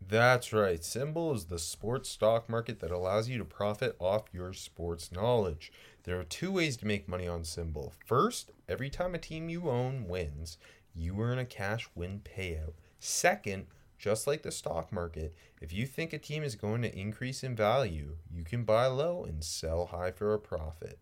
That's 0.09 0.55
right. 0.55 0.81
SimBull 0.81 1.35
is 1.35 1.45
the 1.45 1.59
sports 1.59 2.09
stock 2.09 2.49
market 2.49 2.81
that 2.81 2.91
allows 2.91 3.29
you 3.29 3.37
to 3.37 3.45
profit 3.45 3.95
off 3.99 4.33
your 4.33 4.55
sports 4.55 5.13
knowledge. 5.13 5.71
There 6.05 6.19
are 6.19 6.25
two 6.25 6.53
ways 6.53 6.79
to 6.79 6.87
make 6.87 7.07
money 7.07 7.29
on 7.29 7.43
SimBull. 7.43 7.93
First, 8.07 8.51
every 8.67 8.89
time 8.89 9.15
a 9.15 9.19
team 9.19 9.51
you 9.51 9.69
own 9.69 10.09
wins, 10.09 10.57
you 10.95 11.21
earn 11.21 11.39
a 11.39 11.45
cash 11.45 11.87
win 11.95 12.23
payout. 12.25 12.73
Second, 12.99 13.67
just 14.03 14.27
like 14.27 14.43
the 14.43 14.51
stock 14.51 14.93
market, 14.93 15.33
if 15.61 15.73
you 15.73 15.87
think 15.87 16.13
a 16.13 16.19
team 16.19 16.43
is 16.43 16.57
going 16.57 16.83
to 16.83 16.99
increase 16.99 17.45
in 17.45 17.55
value, 17.55 18.17
you 18.29 18.43
can 18.43 18.65
buy 18.65 18.85
low 18.87 19.23
and 19.25 19.45
sell 19.45 19.87
high 19.87 20.11
for 20.11 20.35
a 20.35 20.41
profit. 20.41 20.99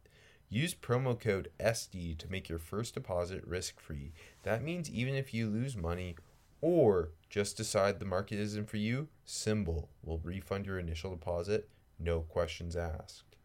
Use 0.51 0.75
promo 0.75 1.19
code 1.19 1.49
SD 1.59 2.19
to 2.19 2.31
make 2.31 2.51
your 2.51 2.59
first 2.59 2.93
deposit 2.93 3.43
risk 3.47 3.81
free. 3.81 4.13
That 4.43 4.63
means 4.63 4.91
even 4.91 5.15
if 5.15 5.33
you 5.33 5.49
lose 5.49 5.79
money 5.79 6.17
or 6.61 7.13
just 7.31 7.57
decide 7.57 8.01
the 8.01 8.05
market 8.05 8.39
isn't 8.39 8.69
for 8.69 8.77
you, 8.77 9.09
SimBull 9.27 9.89
will 10.05 10.19
refund 10.19 10.67
your 10.67 10.79
initial 10.79 11.13
deposit, 11.13 11.71
no 11.99 12.21
questions 12.21 12.77
asked. 12.77 13.37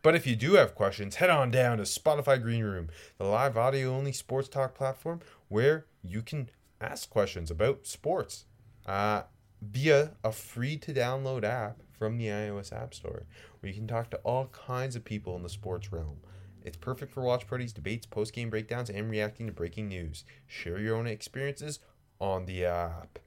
But 0.00 0.14
if 0.14 0.28
you 0.28 0.36
do 0.36 0.54
have 0.54 0.76
questions, 0.76 1.16
head 1.16 1.28
on 1.28 1.50
down 1.50 1.78
to 1.78 1.82
Spotify 1.82 2.40
Green 2.40 2.62
Room, 2.62 2.88
the 3.18 3.24
live 3.24 3.56
audio 3.56 3.92
only 3.92 4.12
sports 4.12 4.48
talk 4.48 4.76
platform 4.76 5.22
where 5.48 5.86
you 6.04 6.22
can 6.22 6.50
ask 6.80 7.10
questions 7.10 7.50
about 7.50 7.86
sports 7.86 8.44
uh, 8.86 9.22
via 9.60 10.12
a 10.24 10.32
free 10.32 10.76
to 10.78 10.92
download 10.92 11.44
app 11.44 11.78
from 11.98 12.16
the 12.16 12.26
iOS 12.26 12.72
App 12.72 12.94
Store, 12.94 13.26
where 13.60 13.70
you 13.70 13.74
can 13.74 13.88
talk 13.88 14.10
to 14.10 14.18
all 14.18 14.46
kinds 14.46 14.94
of 14.94 15.04
people 15.04 15.34
in 15.36 15.42
the 15.42 15.48
sports 15.48 15.92
realm. 15.92 16.18
It's 16.62 16.76
perfect 16.76 17.12
for 17.12 17.22
watch 17.22 17.46
parties, 17.46 17.72
debates, 17.72 18.06
post 18.06 18.32
game 18.32 18.50
breakdowns, 18.50 18.90
and 18.90 19.10
reacting 19.10 19.46
to 19.46 19.52
breaking 19.52 19.88
news. 19.88 20.24
Share 20.46 20.78
your 20.78 20.96
own 20.96 21.06
experiences 21.06 21.80
on 22.20 22.46
the 22.46 22.64
app. 22.64 23.18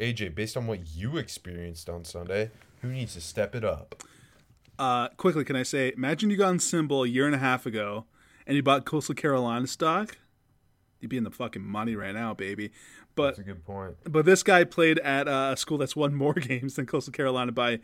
AJ, 0.00 0.34
based 0.34 0.56
on 0.56 0.66
what 0.66 0.86
you 0.88 1.16
experienced 1.16 1.88
on 1.88 2.04
Sunday, 2.04 2.50
who 2.82 2.88
needs 2.88 3.14
to 3.14 3.20
step 3.20 3.54
it 3.54 3.64
up? 3.64 4.02
Uh, 4.78 5.08
quickly, 5.10 5.44
can 5.44 5.56
I 5.56 5.64
say, 5.64 5.92
imagine 5.96 6.30
you 6.30 6.36
got 6.36 6.48
on 6.48 6.58
SimBull 6.58 7.06
a 7.06 7.08
year 7.08 7.26
and 7.26 7.34
a 7.34 7.38
half 7.38 7.66
ago 7.66 8.06
and 8.46 8.56
you 8.56 8.62
bought 8.62 8.84
Coastal 8.84 9.14
Carolina 9.14 9.66
stock. 9.66 10.16
You'd 11.00 11.08
be 11.08 11.16
in 11.16 11.24
the 11.24 11.30
fucking 11.30 11.62
money 11.62 11.94
right 11.94 12.14
now, 12.14 12.34
baby. 12.34 12.70
But 13.14 13.36
That's 13.36 13.38
a 13.40 13.42
good 13.42 13.64
point. 13.64 13.96
but 14.04 14.24
this 14.24 14.42
guy 14.42 14.64
played 14.64 14.98
at 15.00 15.28
a 15.28 15.56
school 15.56 15.78
that's 15.78 15.94
won 15.96 16.14
more 16.14 16.34
games 16.34 16.74
than 16.74 16.86
Coastal 16.86 17.12
Carolina 17.12 17.52
by 17.52 17.80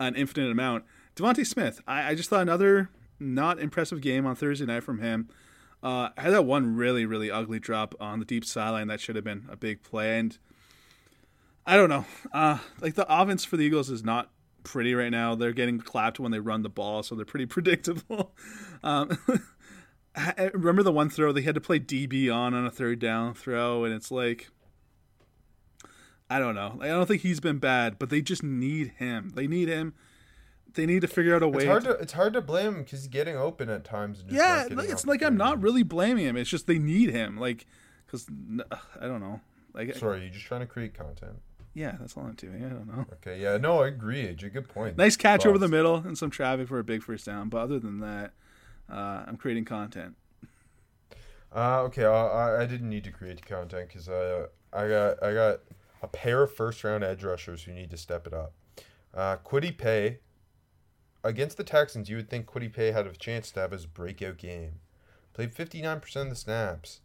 an 0.00 0.14
infinite 0.16 0.50
amount. 0.50 0.84
DeVonta 1.14 1.46
Smith, 1.46 1.80
I, 1.86 2.10
I 2.10 2.14
just 2.14 2.28
thought 2.28 2.42
another 2.42 2.90
not 3.18 3.58
impressive 3.58 4.00
game 4.00 4.26
on 4.26 4.36
Thursday 4.36 4.66
night 4.66 4.82
from 4.82 5.00
him. 5.00 5.28
Uh, 5.82 6.08
had 6.16 6.32
that 6.32 6.44
one 6.44 6.74
really, 6.76 7.06
really 7.06 7.30
ugly 7.30 7.58
drop 7.58 7.94
on 8.00 8.18
the 8.18 8.24
deep 8.24 8.44
sideline 8.44 8.88
that 8.88 9.00
should 9.00 9.14
have 9.16 9.24
been 9.24 9.46
a 9.50 9.56
big 9.56 9.82
play. 9.82 10.18
And 10.18 10.36
I 11.66 11.76
don't 11.76 11.88
know. 11.88 12.04
Uh, 12.32 12.58
like 12.80 12.94
the 12.94 13.06
offense 13.08 13.44
for 13.44 13.56
the 13.56 13.64
Eagles 13.64 13.90
is 13.90 14.04
not 14.04 14.30
pretty 14.64 14.94
right 14.94 15.10
now. 15.10 15.34
They're 15.34 15.52
getting 15.52 15.78
clapped 15.78 16.18
when 16.18 16.32
they 16.32 16.40
run 16.40 16.62
the 16.62 16.68
ball, 16.68 17.02
so 17.02 17.14
they're 17.14 17.24
pretty 17.24 17.46
predictable. 17.56 18.32
Um, 18.82 19.16
I 20.16 20.34
eh, 20.38 20.50
remember 20.54 20.82
the 20.82 20.92
one 20.92 21.10
throw 21.10 21.32
they 21.32 21.42
had 21.42 21.54
to 21.54 21.60
play 21.60 21.78
DB 21.78 22.34
on 22.34 22.54
on 22.54 22.64
a 22.64 22.70
third 22.70 22.98
down 22.98 23.34
throw, 23.34 23.84
and 23.84 23.94
it's 23.94 24.10
like 24.10 24.48
I 26.28 26.38
don't 26.38 26.54
know. 26.54 26.78
I 26.80 26.88
don't 26.88 27.06
think 27.06 27.22
he's 27.22 27.40
been 27.40 27.58
bad, 27.58 27.98
but 27.98 28.10
they 28.10 28.20
just 28.20 28.42
need 28.42 28.94
him. 28.98 29.32
They 29.34 29.46
need 29.46 29.68
him. 29.68 29.94
They 30.74 30.84
need 30.84 31.00
to 31.02 31.08
figure 31.08 31.34
out 31.34 31.42
a 31.42 31.48
way. 31.48 31.62
It's 31.62 31.66
hard 31.66 31.84
to- 31.84 31.94
to 31.94 31.98
it's 31.98 32.12
hard 32.12 32.32
to 32.32 32.40
blame 32.40 32.74
him 32.74 32.82
because 32.82 33.00
he's 33.00 33.08
getting 33.08 33.36
open 33.36 33.68
at 33.70 33.84
times. 33.84 34.20
And 34.20 34.30
just 34.30 34.38
yeah, 34.38 34.66
like, 34.70 34.88
it's 34.88 35.06
like 35.06 35.22
I'm 35.22 35.36
not 35.36 35.60
really 35.62 35.82
blaming 35.82 36.24
him. 36.24 36.36
It's 36.36 36.50
just 36.50 36.66
they 36.66 36.78
need 36.78 37.10
him, 37.10 37.36
like 37.38 37.66
because 38.06 38.26
I 39.00 39.06
don't 39.06 39.20
know. 39.20 39.40
Like 39.72 39.94
Sorry, 39.96 40.22
you're 40.22 40.30
just 40.30 40.46
trying 40.46 40.60
to 40.60 40.66
create 40.66 40.94
content. 40.94 41.34
yeah, 41.74 41.96
that's 42.00 42.16
all 42.16 42.24
I'm 42.24 42.34
doing. 42.34 42.64
I 42.64 42.68
don't 42.68 42.86
know. 42.86 43.04
Okay, 43.14 43.40
yeah, 43.40 43.58
no, 43.58 43.82
I 43.82 43.88
agree, 43.88 44.22
It's 44.22 44.42
a 44.42 44.48
Good 44.48 44.68
point. 44.68 44.96
Nice 44.96 45.16
catch 45.16 45.44
over 45.44 45.58
the 45.58 45.68
middle 45.68 45.96
and 45.96 46.16
some 46.16 46.30
traffic 46.30 46.68
for 46.68 46.78
a 46.78 46.84
big 46.84 47.02
first 47.02 47.26
down. 47.26 47.50
But 47.50 47.58
other 47.58 47.78
than 47.78 48.00
that, 48.00 48.32
uh, 48.90 49.24
I'm 49.26 49.36
creating 49.36 49.64
content. 49.64 50.14
Uh, 51.54 51.82
okay, 51.82 52.04
I, 52.04 52.26
I, 52.26 52.62
I 52.62 52.66
didn't 52.66 52.88
need 52.88 53.04
to 53.04 53.10
create 53.10 53.44
content 53.46 53.88
because 53.88 54.08
uh, 54.08 54.48
I 54.72 54.88
got 54.88 55.22
I 55.22 55.32
got 55.32 55.60
a 56.02 56.08
pair 56.08 56.42
of 56.42 56.54
first 56.54 56.84
round 56.84 57.04
edge 57.04 57.24
rushers 57.24 57.62
who 57.62 57.72
need 57.72 57.90
to 57.90 57.96
step 57.96 58.26
it 58.26 58.34
up. 58.34 58.52
Uh, 59.14 59.36
Kwity 59.36 59.76
Paye 59.76 60.18
against 61.24 61.56
the 61.56 61.64
Texans, 61.64 62.10
you 62.10 62.16
would 62.16 62.28
think 62.28 62.46
Kwity 62.46 62.72
Paye 62.72 62.92
had 62.92 63.06
a 63.06 63.12
chance 63.12 63.50
to 63.52 63.60
have 63.60 63.70
his 63.72 63.86
breakout 63.86 64.36
game. 64.36 64.80
Played 65.32 65.54
fifty 65.54 65.80
nine 65.80 66.00
percent 66.00 66.28
of 66.28 66.30
the 66.30 66.36
snaps, 66.36 67.00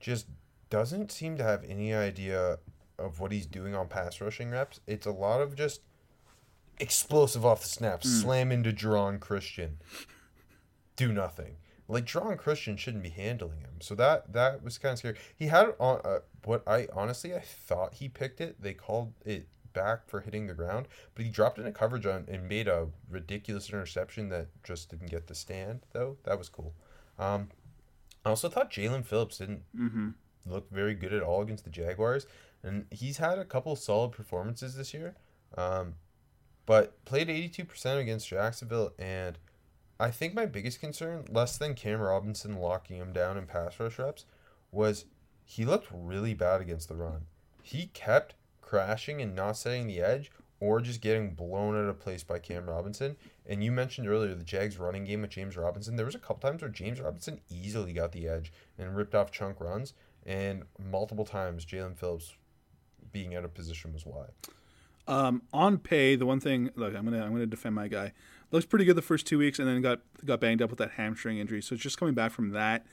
just 0.00 0.26
doesn't 0.70 1.12
seem 1.12 1.36
to 1.36 1.44
have 1.44 1.62
any 1.64 1.94
idea 1.94 2.58
of 2.98 3.20
what 3.20 3.32
he's 3.32 3.46
doing 3.46 3.74
on 3.74 3.88
pass 3.88 4.20
rushing 4.20 4.50
reps. 4.50 4.80
It's 4.86 5.06
a 5.06 5.12
lot 5.12 5.40
of 5.40 5.54
just 5.54 5.82
explosive 6.78 7.44
off 7.44 7.62
the 7.62 7.68
snap, 7.68 8.02
slam 8.02 8.50
into 8.50 8.72
Geron 8.72 9.20
Christian, 9.20 9.78
do 10.96 11.12
nothing. 11.12 11.56
Like 11.86 12.06
Geron 12.06 12.38
Christian 12.38 12.76
shouldn't 12.78 13.02
be 13.02 13.10
handling 13.10 13.60
him, 13.60 13.74
so 13.80 13.94
that 13.96 14.32
that 14.32 14.62
was 14.62 14.78
kind 14.78 14.92
of 14.94 14.98
scary. 14.98 15.16
He 15.36 15.48
had 15.48 15.68
it 15.68 15.76
on 15.78 16.00
uh, 16.04 16.20
what 16.44 16.62
I 16.66 16.88
honestly 16.94 17.34
I 17.34 17.40
thought 17.40 17.94
he 17.94 18.08
picked 18.08 18.40
it. 18.40 18.56
They 18.62 18.72
called 18.72 19.12
it 19.24 19.48
back 19.74 20.08
for 20.08 20.20
hitting 20.20 20.46
the 20.46 20.54
ground, 20.54 20.88
but 21.14 21.24
he 21.26 21.30
dropped 21.30 21.58
in 21.58 21.66
a 21.66 21.72
coverage 21.72 22.06
on 22.06 22.24
and 22.26 22.48
made 22.48 22.68
a 22.68 22.86
ridiculous 23.10 23.68
interception 23.68 24.30
that 24.30 24.46
just 24.62 24.88
didn't 24.88 25.10
get 25.10 25.26
the 25.26 25.34
stand. 25.34 25.80
Though 25.92 26.16
that 26.24 26.38
was 26.38 26.48
cool. 26.48 26.72
Um, 27.18 27.48
I 28.24 28.30
also 28.30 28.48
thought 28.48 28.70
Jaelan 28.70 29.04
Phillips 29.04 29.38
didn't 29.38 29.62
Mm-hmm. 29.78 30.08
look 30.46 30.70
very 30.70 30.94
good 30.94 31.12
at 31.12 31.22
all 31.22 31.42
against 31.42 31.64
the 31.64 31.70
Jaguars, 31.70 32.26
and 32.62 32.86
he's 32.90 33.18
had 33.18 33.38
a 33.38 33.44
couple 33.44 33.76
solid 33.76 34.12
performances 34.12 34.74
this 34.74 34.94
year. 34.94 35.16
Um, 35.58 35.96
but 36.64 37.04
played 37.04 37.28
82% 37.28 38.00
against 38.00 38.26
Jacksonville, 38.28 38.92
and 38.98 39.36
I 39.98 40.10
think 40.10 40.34
my 40.34 40.46
biggest 40.46 40.80
concern, 40.80 41.24
less 41.30 41.56
than 41.56 41.74
Cam 41.74 42.00
Robinson 42.00 42.58
locking 42.58 42.96
him 42.96 43.12
down 43.12 43.38
in 43.38 43.46
pass 43.46 43.78
rush 43.78 43.98
reps, 43.98 44.24
was 44.72 45.04
he 45.44 45.64
looked 45.64 45.88
really 45.92 46.34
bad 46.34 46.60
against 46.60 46.88
the 46.88 46.96
run. 46.96 47.26
He 47.62 47.86
kept 47.86 48.34
crashing 48.60 49.20
and 49.20 49.34
not 49.34 49.56
setting 49.56 49.86
the 49.86 50.00
edge, 50.00 50.30
or 50.60 50.80
just 50.80 51.00
getting 51.00 51.34
blown 51.34 51.76
out 51.76 51.88
of 51.88 52.00
place 52.00 52.24
by 52.24 52.38
Cam 52.38 52.68
Robinson. 52.68 53.16
And 53.46 53.62
you 53.62 53.70
mentioned 53.70 54.08
earlier 54.08 54.34
the 54.34 54.42
Jags 54.42 54.78
running 54.78 55.04
game 55.04 55.20
with 55.20 55.30
James 55.30 55.56
Robinson. 55.56 55.96
There 55.96 56.06
was 56.06 56.14
a 56.14 56.18
couple 56.18 56.48
times 56.48 56.62
where 56.62 56.70
James 56.70 57.00
Robinson 57.00 57.40
easily 57.50 57.92
got 57.92 58.12
the 58.12 58.26
edge 58.26 58.52
and 58.78 58.96
ripped 58.96 59.14
off 59.14 59.30
chunk 59.30 59.60
runs, 59.60 59.92
and 60.24 60.62
multiple 60.78 61.26
times 61.26 61.66
Jaelan 61.66 61.98
Phillips 61.98 62.34
being 63.12 63.34
out 63.34 63.44
of 63.44 63.52
position 63.52 63.92
was 63.92 64.06
why. 64.06 64.26
Um, 65.06 65.42
on 65.52 65.78
Paye, 65.78 66.16
the 66.16 66.24
one 66.24 66.40
thing 66.40 66.70
look, 66.76 66.94
I'm 66.94 67.04
gonna 67.04 67.22
I'm 67.22 67.32
gonna 67.32 67.46
defend 67.46 67.74
my 67.74 67.88
guy. 67.88 68.12
Looks 68.50 68.66
pretty 68.66 68.84
good 68.84 68.96
the 68.96 69.02
first 69.02 69.26
two 69.26 69.38
weeks, 69.38 69.58
and 69.58 69.66
then 69.66 69.80
got 69.82 70.00
got 70.24 70.40
banged 70.40 70.62
up 70.62 70.70
with 70.70 70.78
that 70.78 70.92
hamstring 70.92 71.38
injury. 71.38 71.62
So 71.62 71.76
just 71.76 71.98
coming 71.98 72.14
back 72.14 72.32
from 72.32 72.50
that, 72.50 72.86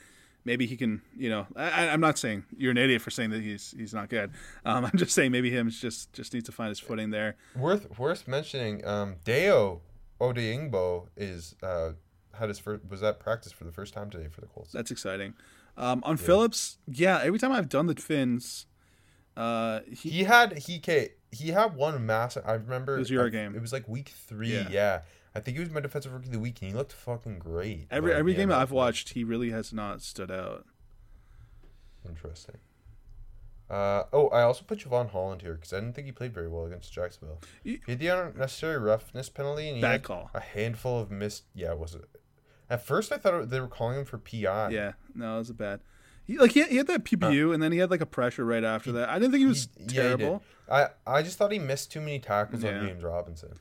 maybe 0.46 0.66
he 0.66 0.76
can. 0.76 1.02
You 1.16 1.30
know, 1.30 1.48
I, 1.56 1.90
I'm 1.90 2.02
not 2.02 2.18
saying 2.18 2.46
you're 2.58 2.72
an 2.72 2.78
idiot 2.78 3.02
for 3.02 3.12
saying 3.12 3.30
that 3.32 3.42
he's 3.42 3.74
he's 3.78 3.94
not 3.94 4.10
good. 4.10 4.32
Um, 4.66 4.86
I'm 4.92 4.98
just 4.98 5.14
saying 5.14 5.32
maybe 5.32 5.52
him 5.52 5.70
just 5.70 6.14
just 6.14 6.34
needs 6.34 6.46
to 6.46 6.52
find 6.52 6.70
his 6.70 6.80
footing 6.80 7.12
there. 7.12 7.36
Worth 7.56 7.98
worth 8.00 8.28
mentioning, 8.28 8.86
um, 8.86 9.16
Dayo 9.24 9.82
Odeyingbo 10.20 11.08
is 11.16 11.56
uh, 11.62 11.92
had 12.34 12.50
his 12.50 12.60
first 12.60 12.84
was 12.90 13.04
at 13.04 13.20
practice 13.20 13.52
for 13.52 13.64
the 13.64 13.72
first 13.72 13.94
time 13.94 14.10
today 14.10 14.28
for 14.30 14.42
the 14.42 14.48
Colts. 14.48 14.72
That's 14.72 14.92
exciting. 14.92 15.34
Um, 15.78 16.02
on 16.06 16.18
Phillips, 16.18 16.78
yeah, 16.88 17.22
every 17.24 17.40
time 17.40 17.52
I've 17.52 17.70
done 17.70 17.88
the 17.88 17.96
fins, 17.96 18.66
uh, 19.38 19.80
he, 19.88 20.10
He 20.10 20.24
had 20.24 20.58
he 20.58 20.82
he 21.32 21.50
had 21.50 21.76
one 21.76 22.06
massive. 22.06 22.44
I 22.46 22.54
remember 22.54 22.96
It 22.96 23.00
was 23.00 23.10
your 23.10 23.30
game. 23.30 23.56
It 23.56 23.62
was 23.62 23.72
like 23.72 23.88
week 23.88 24.10
three. 24.10 24.54
Yeah. 24.54 24.68
Yeah. 24.70 25.02
I 25.34 25.40
think 25.40 25.56
he 25.58 25.64
was 25.64 25.72
my 25.72 25.80
defensive 25.80 26.12
rookie 26.14 26.26
of 26.28 26.34
the 26.34 26.40
week, 26.40 26.62
and 26.62 26.70
he 26.72 26.76
looked 26.76 26.92
fucking 26.92 27.40
great. 27.40 27.88
every 27.90 28.12
But, 28.12 28.18
every 28.18 28.34
yeah, 28.34 28.38
game 28.40 28.52
I've 28.52 28.72
watched, 28.72 29.10
he 29.10 29.24
really 29.24 29.52
has 29.52 29.72
not 29.72 30.02
stood 30.02 30.30
out. 30.32 30.66
Interesting. 32.08 32.58
Uh, 33.70 34.04
oh, 34.12 34.28
I 34.30 34.42
also 34.42 34.66
put 34.66 34.80
Jevon 34.80 35.12
Holland 35.12 35.42
here 35.42 35.54
because 35.54 35.72
I 35.72 35.80
didn't 35.80 35.94
think 35.96 36.06
he 36.08 36.12
played 36.12 36.34
very 36.34 36.50
well 36.50 36.66
against 36.66 36.92
Jacksonville. 36.92 37.40
You- 37.64 37.80
He 37.86 37.94
had 37.94 38.00
the 38.00 38.08
unnecessary 38.08 38.78
roughness 38.78 39.30
penalty, 39.30 39.68
and 39.70 39.78
he 39.78 39.82
had 39.84 40.04
call. 40.04 40.30
a 40.34 40.42
handful 40.42 41.00
of 41.00 41.10
missed. 41.10 41.46
Yeah, 41.56 41.74
was 41.74 41.96
it? 41.96 42.10
At 42.70 42.86
first, 42.86 43.12
I 43.14 43.18
thought 43.18 43.34
it- 43.44 43.50
they 43.50 43.60
were 43.62 43.68
calling 43.68 44.00
him 44.00 44.06
for 44.06 44.18
PI. 44.18 44.70
Yeah, 44.72 44.94
no, 45.16 45.36
it 45.36 45.40
was 45.40 45.50
a 45.50 45.54
bad. 45.54 45.80
He, 46.26 46.38
like 46.38 46.52
he 46.52 46.60
had, 46.60 46.70
he 46.70 46.78
had 46.78 46.88
that 46.88 47.04
PBU, 47.06 47.54
and 47.54 47.64
then 47.64 47.72
he 47.72 47.78
had 47.78 47.90
like 47.90 48.02
a 48.02 48.06
pressure 48.06 48.44
right 48.46 48.64
after 48.64 48.92
that. 48.94 49.10
I 49.10 49.20
didn't 49.20 49.32
think 49.32 49.42
he 49.42 49.48
was 49.48 49.70
He- 49.78 49.84
yeah, 49.84 49.88
he 49.88 49.94
terrible. 50.18 50.40
did. 50.68 50.74
I 50.74 50.90
I 51.08 51.22
just 51.24 51.38
thought 51.38 51.52
he 51.52 51.60
missed 51.60 51.92
too 51.92 52.00
many 52.02 52.20
tackles 52.20 52.64
Yeah. 52.64 52.78
on 52.80 52.88
James 52.88 53.04
Robinson. 53.04 53.54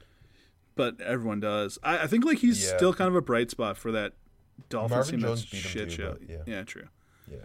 But 0.80 1.00
everyone 1.02 1.40
does. 1.40 1.78
I, 1.82 1.98
I 1.98 2.06
think 2.06 2.24
like 2.24 2.38
he's 2.38 2.62
Yeah. 2.64 2.76
still 2.76 2.94
kind 2.94 3.08
of 3.08 3.14
a 3.14 3.20
bright 3.20 3.50
spot 3.50 3.76
for 3.76 3.92
that 3.92 4.14
Dolphins 4.70 4.90
Marvin 4.90 5.10
team. 5.12 5.20
Jones 5.20 5.40
that's 5.42 5.50
beat 5.50 5.62
him 5.64 5.70
shit 5.70 5.90
too, 5.90 5.96
show. 5.96 6.16
but 6.26 6.46
yeah. 6.46 6.62
true. 6.62 6.88
Yeah. 7.30 7.38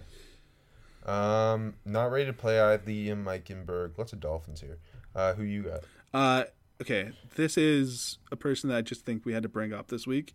Um, 1.06 1.76
not 1.86 2.12
ready 2.12 2.26
to 2.26 2.34
play 2.34 2.60
either 2.60 2.84
Liam 2.86 3.26
Eichenberg. 3.26 3.98
Lots 3.98 4.14
of 4.14 4.20
Dolphins 4.20 4.62
here. 4.62 4.78
Uh, 5.14 5.34
who 5.34 5.44
you 5.44 5.64
got? 5.64 5.82
Uh, 6.14 6.44
okay, 6.82 7.12
this 7.36 7.58
is 7.58 8.18
a 8.32 8.36
person 8.36 8.70
that 8.70 8.78
I 8.78 8.82
just 8.82 9.06
think 9.06 9.26
we 9.26 9.34
had 9.34 9.44
to 9.44 9.50
bring 9.50 9.74
up 9.74 9.88
this 9.88 10.08
week. 10.08 10.34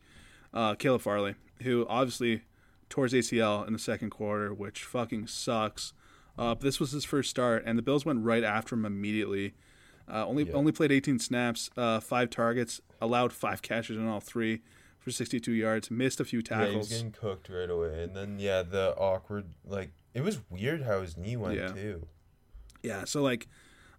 Uh, 0.54 0.74
Caleb 0.74 1.00
Farley, 1.00 1.34
who 1.62 1.86
obviously 1.88 2.42
towards 2.88 3.12
ACL 3.12 3.66
in 3.66 3.72
the 3.72 3.78
second 3.78 4.10
quarter, 4.10 4.52
which 4.52 4.84
fucking 4.84 5.26
sucks. 5.26 5.92
Uh, 6.38 6.54
this 6.54 6.78
was 6.80 6.92
his 6.92 7.04
first 7.04 7.30
start, 7.30 7.62
and 7.66 7.76
the 7.78 7.82
Bills 7.82 8.04
went 8.04 8.24
right 8.24 8.44
after 8.44 8.74
him 8.74 8.84
immediately. 8.84 9.54
Uh, 10.10 10.26
only 10.26 10.44
Yeah. 10.44 10.52
only 10.54 10.72
played 10.72 10.90
18 10.90 11.18
snaps, 11.18 11.70
uh, 11.76 12.00
five 12.00 12.30
targets, 12.30 12.80
allowed 13.00 13.32
five 13.32 13.62
catches 13.62 13.96
in 13.96 14.06
all 14.06 14.20
three 14.20 14.62
for 14.98 15.10
62 15.10 15.52
yards, 15.52 15.90
missed 15.90 16.20
a 16.20 16.24
few 16.24 16.40
Yeah, 16.50 16.58
he 16.70 16.76
was 16.76 16.88
tackles. 16.88 16.88
getting 16.90 17.12
cooked 17.12 17.48
right 17.48 17.70
away, 17.70 18.02
and 18.02 18.14
then 18.16 18.38
yeah, 18.38 18.62
the 18.62 18.94
awkward 18.96 19.46
like 19.64 19.92
it 20.14 20.22
was 20.22 20.40
weird 20.50 20.82
how 20.82 21.00
his 21.00 21.16
knee 21.16 21.36
went 21.36 21.56
Yeah. 21.56 21.68
too. 21.72 22.06
Yeah, 22.82 23.04
so 23.04 23.22
like, 23.22 23.46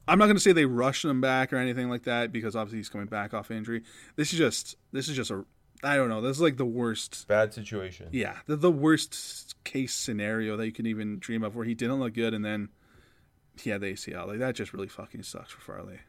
I'm 0.08 0.20
not 0.20 0.28
gonna 0.28 0.40
say 0.40 0.52
they 0.52 0.66
rushed 0.66 1.06
him 1.06 1.22
back 1.22 1.54
or 1.54 1.58
anything 1.58 1.90
like 1.90 2.04
that 2.04 2.32
because 2.32 2.56
obviously 2.56 2.80
he's 2.80 2.90
coming 2.90 3.08
back 3.08 3.34
off 3.34 3.50
injury. 3.52 3.84
This 4.16 4.34
is 4.34 4.38
just 4.40 4.76
this 4.92 5.08
is 5.08 5.16
just 5.16 5.32
a 5.32 5.46
I 5.84 5.96
don't 5.96 6.10
know. 6.10 6.22
This 6.22 6.38
is 6.38 6.42
like 6.42 6.58
the 6.58 6.66
worst. 6.66 7.28
Bad 7.28 7.54
situation. 7.56 8.10
Yeah, 8.12 8.38
the, 8.46 8.56
the 8.56 8.70
worst 8.72 9.56
case 9.64 9.94
scenario 9.96 10.56
that 10.58 10.66
you 10.68 10.72
can 10.72 10.86
even 10.86 11.18
dream 11.18 11.44
of, 11.44 11.56
where 11.56 11.66
he 11.66 11.74
didn't 11.74 12.00
look 12.00 12.14
good 12.14 12.36
and 12.36 12.46
then 12.46 12.70
had 13.70 13.82
the 13.82 13.94
ACL. 13.94 14.28
Like 14.28 14.40
that 14.40 14.56
just 14.56 14.74
really 14.74 14.88
fucking 14.88 15.24
sucks 15.24 15.52
for 15.52 15.62
Farley. 15.62 16.00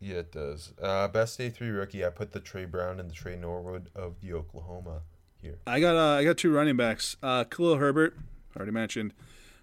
Yeah, 0.00 0.16
it 0.16 0.32
does. 0.32 0.72
Uh, 0.80 1.08
best 1.08 1.36
day 1.36 1.50
three 1.50 1.68
rookie. 1.68 2.04
I 2.04 2.08
put 2.08 2.32
the 2.32 2.40
Tre 2.40 2.64
Brown 2.64 2.98
and 2.98 3.10
the 3.10 3.14
Tre 3.14 3.36
Norwood 3.36 3.90
of 3.94 4.20
the 4.20 4.32
Oklahoma 4.32 5.02
here. 5.36 5.58
I 5.66 5.78
got 5.80 5.96
uh, 5.96 6.18
I 6.18 6.24
got 6.24 6.38
two 6.38 6.52
running 6.52 6.76
backs. 6.76 7.16
Uh, 7.22 7.44
Khalil 7.44 7.76
Herbert, 7.76 8.16
already 8.56 8.72
mentioned, 8.72 9.12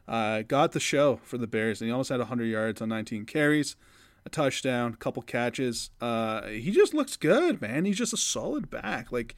uh, 0.08 0.44
got 0.44 0.74
the 0.74 0.80
show 0.80 1.20
for 1.24 1.38
the 1.40 1.48
Bears, 1.48 1.82
and 1.82 1.88
he 1.88 1.92
almost 1.92 2.10
had 2.10 2.20
100 2.20 2.46
yards 2.46 2.82
on 2.82 2.90
19 2.90 3.26
carries, 3.26 3.76
a 4.26 4.30
touchdown, 4.30 4.94
a 4.94 4.98
couple 4.98 5.24
catches. 5.24 5.90
Uh, 6.00 6.46
he 6.48 6.70
just 6.72 6.94
looks 6.94 7.18
good, 7.18 7.60
man. 7.60 7.86
He's 7.86 7.98
just 7.98 8.14
a 8.14 8.18
solid 8.18 8.70
back. 8.70 9.12
Like 9.12 9.36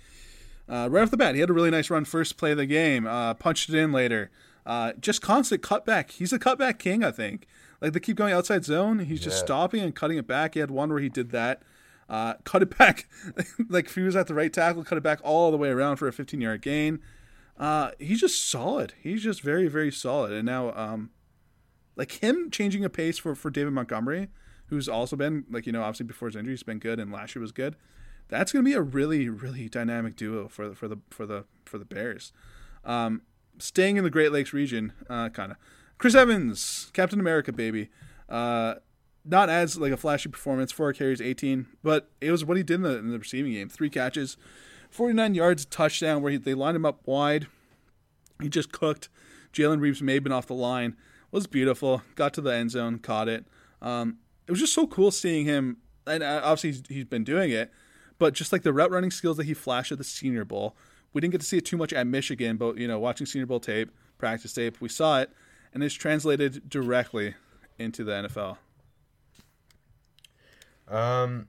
uh, 0.67 0.89
right 0.91 1.01
off 1.01 1.11
the 1.11 1.17
bat, 1.17 1.33
he 1.33 1.41
had 1.41 1.49
a 1.49 1.53
really 1.53 1.71
nice 1.71 1.89
run 1.89 2.03
first 2.03 2.37
play 2.37 2.51
of 2.51 2.57
the 2.57 2.65
game. 2.65 3.07
Uh, 3.07 3.33
punched 3.33 3.69
it 3.69 3.75
in 3.75 3.91
later. 3.91 4.29
Uh, 4.65 4.93
just 4.99 5.21
constant 5.21 5.61
cutback. 5.61 6.11
He's 6.11 6.31
a 6.31 6.37
cutback 6.39 6.77
king, 6.77 7.03
I 7.03 7.11
think. 7.11 7.47
Like 7.81 7.93
they 7.93 7.99
keep 7.99 8.17
going 8.17 8.33
outside 8.33 8.65
zone, 8.65 8.99
he's 8.99 9.21
just 9.21 9.39
stopping 9.39 9.81
and 9.81 9.95
cutting 9.95 10.17
it 10.17 10.27
back. 10.27 10.53
He 10.53 10.59
had 10.59 10.71
one 10.71 10.89
where 10.89 10.99
he 10.99 11.09
did 11.09 11.31
that. 11.31 11.63
Uh, 12.09 12.33
cut 12.43 12.61
it 12.61 12.77
back, 12.77 13.07
like 13.69 13.85
if 13.85 13.95
he 13.95 14.01
was 14.01 14.15
at 14.15 14.27
the 14.27 14.33
right 14.33 14.51
tackle, 14.51 14.83
cut 14.83 14.97
it 14.97 15.03
back 15.03 15.19
all 15.23 15.51
the 15.51 15.57
way 15.57 15.69
around 15.69 15.97
for 15.97 16.07
a 16.07 16.13
15 16.13 16.41
yard 16.41 16.61
gain. 16.61 16.99
Uh, 17.57 17.91
he's 17.99 18.21
just 18.21 18.49
solid. 18.49 18.93
He's 18.99 19.21
just 19.21 19.41
very, 19.41 19.67
very 19.67 19.91
solid. 19.91 20.31
And 20.31 20.45
now, 20.45 20.73
um, 20.75 21.09
like 21.95 22.23
him 22.23 22.49
changing 22.49 22.85
a 22.85 22.89
pace 22.89 23.17
for, 23.17 23.35
for 23.35 23.51
David 23.51 23.73
Montgomery, 23.73 24.29
who's 24.67 24.87
also 24.87 25.15
been 25.15 25.45
like 25.49 25.65
you 25.65 25.71
know 25.71 25.81
obviously 25.81 26.05
before 26.05 26.29
his 26.29 26.35
injury, 26.35 26.53
he's 26.53 26.63
been 26.63 26.79
good, 26.79 26.99
and 26.99 27.11
last 27.11 27.35
year 27.35 27.41
was 27.41 27.51
good. 27.51 27.75
That's 28.29 28.51
going 28.51 28.63
to 28.63 28.69
be 28.69 28.75
a 28.75 28.81
really, 28.81 29.27
really 29.27 29.67
dynamic 29.67 30.15
duo 30.15 30.47
for 30.47 30.69
the 30.69 30.75
for 30.75 30.87
the 30.87 30.97
for 31.09 31.25
the 31.25 31.45
for 31.65 31.77
the 31.77 31.85
Bears. 31.85 32.31
Um, 32.85 33.23
staying 33.57 33.97
in 33.97 34.03
the 34.03 34.09
Great 34.09 34.31
Lakes 34.31 34.53
region, 34.53 34.93
uh, 35.09 35.29
kind 35.29 35.51
of. 35.51 35.57
Chris 35.99 36.15
Evans, 36.15 36.89
Captain 36.93 37.19
America, 37.19 37.51
baby. 37.51 37.89
Uh, 38.27 38.75
not 39.25 39.49
as 39.49 39.77
like 39.77 39.91
a 39.91 39.97
flashy 39.97 40.29
performance, 40.29 40.71
four 40.71 40.91
carries, 40.93 41.21
18, 41.21 41.67
but 41.83 42.09
it 42.21 42.31
was 42.31 42.43
what 42.45 42.57
he 42.57 42.63
did 42.63 42.75
in 42.75 42.81
the, 42.83 42.97
in 42.97 43.11
the 43.11 43.19
receiving 43.19 43.51
game. 43.51 43.69
Three 43.69 43.89
catches, 43.89 44.37
49 44.89 45.35
yards, 45.35 45.65
touchdown 45.65 46.21
where 46.21 46.31
he, 46.31 46.37
they 46.37 46.53
lined 46.53 46.77
him 46.77 46.85
up 46.85 47.01
wide. 47.05 47.47
He 48.41 48.49
just 48.49 48.71
cooked. 48.71 49.09
Jalen 49.51 49.81
Reeves-Maybin 49.81 50.31
off 50.31 50.47
the 50.47 50.53
line 50.53 50.95
was 51.31 51.47
beautiful. 51.47 52.01
Got 52.15 52.33
to 52.35 52.41
the 52.41 52.53
end 52.53 52.71
zone, 52.71 52.99
caught 52.99 53.27
it. 53.27 53.45
Um, 53.81 54.19
it 54.47 54.51
was 54.51 54.59
just 54.59 54.73
so 54.73 54.87
cool 54.87 55.11
seeing 55.11 55.45
him, 55.45 55.77
and 56.07 56.23
uh, 56.23 56.41
obviously 56.43 56.71
he's, 56.71 56.83
he's 56.87 57.05
been 57.05 57.25
doing 57.25 57.51
it, 57.51 57.71
but 58.17 58.33
just 58.33 58.53
like 58.53 58.63
the 58.63 58.73
route 58.73 58.91
running 58.91 59.11
skills 59.11 59.35
that 59.37 59.45
he 59.45 59.53
flashed 59.53 59.91
at 59.91 59.97
the 59.97 60.03
Senior 60.05 60.45
Bowl. 60.45 60.77
We 61.11 61.19
didn't 61.21 61.33
get 61.33 61.41
to 61.41 61.47
see 61.47 61.57
it 61.57 61.65
too 61.65 61.77
much 61.77 61.91
at 61.91 62.07
Michigan, 62.07 62.55
but 62.55 62.77
you 62.77 62.87
know, 62.87 62.99
watching 62.99 63.25
Senior 63.25 63.47
Bowl 63.47 63.59
tape, 63.59 63.91
practice 64.17 64.53
tape, 64.53 64.79
we 64.79 64.89
saw 64.89 65.19
it, 65.19 65.31
and 65.73 65.83
it's 65.83 65.93
translated 65.95 66.69
directly 66.69 67.35
into 67.77 68.03
the 68.03 68.11
NFL. 68.27 68.57
Um, 70.87 71.47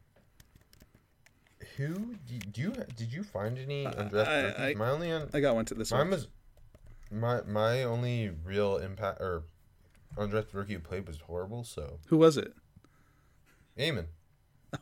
who 1.76 2.14
do 2.26 2.60
you, 2.60 2.72
did 2.96 3.12
you 3.12 3.22
find 3.22 3.58
any 3.58 3.84
undrafted 3.86 4.58
I-? 4.60 4.70
I- 4.70 4.74
my 4.74 4.90
only 4.90 5.10
un, 5.10 5.28
I 5.32 5.40
got 5.40 5.54
one 5.54 5.64
to 5.66 5.74
this 5.74 5.90
mine 5.90 6.00
one. 6.00 6.10
was 6.10 6.28
my 7.10 7.40
my 7.42 7.82
only 7.82 8.30
real 8.44 8.76
impact 8.76 9.20
or 9.20 9.44
undrafted 10.16 10.52
rookie 10.54 10.74
who 10.74 10.78
played 10.80 11.06
was 11.06 11.18
horrible. 11.20 11.64
So 11.64 11.98
Who 12.08 12.18
was 12.18 12.36
it? 12.36 12.52
Eamon, 13.78 14.06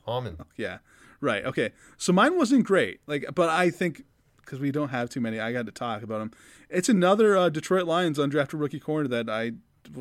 Hammond. 0.07 0.39
Yeah. 0.57 0.79
Right. 1.21 1.45
Okay. 1.45 1.71
So 1.97 2.13
mine 2.13 2.37
wasn't 2.37 2.65
great. 2.65 3.01
Like, 3.07 3.27
but 3.35 3.49
I 3.49 3.71
think 3.71 4.05
because 4.49 4.61
we 4.61 4.73
don't 4.73 4.89
have 4.89 5.11
too 5.11 5.21
many, 5.21 5.39
I 5.39 5.53
got 5.53 5.67
to 5.67 5.73
talk 5.73 6.03
about 6.03 6.23
him. 6.23 6.31
It's 6.71 6.89
another 6.89 7.37
uh, 7.37 7.51
Detroit 7.51 7.85
Lions 7.85 8.19
undrafted 8.19 8.59
rookie 8.59 8.81
corner 8.81 9.07
that 9.09 9.29
I 9.29 9.53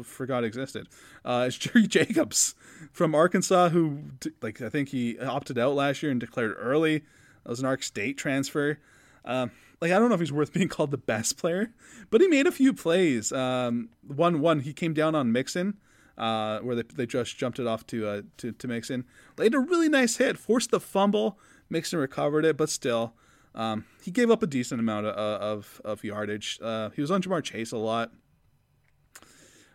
forgot 0.04 0.45
existed. 0.45 0.88
Uh, 1.26 1.45
it's 1.48 1.58
Jerry 1.58 1.86
Jacobs 1.86 2.56
from 2.93 3.14
Arkansas, 3.14 3.70
who 3.70 4.04
like 4.41 4.62
I 4.62 4.70
think 4.70 4.89
he 4.89 5.20
opted 5.20 5.58
out 5.58 5.76
last 5.76 6.02
year 6.02 6.12
and 6.12 6.20
declared 6.20 6.56
early. 6.58 7.00
That 7.43 7.50
was 7.50 7.60
an 7.60 7.66
Ark 7.66 7.84
State 7.84 8.18
transfer. 8.18 8.80
Um, 9.26 9.52
like 9.82 9.91
I 9.91 10.00
don't 10.00 10.08
know 10.08 10.16
if 10.16 10.22
he's 10.22 10.32
worth 10.32 10.54
being 10.54 10.70
called 10.70 10.91
the 10.91 10.98
best 10.98 11.38
player, 11.38 11.74
but 12.10 12.22
he 12.22 12.30
made 12.30 12.48
a 12.48 12.52
few 12.52 12.74
plays. 12.74 13.34
Um, 13.34 13.89
one 14.02 14.39
one 14.39 14.62
he 14.62 14.72
came 14.72 14.93
down 14.93 15.14
on 15.14 15.34
Mixon, 15.34 15.78
uh, 16.18 16.60
where 16.60 16.78
they, 16.78 16.84
they 16.95 17.06
just 17.06 17.38
jumped 17.38 17.60
it 17.60 17.68
off 17.68 17.86
to 17.88 18.08
uh, 18.08 18.22
to 18.38 18.54
to 18.54 18.68
Mixon. 18.70 19.04
Laid 19.38 19.54
a 19.54 19.60
really 19.60 19.89
nice 19.89 20.16
hit, 20.16 20.38
forced 20.38 20.72
the 20.72 20.80
fumble. 20.80 21.38
Mixon 21.70 22.00
recovered 22.00 22.45
it, 22.45 22.56
but 22.56 22.70
still, 22.70 23.14
um, 23.58 23.86
he 24.03 24.12
gave 24.12 24.30
up 24.30 24.43
a 24.43 24.47
decent 24.47 24.80
amount 24.80 25.08
of 25.08 25.16
of, 25.16 25.82
of 25.84 26.03
yardage. 26.03 26.60
Uh, 26.62 26.91
he 26.91 27.01
was 27.01 27.12
on 27.12 27.22
Ja'Marr 27.22 27.43
Chase 27.43 27.72
a 27.72 27.78
lot. 27.78 28.12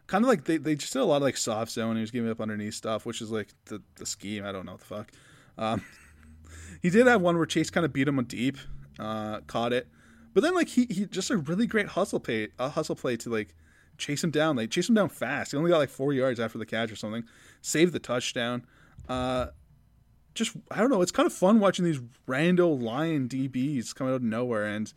Kind 0.06 0.24
of 0.24 0.28
like 0.28 0.44
they, 0.44 0.56
they 0.56 0.76
just 0.76 0.92
did 0.92 1.02
a 1.02 1.04
lot 1.04 1.16
of 1.16 1.22
like 1.22 1.36
soft 1.36 1.72
zone. 1.72 1.96
He 1.96 2.00
was 2.00 2.12
giving 2.12 2.30
up 2.30 2.40
underneath 2.40 2.74
stuff, 2.74 3.04
which 3.04 3.20
is 3.20 3.30
like 3.30 3.48
the, 3.66 3.82
the 3.96 4.06
scheme. 4.06 4.44
I 4.44 4.52
don't 4.52 4.66
know 4.66 4.72
what 4.72 4.80
the 4.80 4.86
fuck. 4.86 5.12
Um, 5.58 5.84
he 6.82 6.90
did 6.90 7.06
have 7.08 7.20
one 7.20 7.36
where 7.36 7.46
Chase 7.46 7.70
kind 7.70 7.84
of 7.84 7.92
beat 7.92 8.06
him 8.06 8.22
deep, 8.24 8.56
uh, 9.00 9.40
caught 9.40 9.72
it, 9.72 9.88
but 10.32 10.42
then 10.42 10.54
like 10.54 10.68
he 10.68 10.86
he 10.88 11.06
just 11.06 11.30
a 11.30 11.36
really 11.36 11.66
great 11.66 11.88
hustle 11.88 12.20
play, 12.20 12.48
a 12.60 12.68
hustle 12.68 12.94
play 12.94 13.16
to 13.16 13.30
like 13.30 13.54
chase 13.98 14.22
him 14.22 14.30
down, 14.30 14.54
like 14.54 14.70
chase 14.70 14.88
him 14.88 14.94
down 14.94 15.08
fast. 15.08 15.50
He 15.50 15.56
only 15.56 15.70
got 15.70 15.78
like 15.78 15.90
four 15.90 16.12
yards 16.12 16.38
after 16.38 16.58
the 16.58 16.66
catch 16.66 16.92
or 16.92 16.96
something, 16.96 17.24
saved 17.62 17.92
the 17.92 17.98
touchdown. 17.98 18.64
Uh, 19.08 19.46
just 20.34 20.56
I 20.70 20.78
don't 20.78 20.90
know. 20.90 21.02
It's 21.02 21.12
kind 21.12 21.26
of 21.26 21.32
fun 21.32 21.60
watching 21.60 21.84
these 21.84 22.00
rando 22.28 22.80
lion 22.80 23.28
DBs 23.28 23.94
come 23.94 24.08
out 24.08 24.14
of 24.14 24.22
nowhere 24.22 24.66
and 24.66 24.92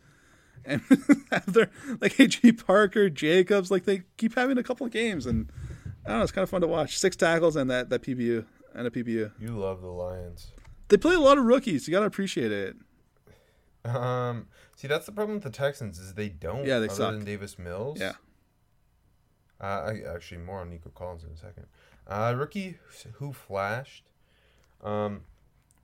and 0.64 0.82
have 1.30 1.52
their 1.52 1.70
like 2.00 2.14
AJ 2.14 2.66
Parker, 2.66 3.08
Jacobs, 3.08 3.70
like 3.70 3.84
they 3.84 4.02
keep 4.16 4.34
having 4.34 4.58
a 4.58 4.62
couple 4.62 4.86
of 4.86 4.92
games 4.92 5.26
and 5.26 5.50
I 6.04 6.10
don't 6.10 6.18
know. 6.18 6.22
It's 6.22 6.32
kind 6.32 6.42
of 6.42 6.50
fun 6.50 6.60
to 6.60 6.66
watch. 6.66 6.98
Six 6.98 7.16
tackles 7.16 7.56
and 7.56 7.70
that 7.70 7.90
that 7.90 8.02
PBU 8.02 8.44
and 8.74 8.86
a 8.86 8.90
PBU. 8.90 9.32
You 9.40 9.48
love 9.48 9.80
the 9.80 9.88
Lions. 9.88 10.52
They 10.88 10.96
play 10.96 11.14
a 11.14 11.20
lot 11.20 11.38
of 11.38 11.44
rookies. 11.44 11.88
You 11.88 11.92
gotta 11.92 12.06
appreciate 12.06 12.52
it. 12.52 12.76
Um, 13.84 14.46
see 14.76 14.88
that's 14.88 15.06
the 15.06 15.12
problem 15.12 15.36
with 15.36 15.44
the 15.44 15.50
Texans 15.50 15.98
is 15.98 16.14
they 16.14 16.28
don't. 16.28 16.66
Yeah, 16.66 16.78
they 16.78 16.86
other 16.86 16.94
suck. 16.94 17.12
than 17.12 17.24
Davis 17.24 17.58
Mills. 17.58 18.00
Yeah. 18.00 18.12
Uh, 19.60 19.64
I 19.64 20.02
actually 20.14 20.38
more 20.38 20.60
on 20.60 20.70
Nico 20.70 20.90
Collins 20.90 21.24
in 21.24 21.30
a 21.30 21.36
second. 21.36 21.66
Uh, 22.06 22.34
rookie 22.36 22.78
who 23.14 23.32
flashed. 23.32 24.04
Um, 24.82 25.22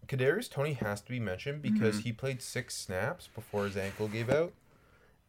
Kadarius 0.07 0.51
Toney 0.51 0.75
has 0.75 1.01
to 1.03 1.11
be 1.11 1.21
mentioned 1.21 1.63
because 1.63 1.97
Mm-hmm. 1.97 2.05
he 2.05 2.13
played 2.13 2.43
six 2.43 2.75
snaps 2.77 3.29
before 3.35 3.65
his 3.65 3.77
ankle 3.77 4.09
gave 4.09 4.29
out, 4.29 4.53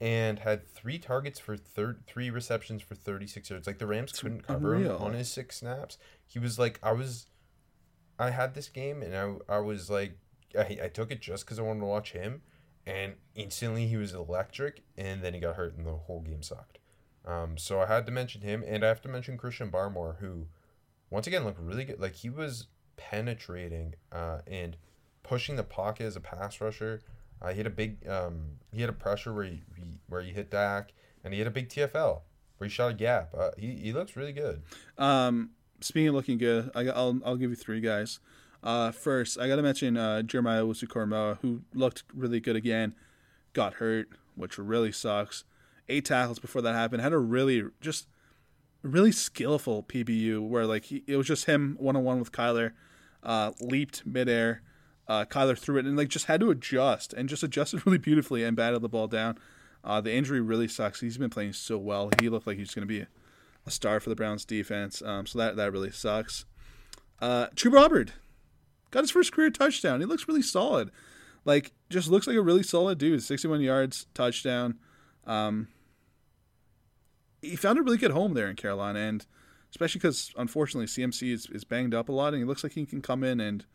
and 0.01 0.39
had 0.39 0.67
three 0.67 0.97
targets 0.97 1.39
for 1.39 1.55
third, 1.55 2.05
three 2.07 2.29
receptions 2.29 2.81
for 2.81 2.95
thirty 2.95 3.27
six 3.27 3.49
yards. 3.49 3.67
Like 3.67 3.77
the 3.79 3.87
Rams 3.87 4.11
couldn't 4.11 4.41
cover 4.45 4.73
unreal. 4.75 4.97
him 4.97 5.01
on 5.01 5.13
his 5.13 5.31
six 5.31 5.57
snaps. 5.57 5.97
He 6.27 6.39
was 6.39 6.57
like, 6.59 6.79
I 6.83 6.91
was, 6.91 7.27
I 8.19 8.31
had 8.31 8.55
this 8.55 8.67
game 8.69 9.01
and 9.03 9.15
I, 9.15 9.55
I 9.55 9.59
was 9.59 9.89
like, 9.89 10.17
I, 10.57 10.79
I 10.83 10.87
took 10.87 11.11
it 11.11 11.21
just 11.21 11.45
because 11.45 11.59
I 11.59 11.61
wanted 11.61 11.81
to 11.81 11.85
watch 11.85 12.11
him, 12.11 12.41
and 12.85 13.13
instantly 13.35 13.87
he 13.87 13.95
was 13.97 14.13
electric, 14.13 14.83
and 14.97 15.21
then 15.23 15.33
he 15.33 15.39
got 15.39 15.55
hurt 15.55 15.77
and 15.77 15.85
the 15.85 15.91
whole 15.93 16.21
game 16.21 16.41
sucked. 16.43 16.79
Um, 17.25 17.57
so 17.57 17.79
I 17.79 17.85
had 17.85 18.05
to 18.07 18.11
mention 18.11 18.41
him, 18.41 18.63
and 18.67 18.83
I 18.83 18.87
have 18.89 19.01
to 19.03 19.07
mention 19.09 19.37
Christian 19.37 19.71
Barmore, 19.71 20.17
who, 20.19 20.47
once 21.09 21.25
again, 21.27 21.45
looked 21.45 21.59
really 21.61 21.85
good. 21.85 21.99
Like 22.01 22.15
he 22.15 22.29
was 22.29 22.67
penetrating 23.09 23.95
uh, 24.11 24.39
and 24.47 24.77
pushing 25.23 25.55
the 25.55 25.63
pocket 25.63 26.05
as 26.05 26.15
a 26.15 26.19
pass 26.19 26.59
rusher. 26.61 27.01
Uh, 27.41 27.49
he 27.49 27.57
had 27.57 27.67
a 27.67 27.71
big, 27.71 28.07
um, 28.07 28.57
he 28.71 28.81
had 28.81 28.89
a 28.89 28.93
pressure 28.93 29.33
where 29.33 29.45
he, 29.45 29.61
he 29.75 29.83
where 30.07 30.21
he 30.21 30.31
hit 30.31 30.49
Dak, 30.49 30.93
and 31.23 31.33
he 31.33 31.39
had 31.39 31.47
a 31.47 31.51
big 31.51 31.69
TFL 31.69 32.21
where 32.57 32.67
he 32.67 32.69
shot 32.69 32.91
a 32.91 32.93
gap. 32.93 33.33
Uh, 33.37 33.51
he 33.57 33.75
he 33.75 33.93
looks 33.93 34.15
really 34.15 34.31
good. 34.31 34.61
Um, 34.97 35.51
speaking 35.81 36.09
of 36.09 36.15
looking 36.15 36.37
good, 36.37 36.71
I, 36.73 36.83
will 36.83 37.19
I'll 37.25 37.35
give 37.35 37.49
you 37.49 37.55
three 37.55 37.81
guys. 37.81 38.19
Uh, 38.63 38.91
first, 38.91 39.37
I 39.37 39.49
got 39.49 39.57
to 39.57 39.61
mention 39.61 39.97
uh, 39.97 40.21
Jeremiah 40.21 40.63
Owusu 40.63 41.37
who 41.41 41.61
looked 41.73 42.03
really 42.13 42.39
good 42.39 42.55
again. 42.55 42.95
Got 43.51 43.75
hurt, 43.75 44.07
which 44.35 44.57
really 44.57 44.93
sucks. 44.93 45.43
Eight 45.89 46.05
tackles 46.05 46.39
before 46.39 46.61
that 46.61 46.73
happened. 46.73 47.01
Had 47.01 47.11
a 47.11 47.17
really 47.17 47.63
just 47.81 48.07
really 48.81 49.11
skillful 49.11 49.83
PBU 49.83 50.47
where 50.47 50.65
like 50.65 50.85
he, 50.85 51.03
it 51.07 51.17
was 51.17 51.27
just 51.27 51.45
him 51.45 51.75
one 51.79 51.95
on 51.95 52.03
one 52.03 52.19
with 52.19 52.31
Kyler. 52.31 52.71
Uh, 53.23 53.51
leaped 53.59 54.05
midair. 54.05 54.61
Uh, 55.07 55.25
Kyler 55.25 55.57
threw 55.57 55.77
it 55.77 55.85
and 55.85 55.97
like 55.97 56.09
just 56.09 56.25
had 56.25 56.39
to 56.41 56.51
adjust 56.51 57.13
and 57.13 57.27
just 57.27 57.43
adjusted 57.43 57.83
really 57.85 57.97
beautifully 57.97 58.43
and 58.43 58.55
batted 58.55 58.81
the 58.81 58.89
ball 58.89 59.07
down. 59.07 59.37
Uh, 59.83 59.99
the 59.99 60.13
injury 60.13 60.39
really 60.39 60.67
sucks. 60.67 61.01
He's 61.01 61.17
been 61.17 61.29
playing 61.29 61.53
so 61.53 61.77
well. 61.77 62.09
He 62.21 62.29
looked 62.29 62.47
like 62.47 62.57
he's 62.57 62.73
going 62.73 62.87
to 62.87 62.93
be 62.93 63.05
a 63.65 63.71
star 63.71 63.99
for 63.99 64.09
the 64.09 64.15
Browns 64.15 64.45
defense. 64.45 65.01
Um, 65.01 65.25
so 65.25 65.39
that 65.39 65.55
that 65.55 65.71
really 65.71 65.91
sucks. 65.91 66.45
Uh, 67.19 67.47
Hubbard 67.57 68.13
got 68.91 69.03
his 69.03 69.11
first 69.11 69.31
career 69.31 69.49
touchdown. 69.49 69.99
He 69.99 70.05
looks 70.05 70.27
really 70.27 70.41
solid. 70.41 70.91
Like 71.45 71.73
just 71.89 72.09
looks 72.09 72.27
like 72.27 72.37
a 72.37 72.41
really 72.41 72.63
solid 72.63 72.97
dude. 72.97 73.23
61 73.23 73.61
yards, 73.61 74.07
touchdown. 74.13 74.79
Um, 75.25 75.67
he 77.41 77.55
found 77.55 77.77
a 77.77 77.81
really 77.81 77.97
good 77.97 78.11
home 78.11 78.33
there 78.33 78.49
in 78.49 78.55
Carolina, 78.55 78.99
and 78.99 79.25
especially 79.73 79.97
because 79.97 80.31
unfortunately 80.37 80.85
CMC 80.85 81.33
is, 81.33 81.47
is 81.47 81.63
banged 81.63 81.95
up 81.95 82.07
a 82.07 82.11
lot, 82.11 82.33
and 82.33 82.37
he 82.37 82.45
looks 82.45 82.63
like 82.63 82.73
he 82.73 82.85
can 82.85 83.01
come 83.01 83.23
in 83.23 83.39
and 83.39 83.65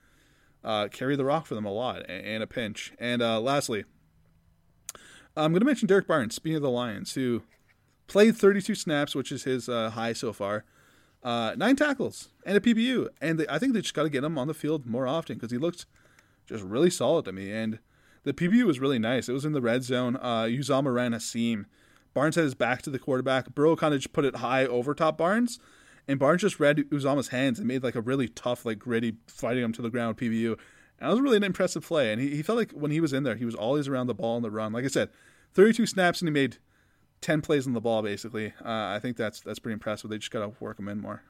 uh, 0.63 0.87
carry 0.93 1.17
the 1.17 1.25
rock 1.25 1.45
for 1.45 1.57
them 1.57 1.65
a 1.65 1.73
lot 1.73 2.09
and 2.09 2.41
a 2.41 2.47
pinch. 2.47 2.93
And 3.01 3.21
uh, 3.21 3.41
lastly, 3.41 3.85
I'm 5.37 5.51
going 5.51 5.61
to 5.61 5.67
mention 5.67 5.89
Derrick 5.89 6.07
Barnes, 6.07 6.37
speaking 6.37 6.55
of 6.55 6.63
the 6.63 6.71
Lions, 6.71 7.15
who 7.15 7.43
played 8.07 8.37
32 8.37 8.77
snaps, 8.77 9.17
which 9.17 9.33
is 9.33 9.43
his 9.43 9.69
uh, 9.69 9.91
high 9.91 10.13
so 10.13 10.33
far, 10.33 10.65
uh, 11.25 11.55
nine 11.57 11.75
tackles 11.75 12.29
and 12.47 12.57
a 12.57 12.61
PBU. 12.61 13.09
And 13.21 13.41
they, 13.41 13.47
I 13.49 13.59
think 13.59 13.75
they 13.75 13.81
just 13.81 13.95
got 13.95 14.05
to 14.05 14.09
get 14.09 14.23
him 14.23 14.39
on 14.39 14.47
the 14.47 14.55
field 14.55 14.87
more 14.87 15.09
often 15.09 15.35
because 15.35 15.51
he 15.51 15.59
looked 15.59 15.85
just 16.47 16.63
really 16.63 16.91
solid 16.91 17.25
to 17.25 17.33
me. 17.33 17.51
And 17.51 17.81
the 18.23 18.33
PBU 18.33 18.63
was 18.63 18.79
really 18.79 19.01
nice. 19.01 19.29
It 19.29 19.33
was 19.33 19.45
in 19.45 19.53
the 19.53 19.61
red 19.61 19.83
zone. 19.83 20.15
Uh, 20.17 20.45
Uzomah 20.45 20.95
ran 20.95 21.13
a 21.13 21.19
seam. 21.19 21.67
Barnes 22.15 22.37
had 22.37 22.45
his 22.45 22.55
back 22.55 22.83
to 22.83 22.91
the 22.91 23.01
quarterback. 23.01 23.53
Burrow 23.53 23.75
kind 23.75 23.95
of 23.95 24.01
just 24.01 24.13
put 24.13 24.25
it 24.25 24.37
high 24.37 24.65
over 24.65 24.95
top 24.95 25.19
Barnes. 25.19 25.59
And 26.09 26.19
Barnes 26.19 26.41
just 26.41 26.59
read 26.59 26.79
Uzomah's 26.91 27.29
hands 27.29 27.59
and 27.59 27.69
made 27.69 27.85
like 27.85 27.95
a 27.95 28.01
really 28.01 28.29
tough, 28.29 28.65
like 28.65 28.79
gritty, 28.79 29.17
fighting 29.27 29.63
him 29.63 29.73
to 29.75 29.83
the 29.83 29.91
ground 29.91 30.17
PBU. 30.17 30.53
And 30.53 30.59
that 31.01 31.11
was 31.11 31.21
really 31.21 31.37
an 31.37 31.45
impressive 31.45 31.85
play. 31.85 32.11
And 32.11 32.21
he, 32.21 32.35
he 32.35 32.43
felt 32.43 32.59
like 32.59 32.73
when 32.73 32.91
he 32.91 33.01
was 33.01 33.13
in 33.13 33.23
there, 33.23 33.37
he 33.37 33.45
was 33.45 33.55
always 33.55 33.87
around 33.87 34.07
the 34.07 34.15
ball 34.15 34.37
on 34.37 34.43
the 34.43 34.51
run. 34.51 34.73
Like 34.73 34.85
I 34.85 34.89
said, 34.89 35.11
32 35.55 35.87
snaps 35.87 36.21
and 36.21 36.29
he 36.29 36.33
made 36.33 36.57
10 37.21 37.43
plays 37.43 37.67
on 37.67 37.75
the 37.75 37.81
ball, 37.81 38.03
basically. 38.03 38.55
Uh, 38.65 38.69
I 38.69 38.99
think 39.01 39.17
that's 39.17 39.41
that's 39.41 39.59
pretty 39.59 39.75
impressive. 39.75 40.09
They 40.11 40.19
just 40.19 40.31
got 40.31 40.41
to 40.41 40.53
work 40.65 40.79
him 40.79 40.89
in 40.89 41.01
more. 41.01 41.23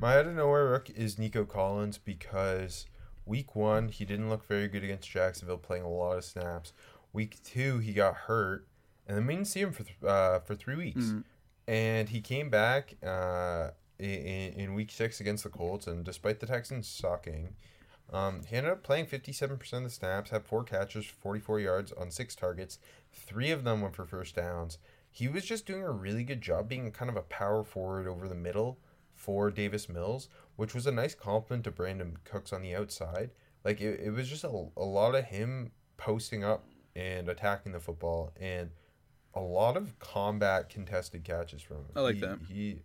My 0.00 0.18
out 0.18 0.26
of 0.26 0.34
nowhere 0.34 0.70
rook 0.70 0.90
is 0.90 1.18
Nico 1.18 1.44
Collins 1.44 1.98
because 1.98 2.86
week 3.24 3.56
one, 3.56 3.88
he 3.88 4.04
didn't 4.04 4.28
look 4.28 4.46
very 4.46 4.68
good 4.68 4.84
against 4.84 5.10
Jacksonville, 5.10 5.56
playing 5.56 5.84
a 5.84 5.88
lot 5.88 6.18
of 6.18 6.24
snaps. 6.24 6.72
Week 7.12 7.42
two, 7.42 7.78
he 7.78 7.94
got 7.94 8.14
hurt, 8.14 8.66
and 9.06 9.16
then 9.16 9.26
we 9.26 9.34
didn't 9.34 9.48
see 9.48 9.60
him 9.60 9.72
for 9.72 9.84
th- 9.84 9.96
uh, 10.06 10.40
for 10.40 10.54
three 10.54 10.76
weeks. 10.76 11.04
Mm-hmm. 11.04 11.20
And 11.68 12.08
he 12.08 12.20
came 12.20 12.48
back 12.48 12.94
uh, 13.04 13.70
in, 13.98 14.52
in 14.52 14.74
week 14.74 14.90
six 14.90 15.20
against 15.20 15.44
the 15.44 15.50
Colts, 15.50 15.86
and 15.86 16.04
despite 16.04 16.40
the 16.40 16.46
Texans 16.46 16.86
sucking, 16.88 17.54
um, 18.12 18.42
he 18.46 18.56
ended 18.56 18.72
up 18.72 18.82
playing 18.82 19.06
57% 19.06 19.72
of 19.72 19.82
the 19.82 19.90
snaps, 19.90 20.30
had 20.30 20.44
four 20.44 20.62
catches, 20.62 21.06
44 21.06 21.60
yards 21.60 21.92
on 21.92 22.10
six 22.10 22.36
targets. 22.36 22.78
Three 23.12 23.50
of 23.50 23.64
them 23.64 23.80
went 23.80 23.96
for 23.96 24.04
first 24.04 24.36
downs. 24.36 24.78
He 25.10 25.28
was 25.28 25.44
just 25.44 25.66
doing 25.66 25.82
a 25.82 25.90
really 25.90 26.22
good 26.22 26.40
job 26.40 26.68
being 26.68 26.90
kind 26.92 27.10
of 27.10 27.16
a 27.16 27.22
power 27.22 27.64
forward 27.64 28.06
over 28.06 28.28
the 28.28 28.34
middle 28.34 28.78
for 29.14 29.50
Davis 29.50 29.88
Mills, 29.88 30.28
which 30.56 30.74
was 30.74 30.86
a 30.86 30.92
nice 30.92 31.14
compliment 31.14 31.64
to 31.64 31.72
Brandin 31.72 32.16
Cooks 32.24 32.52
on 32.52 32.62
the 32.62 32.76
outside. 32.76 33.30
Like, 33.64 33.80
it, 33.80 34.00
it 34.00 34.10
was 34.10 34.28
just 34.28 34.44
a, 34.44 34.66
a 34.76 34.84
lot 34.84 35.14
of 35.14 35.24
him 35.24 35.72
posting 35.96 36.44
up 36.44 36.66
and 36.94 37.28
attacking 37.28 37.72
the 37.72 37.80
football 37.80 38.32
and 38.40 38.70
a 39.36 39.40
lot 39.40 39.76
of 39.76 39.98
combat 39.98 40.68
contested 40.68 41.22
catches 41.22 41.62
from 41.62 41.76
him. 41.76 41.84
I 41.94 42.00
like 42.00 42.14
he, 42.16 42.20
that. 42.22 42.38
He, 42.48 42.76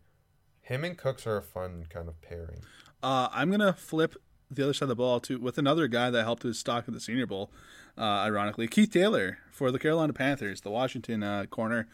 him 0.62 0.84
and 0.84 0.98
Cooks 0.98 1.26
are 1.26 1.38
a 1.38 1.42
fun 1.42 1.86
kind 1.90 2.08
of 2.08 2.22
pairing. 2.22 2.62
Uh, 3.02 3.30
I'm 3.32 3.50
gonna 3.50 3.74
flip 3.74 4.16
the 4.52 4.64
other 4.64 4.74
side 4.74 4.84
of 4.84 4.90
the 4.90 4.96
ball 4.96 5.20
to 5.22 5.40
with 5.40 5.58
another 5.58 5.88
guy 5.88 6.10
that 6.12 6.24
helped 6.24 6.44
his 6.44 6.60
stock 6.60 6.86
at 6.88 6.94
the 6.94 7.00
Senior 7.00 7.26
Bowl. 7.26 7.50
Uh, 7.98 8.04
ironically, 8.04 8.68
Keith 8.68 8.92
Taylor 8.92 9.40
for 9.52 9.72
the 9.72 9.80
Carolina 9.80 10.14
Panthers, 10.14 10.62
the 10.62 10.70
Washington 10.70 11.24
uh, 11.24 11.46
corner, 11.46 11.88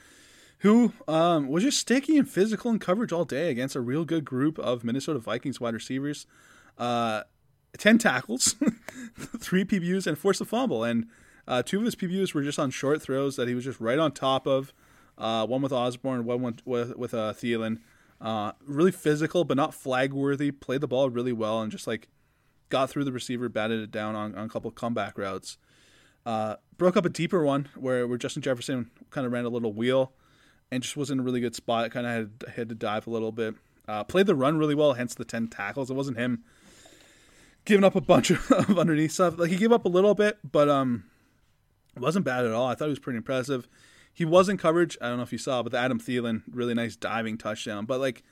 who 0.60 0.92
um, 1.08 1.48
was 1.48 1.64
just 1.64 1.80
sticky 1.80 2.18
and 2.18 2.30
physical 2.30 2.72
in 2.72 2.80
coverage 2.80 3.12
all 3.12 3.26
day 3.26 3.50
against 3.50 3.76
a 3.76 3.82
real 3.82 4.06
good 4.06 4.26
group 4.26 4.60
of 4.60 4.84
Minnesota 4.84 5.20
Vikings 5.20 5.62
wide 5.62 5.74
receivers. 5.74 6.26
Uh, 6.78 7.24
Ten 7.78 7.98
tackles, 7.98 8.56
three 9.40 9.64
PBUs, 9.64 10.08
and 10.08 10.18
forced 10.18 10.42
a 10.42 10.46
fumble. 10.46 10.84
And 10.84 11.08
uh, 11.48 11.64
two 11.64 11.80
of 11.80 11.86
his 11.86 11.96
PBUs 11.96 12.34
were 12.34 12.44
just 12.44 12.60
on 12.60 12.70
short 12.72 13.02
throws 13.02 13.36
that 13.36 13.48
he 13.48 13.56
was 13.56 13.64
just 13.64 13.80
right 13.80 14.00
on 14.00 14.12
top 14.12 14.46
of. 14.48 14.74
Uh, 15.18 15.46
one 15.48 15.62
with 15.62 15.74
Osborne, 15.74 16.26
one 16.26 16.42
with 16.66 16.96
with, 16.96 17.14
uh, 17.14 17.34
Thielen. 17.34 17.80
Uh, 18.20 18.52
really 18.66 18.92
physical, 18.92 19.44
but 19.44 19.58
not 19.58 19.74
flag 19.74 20.14
worthy. 20.14 20.52
Played 20.52 20.82
the 20.82 20.88
ball 20.88 21.10
really 21.10 21.34
well 21.34 21.62
and 21.62 21.72
just 21.72 21.88
like 21.88 22.08
got 22.70 22.90
through 22.90 23.04
the 23.04 23.12
receiver, 23.12 23.50
batted 23.50 23.82
it 23.82 23.92
down 23.92 24.16
on, 24.16 24.36
on 24.36 24.46
a 24.46 24.50
couple 24.50 24.70
comeback 24.72 25.18
routes. 25.18 25.58
Uh, 26.26 26.58
broke 26.78 26.98
up 26.98 27.06
a 27.06 27.10
deeper 27.10 27.44
one 27.44 27.70
where, 27.76 28.06
where 28.06 28.18
Justin 28.18 28.42
Jefferson 28.42 28.92
kind 29.12 29.26
of 29.26 29.32
ran 29.32 29.46
a 29.46 29.50
little 29.50 29.72
wheel 29.72 30.12
and 30.72 30.84
just 30.84 30.98
was 30.98 31.10
in 31.10 31.20
a 31.20 31.24
really 31.24 31.40
good 31.40 31.56
spot. 31.56 31.90
Kind 31.92 32.06
of 32.06 32.12
had, 32.12 32.56
had 32.56 32.70
to 32.70 32.76
dive 32.76 33.08
a 33.08 33.10
little 33.10 33.32
bit. 33.32 33.56
Uh, 33.88 34.04
played 34.04 34.26
the 34.26 34.36
run 34.36 34.58
really 34.58 34.76
well, 34.76 34.94
hence 34.94 35.16
the 35.16 35.24
10 35.24 35.48
tackles. 35.48 35.90
It 35.90 35.94
wasn't 35.94 36.18
him 36.18 36.44
giving 37.64 37.86
up 37.86 37.96
a 37.96 38.02
bunch 38.02 38.32
of, 38.32 38.52
of 38.70 38.78
underneath 38.78 39.14
stuff. 39.14 39.40
Like 39.40 39.50
he 39.50 39.56
gave 39.56 39.72
up 39.72 39.86
a 39.86 39.90
little 39.90 40.14
bit, 40.14 40.38
but 40.52 40.68
um, 40.68 41.06
wasn't 42.00 42.26
bad 42.26 42.46
at 42.46 42.52
all. 42.52 42.68
I 42.68 42.76
thought 42.76 42.86
he 42.86 42.92
was 42.92 43.00
pretty 43.00 43.18
impressive. 43.18 43.68
He 44.14 44.26
was 44.26 44.50
in 44.50 44.58
coverage. 44.58 44.98
I 45.02 45.10
don't 45.10 45.18
know 45.18 45.24
if 45.24 45.32
you 45.32 45.38
saw, 45.38 45.62
but 45.62 45.72
the 45.72 45.78
Adam 45.78 46.00
Thielen, 46.00 46.42
really 46.50 46.74
nice 46.74 46.96
diving 46.96 47.38
touchdown. 47.38 47.86
But 47.86 48.00
like, 48.00 48.24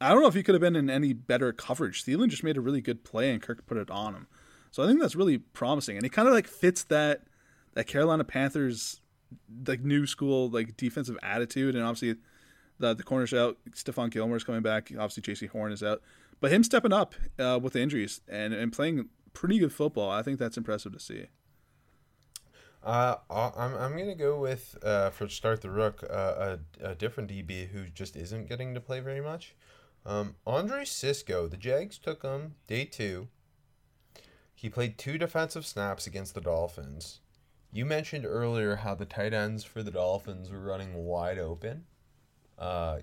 I 0.00 0.10
don't 0.10 0.22
know 0.22 0.28
if 0.28 0.34
he 0.34 0.42
could 0.42 0.54
have 0.54 0.62
been 0.62 0.76
in 0.76 0.88
any 0.88 1.12
better 1.12 1.52
coverage. 1.52 2.04
Thielen 2.04 2.28
just 2.28 2.44
made 2.44 2.56
a 2.56 2.60
really 2.60 2.80
good 2.80 3.02
play, 3.02 3.30
and 3.30 3.42
Kirk 3.42 3.66
put 3.66 3.76
it 3.76 3.90
on 3.90 4.14
him. 4.14 4.26
So 4.70 4.82
I 4.82 4.86
think 4.86 5.00
that's 5.00 5.16
really 5.16 5.38
promising, 5.38 5.96
and 5.96 6.04
he 6.04 6.10
kind 6.10 6.28
of 6.28 6.34
like 6.34 6.46
fits 6.46 6.84
that 6.84 7.22
that 7.74 7.86
Carolina 7.86 8.24
Panthers 8.24 9.00
like 9.66 9.80
new 9.80 10.06
school 10.06 10.50
like 10.50 10.76
defensive 10.76 11.18
attitude, 11.22 11.74
and 11.74 11.84
obviously 11.84 12.20
the 12.78 12.94
the 12.94 13.02
corners 13.02 13.32
out. 13.32 13.56
Stephon 13.70 14.10
Gilmore's 14.10 14.44
coming 14.44 14.62
back. 14.62 14.92
Obviously 14.98 15.22
Jaycee 15.22 15.48
Horn 15.48 15.72
is 15.72 15.82
out, 15.82 16.02
but 16.40 16.52
him 16.52 16.62
stepping 16.62 16.92
up 16.92 17.14
uh, 17.38 17.58
with 17.60 17.72
the 17.72 17.80
injuries 17.80 18.20
and 18.28 18.52
and 18.52 18.72
playing 18.72 19.08
pretty 19.32 19.58
good 19.58 19.72
football, 19.72 20.10
I 20.10 20.22
think 20.22 20.38
that's 20.38 20.56
impressive 20.56 20.92
to 20.92 21.00
see. 21.00 21.26
Uh, 22.82 23.16
I'm 23.30 23.74
I'm 23.74 23.98
gonna 23.98 24.14
go 24.14 24.38
with 24.38 24.78
uh, 24.82 25.10
for 25.10 25.28
start 25.28 25.60
the 25.60 25.70
rook 25.70 26.04
uh, 26.08 26.56
a, 26.80 26.90
a 26.90 26.94
different 26.94 27.30
DB 27.30 27.68
who 27.68 27.86
just 27.86 28.16
isn't 28.16 28.48
getting 28.48 28.74
to 28.74 28.80
play 28.80 29.00
very 29.00 29.20
much. 29.20 29.54
Um, 30.04 30.36
Andre 30.46 30.84
Cisco, 30.84 31.48
the 31.48 31.56
Jags 31.56 31.98
took 31.98 32.22
him 32.22 32.54
day 32.68 32.84
two. 32.84 33.28
He 34.54 34.70
played 34.70 34.96
two 34.98 35.18
defensive 35.18 35.66
snaps 35.66 36.06
against 36.06 36.34
the 36.34 36.40
Dolphins. 36.40 37.20
You 37.72 37.84
mentioned 37.84 38.24
earlier 38.24 38.76
how 38.76 38.94
the 38.94 39.04
tight 39.04 39.34
ends 39.34 39.64
for 39.64 39.82
the 39.82 39.90
Dolphins 39.90 40.50
were 40.50 40.60
running 40.60 40.94
wide 40.94 41.38
open. 41.38 41.84
Uh, 42.58 43.00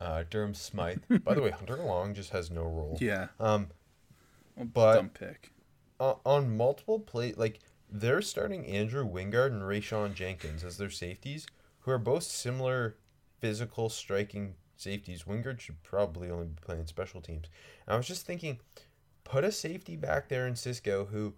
uh, 0.00 0.24
Durham 0.28 0.52
Smythe. 0.52 0.98
By 1.24 1.34
the 1.34 1.42
way, 1.42 1.50
Hunter 1.50 1.76
Long 1.76 2.12
just 2.12 2.30
has 2.30 2.50
no 2.50 2.62
role. 2.64 2.98
Yeah. 3.00 3.28
Um, 3.40 3.68
but 4.56 4.96
dumb 4.96 5.08
pick. 5.10 5.50
Uh, 5.98 6.14
on 6.26 6.56
multiple 6.56 6.98
play, 6.98 7.32
like 7.34 7.60
they're 7.92 8.22
starting 8.22 8.66
Andrew 8.66 9.06
Wingard 9.06 9.48
and 9.48 9.62
Rayshawn 9.62 10.14
Jenkins 10.14 10.64
as 10.64 10.78
their 10.78 10.90
safeties, 10.90 11.46
who 11.80 11.90
are 11.90 11.98
both 11.98 12.22
similar 12.22 12.96
physical 13.38 13.90
striking 13.90 14.54
safeties. 14.76 15.24
Wingard 15.24 15.60
should 15.60 15.82
probably 15.82 16.30
only 16.30 16.46
be 16.46 16.60
playing 16.62 16.86
special 16.86 17.20
teams. 17.20 17.48
And 17.86 17.94
I 17.94 17.96
was 17.98 18.06
just 18.06 18.24
thinking, 18.24 18.60
put 19.24 19.44
a 19.44 19.52
safety 19.52 19.96
back 19.96 20.28
there 20.28 20.46
in 20.46 20.56
Cisco 20.56 21.04
who 21.04 21.34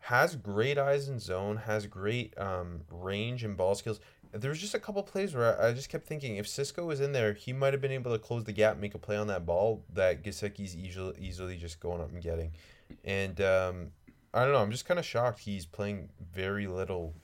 has 0.00 0.36
great 0.36 0.76
eyes 0.76 1.08
in 1.08 1.18
zone, 1.18 1.56
has 1.56 1.86
great 1.86 2.38
um, 2.38 2.82
range 2.90 3.42
and 3.42 3.56
ball 3.56 3.74
skills. 3.74 3.98
There 4.32 4.50
was 4.50 4.60
just 4.60 4.74
a 4.74 4.78
couple 4.78 5.02
plays 5.02 5.34
where 5.34 5.60
I 5.60 5.72
just 5.72 5.88
kept 5.88 6.06
thinking 6.06 6.36
if 6.36 6.46
Cisco 6.46 6.84
was 6.84 7.00
in 7.00 7.12
there, 7.12 7.32
he 7.32 7.54
might 7.54 7.72
have 7.72 7.80
been 7.80 7.92
able 7.92 8.12
to 8.12 8.18
close 8.18 8.44
the 8.44 8.52
gap, 8.52 8.76
make 8.76 8.94
a 8.94 8.98
play 8.98 9.16
on 9.16 9.28
that 9.28 9.46
ball 9.46 9.84
that 9.94 10.22
Gesicki's 10.22 10.76
easily 10.76 11.14
easily 11.18 11.56
just 11.56 11.80
going 11.80 12.02
up 12.02 12.12
and 12.12 12.22
getting. 12.22 12.52
And 13.04 13.40
um, 13.40 13.92
I 14.36 14.44
don't 14.44 14.52
know, 14.52 14.60
I'm 14.60 14.70
just 14.70 14.84
kind 14.84 15.00
of 15.00 15.06
shocked 15.06 15.40
he's 15.40 15.64
playing 15.64 16.10
very 16.32 16.66
little. 16.66 17.14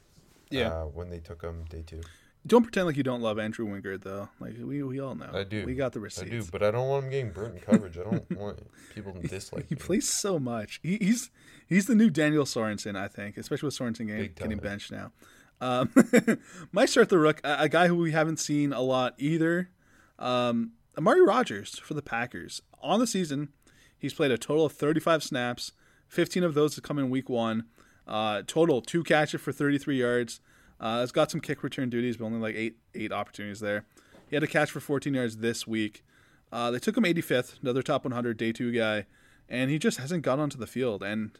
Yeah. 0.50 0.68
Uh, 0.68 0.84
when 0.84 1.10
they 1.10 1.18
took 1.18 1.42
him 1.42 1.64
day 1.68 1.82
two. 1.86 2.00
Don't 2.46 2.62
pretend 2.62 2.86
like 2.86 2.96
you 2.96 3.02
don't 3.02 3.22
love 3.22 3.38
Andrew 3.38 3.66
Wingard 3.66 4.02
though. 4.02 4.28
Like 4.40 4.54
we, 4.58 4.82
we 4.82 5.00
all 5.00 5.14
know. 5.14 5.30
I 5.32 5.44
do. 5.44 5.64
We 5.64 5.74
got 5.74 5.92
the 5.92 6.00
receipts. 6.00 6.26
I 6.26 6.30
do, 6.30 6.44
but 6.50 6.62
I 6.62 6.70
don't 6.70 6.88
want 6.88 7.04
him 7.04 7.10
getting 7.10 7.30
burnt 7.30 7.54
in 7.54 7.60
coverage. 7.60 7.96
I 7.96 8.02
don't 8.02 8.30
want 8.32 8.58
people 8.94 9.12
to 9.12 9.20
dislike. 9.28 9.66
he 9.68 9.76
me. 9.76 9.80
plays 9.80 10.08
so 10.08 10.38
much. 10.40 10.80
He, 10.82 10.96
he's 10.96 11.30
he's 11.68 11.86
the 11.86 11.94
new 11.94 12.10
Daniel 12.10 12.44
Sorensen, 12.44 12.96
I 12.96 13.08
think, 13.08 13.36
especially 13.36 13.68
with 13.68 13.78
Sorensen 13.78 14.08
getting, 14.08 14.32
getting 14.34 14.58
benched 14.58 14.90
now. 14.90 15.12
Um, 15.60 15.92
my 16.72 16.86
start 16.86 17.08
the 17.08 17.18
rook, 17.18 17.40
a, 17.44 17.56
a 17.60 17.68
guy 17.68 17.86
who 17.86 17.96
we 17.96 18.10
haven't 18.10 18.38
seen 18.38 18.72
a 18.72 18.80
lot 18.80 19.14
either. 19.18 19.70
Um, 20.18 20.72
Amari 20.98 21.22
Rogers 21.22 21.78
for 21.78 21.94
the 21.94 22.02
Packers 22.02 22.60
on 22.82 22.98
the 22.98 23.06
season. 23.06 23.50
He's 23.96 24.12
played 24.12 24.32
a 24.32 24.38
total 24.38 24.66
of 24.66 24.72
35 24.72 25.22
snaps. 25.22 25.72
15 26.12 26.44
of 26.44 26.52
those 26.52 26.74
to 26.74 26.82
come 26.82 26.98
in 26.98 27.08
week 27.08 27.30
one. 27.30 27.64
Uh, 28.06 28.42
total 28.46 28.82
two 28.82 29.02
catches 29.02 29.40
for 29.40 29.50
33 29.50 29.98
yards. 29.98 30.40
Uh, 30.78 31.00
has 31.00 31.10
got 31.10 31.30
some 31.30 31.40
kick 31.40 31.62
return 31.62 31.88
duties, 31.88 32.18
but 32.18 32.26
only 32.26 32.38
like 32.38 32.54
eight 32.54 32.76
eight 32.94 33.12
opportunities 33.12 33.60
there. 33.60 33.86
He 34.28 34.36
had 34.36 34.42
a 34.42 34.48
catch 34.48 34.70
for 34.70 34.80
14 34.80 35.14
yards 35.14 35.38
this 35.38 35.66
week. 35.66 36.04
Uh, 36.52 36.70
they 36.70 36.78
took 36.78 36.96
him 36.96 37.04
85th, 37.04 37.62
another 37.62 37.82
top 37.82 38.04
100 38.04 38.36
day 38.36 38.52
two 38.52 38.72
guy, 38.72 39.06
and 39.48 39.70
he 39.70 39.78
just 39.78 39.98
hasn't 39.98 40.22
got 40.22 40.38
onto 40.38 40.58
the 40.58 40.66
field. 40.66 41.02
And 41.02 41.38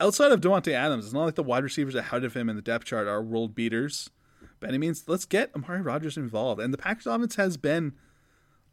outside 0.00 0.32
of 0.32 0.40
Davante 0.40 0.72
Adams, 0.72 1.04
it's 1.04 1.14
not 1.14 1.24
like 1.24 1.36
the 1.36 1.42
wide 1.44 1.62
receivers 1.62 1.94
ahead 1.94 2.24
of 2.24 2.34
him 2.34 2.48
in 2.48 2.56
the 2.56 2.62
depth 2.62 2.86
chart 2.86 3.06
are 3.06 3.22
world 3.22 3.54
beaters. 3.54 4.10
By 4.58 4.68
any 4.68 4.78
means, 4.78 5.04
let's 5.06 5.24
get 5.24 5.54
Amari 5.54 5.82
Rogers 5.82 6.16
involved. 6.16 6.60
And 6.60 6.72
the 6.72 6.78
Packers 6.78 7.06
offense 7.06 7.36
has 7.36 7.56
been 7.56 7.92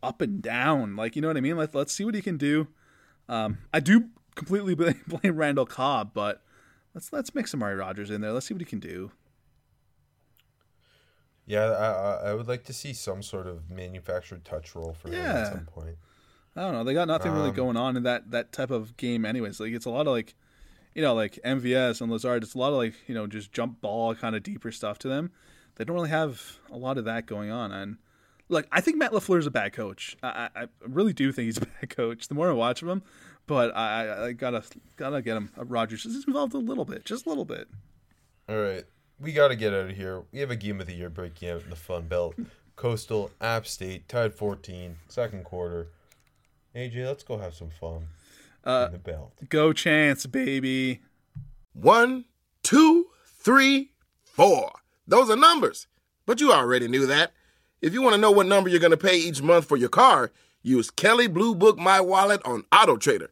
up 0.02 0.22
and 0.22 0.42
down. 0.42 0.96
Like, 0.96 1.16
you 1.16 1.22
know 1.22 1.28
what 1.28 1.38
I 1.38 1.42
mean? 1.42 1.58
Let, 1.58 1.76
let's 1.76 1.94
see 1.94 2.06
what 2.06 2.16
he 2.16 2.22
can 2.22 2.38
do. 2.38 2.70
Um, 3.28 3.60
I 3.72 3.80
do 3.80 4.10
completely 4.36 4.76
blame, 5.08 5.38
Randall 5.38 5.66
Cobb, 5.66 6.12
but 6.14 6.42
let's 6.94 7.12
let's 7.14 7.34
mix 7.36 7.54
Amari 7.54 7.76
Rogers 7.76 8.10
in 8.10 8.22
there. 8.22 8.32
Let's 8.32 8.46
see 8.46 8.54
what 8.54 8.62
he 8.62 8.66
can 8.66 8.80
do. 8.80 9.12
Yeah, 11.46 11.72
I, 11.72 12.30
I 12.30 12.34
would 12.36 12.48
like 12.48 12.64
to 12.66 12.74
see 12.74 12.94
some 12.94 13.24
sort 13.24 13.48
of 13.48 13.72
manufactured 13.72 14.46
touch 14.46 14.76
roll 14.76 14.94
for 14.94 15.08
him 15.08 15.16
at 15.16 15.52
some 15.52 15.66
point. 15.66 15.98
I 16.56 16.62
don't 16.62 16.74
know. 16.74 16.84
They 16.84 16.94
got 16.94 17.08
nothing 17.08 17.32
really 17.32 17.50
um, 17.50 17.56
going 17.56 17.78
on 17.78 17.98
in 17.98 18.04
that 18.04 18.32
that 18.32 18.52
type 18.52 18.70
of 18.70 18.98
game, 18.98 19.26
anyways. 19.26 19.60
Like 19.60 19.74
it's 19.74 19.86
a 19.86 19.90
lot 19.90 20.08
of 20.08 20.14
like, 20.14 20.36
you 20.94 21.02
know, 21.02 21.16
like 21.16 21.40
MVS 21.46 22.02
and 22.02 22.12
Lazard. 22.12 22.44
It's 22.44 22.54
a 22.54 22.58
lot 22.58 22.70
of 22.70 22.76
like 22.76 22.94
you 23.08 23.16
know 23.16 23.28
just 23.28 23.52
jump 23.52 23.82
ball 23.82 24.14
kind 24.14 24.36
of 24.36 24.44
deeper 24.44 24.72
stuff 24.72 25.00
to 25.00 25.08
them. 25.08 25.32
They 25.76 25.86
don't 25.86 25.96
really 25.96 26.10
have 26.10 26.60
a 26.70 26.78
lot 26.78 26.98
of 26.98 27.06
that 27.06 27.26
going 27.26 27.50
on. 27.50 27.72
And 27.72 27.98
look, 28.50 28.68
I 28.72 28.82
think 28.82 28.98
Matt 28.98 29.12
Lafleur 29.12 29.40
is 29.40 29.48
a 29.48 29.52
bad 29.52 29.74
coach. 29.74 30.18
I, 30.22 30.50
I 30.56 30.66
really 30.82 31.14
do 31.14 31.32
think 31.32 31.46
he's 31.46 31.58
a 31.58 31.62
bad 31.82 31.90
coach. 31.90 32.28
The 32.28 32.36
more 32.36 32.50
I 32.50 32.54
watch 32.54 32.84
him, 32.84 33.02
but 33.50 33.76
I, 33.76 34.28
I 34.28 34.32
gotta 34.34 34.64
gotta 34.96 35.24
get 35.24 35.36
him. 35.36 35.52
Uh, 35.58 35.66
Rodgers 35.66 36.06
is 36.06 36.24
involved 36.28 36.54
a 36.54 36.60
little 36.60 36.86
bit, 36.86 37.04
just 37.04 37.26
a 37.26 37.30
little 37.30 37.46
bit. 37.46 37.68
All 38.48 38.62
right, 38.62 38.86
we 39.20 39.34
gotta 39.34 39.56
get 39.56 39.74
out 39.74 39.90
of 39.90 39.98
here. 39.98 40.22
We 40.32 40.40
have 40.40 40.52
a 40.52 40.56
game 40.56 40.80
of 40.80 40.86
the 40.86 40.94
year 40.94 41.10
break 41.10 41.42
out 41.44 41.64
in 41.64 41.70
the 41.72 41.76
Fun 41.76 42.04
Belt. 42.04 42.36
Coastal 42.76 43.32
App 43.42 43.66
State 43.66 44.08
tied 44.08 44.36
14, 44.36 44.98
second 45.08 45.44
quarter. 45.44 45.88
AJ, 46.76 47.08
let's 47.08 47.24
go 47.24 47.40
have 47.40 47.56
some 47.56 47.72
fun. 47.72 48.08
Uh, 48.64 48.86
in 48.86 48.94
the 48.94 49.00
belt. 49.00 49.34
Go 49.50 49.74
Chants, 49.74 50.28
baby. 50.28 51.02
One, 51.74 52.26
two, 52.62 53.08
three, 53.26 53.90
four. 54.24 54.72
Those 55.08 55.30
are 55.32 55.36
numbers, 55.36 55.88
but 56.28 56.40
you 56.40 56.54
already 56.54 56.88
knew 56.88 57.08
that. 57.08 57.32
If 57.82 57.94
you 57.94 58.04
want 58.04 58.14
to 58.14 58.22
know 58.22 58.32
what 58.32 58.46
number 58.46 58.70
you're 58.70 58.80
going 58.80 58.92
to 58.92 58.98
pay 58.98 59.18
each 59.18 59.42
month 59.42 59.66
for 59.66 59.76
your 59.76 59.90
car, 59.90 60.32
use 60.62 60.92
Kelley 60.92 61.28
Blue 61.28 61.56
Book 61.56 61.80
My 61.80 62.00
Wallet 62.00 62.42
on 62.46 62.64
Auto 62.72 62.96
Trader. 62.96 63.32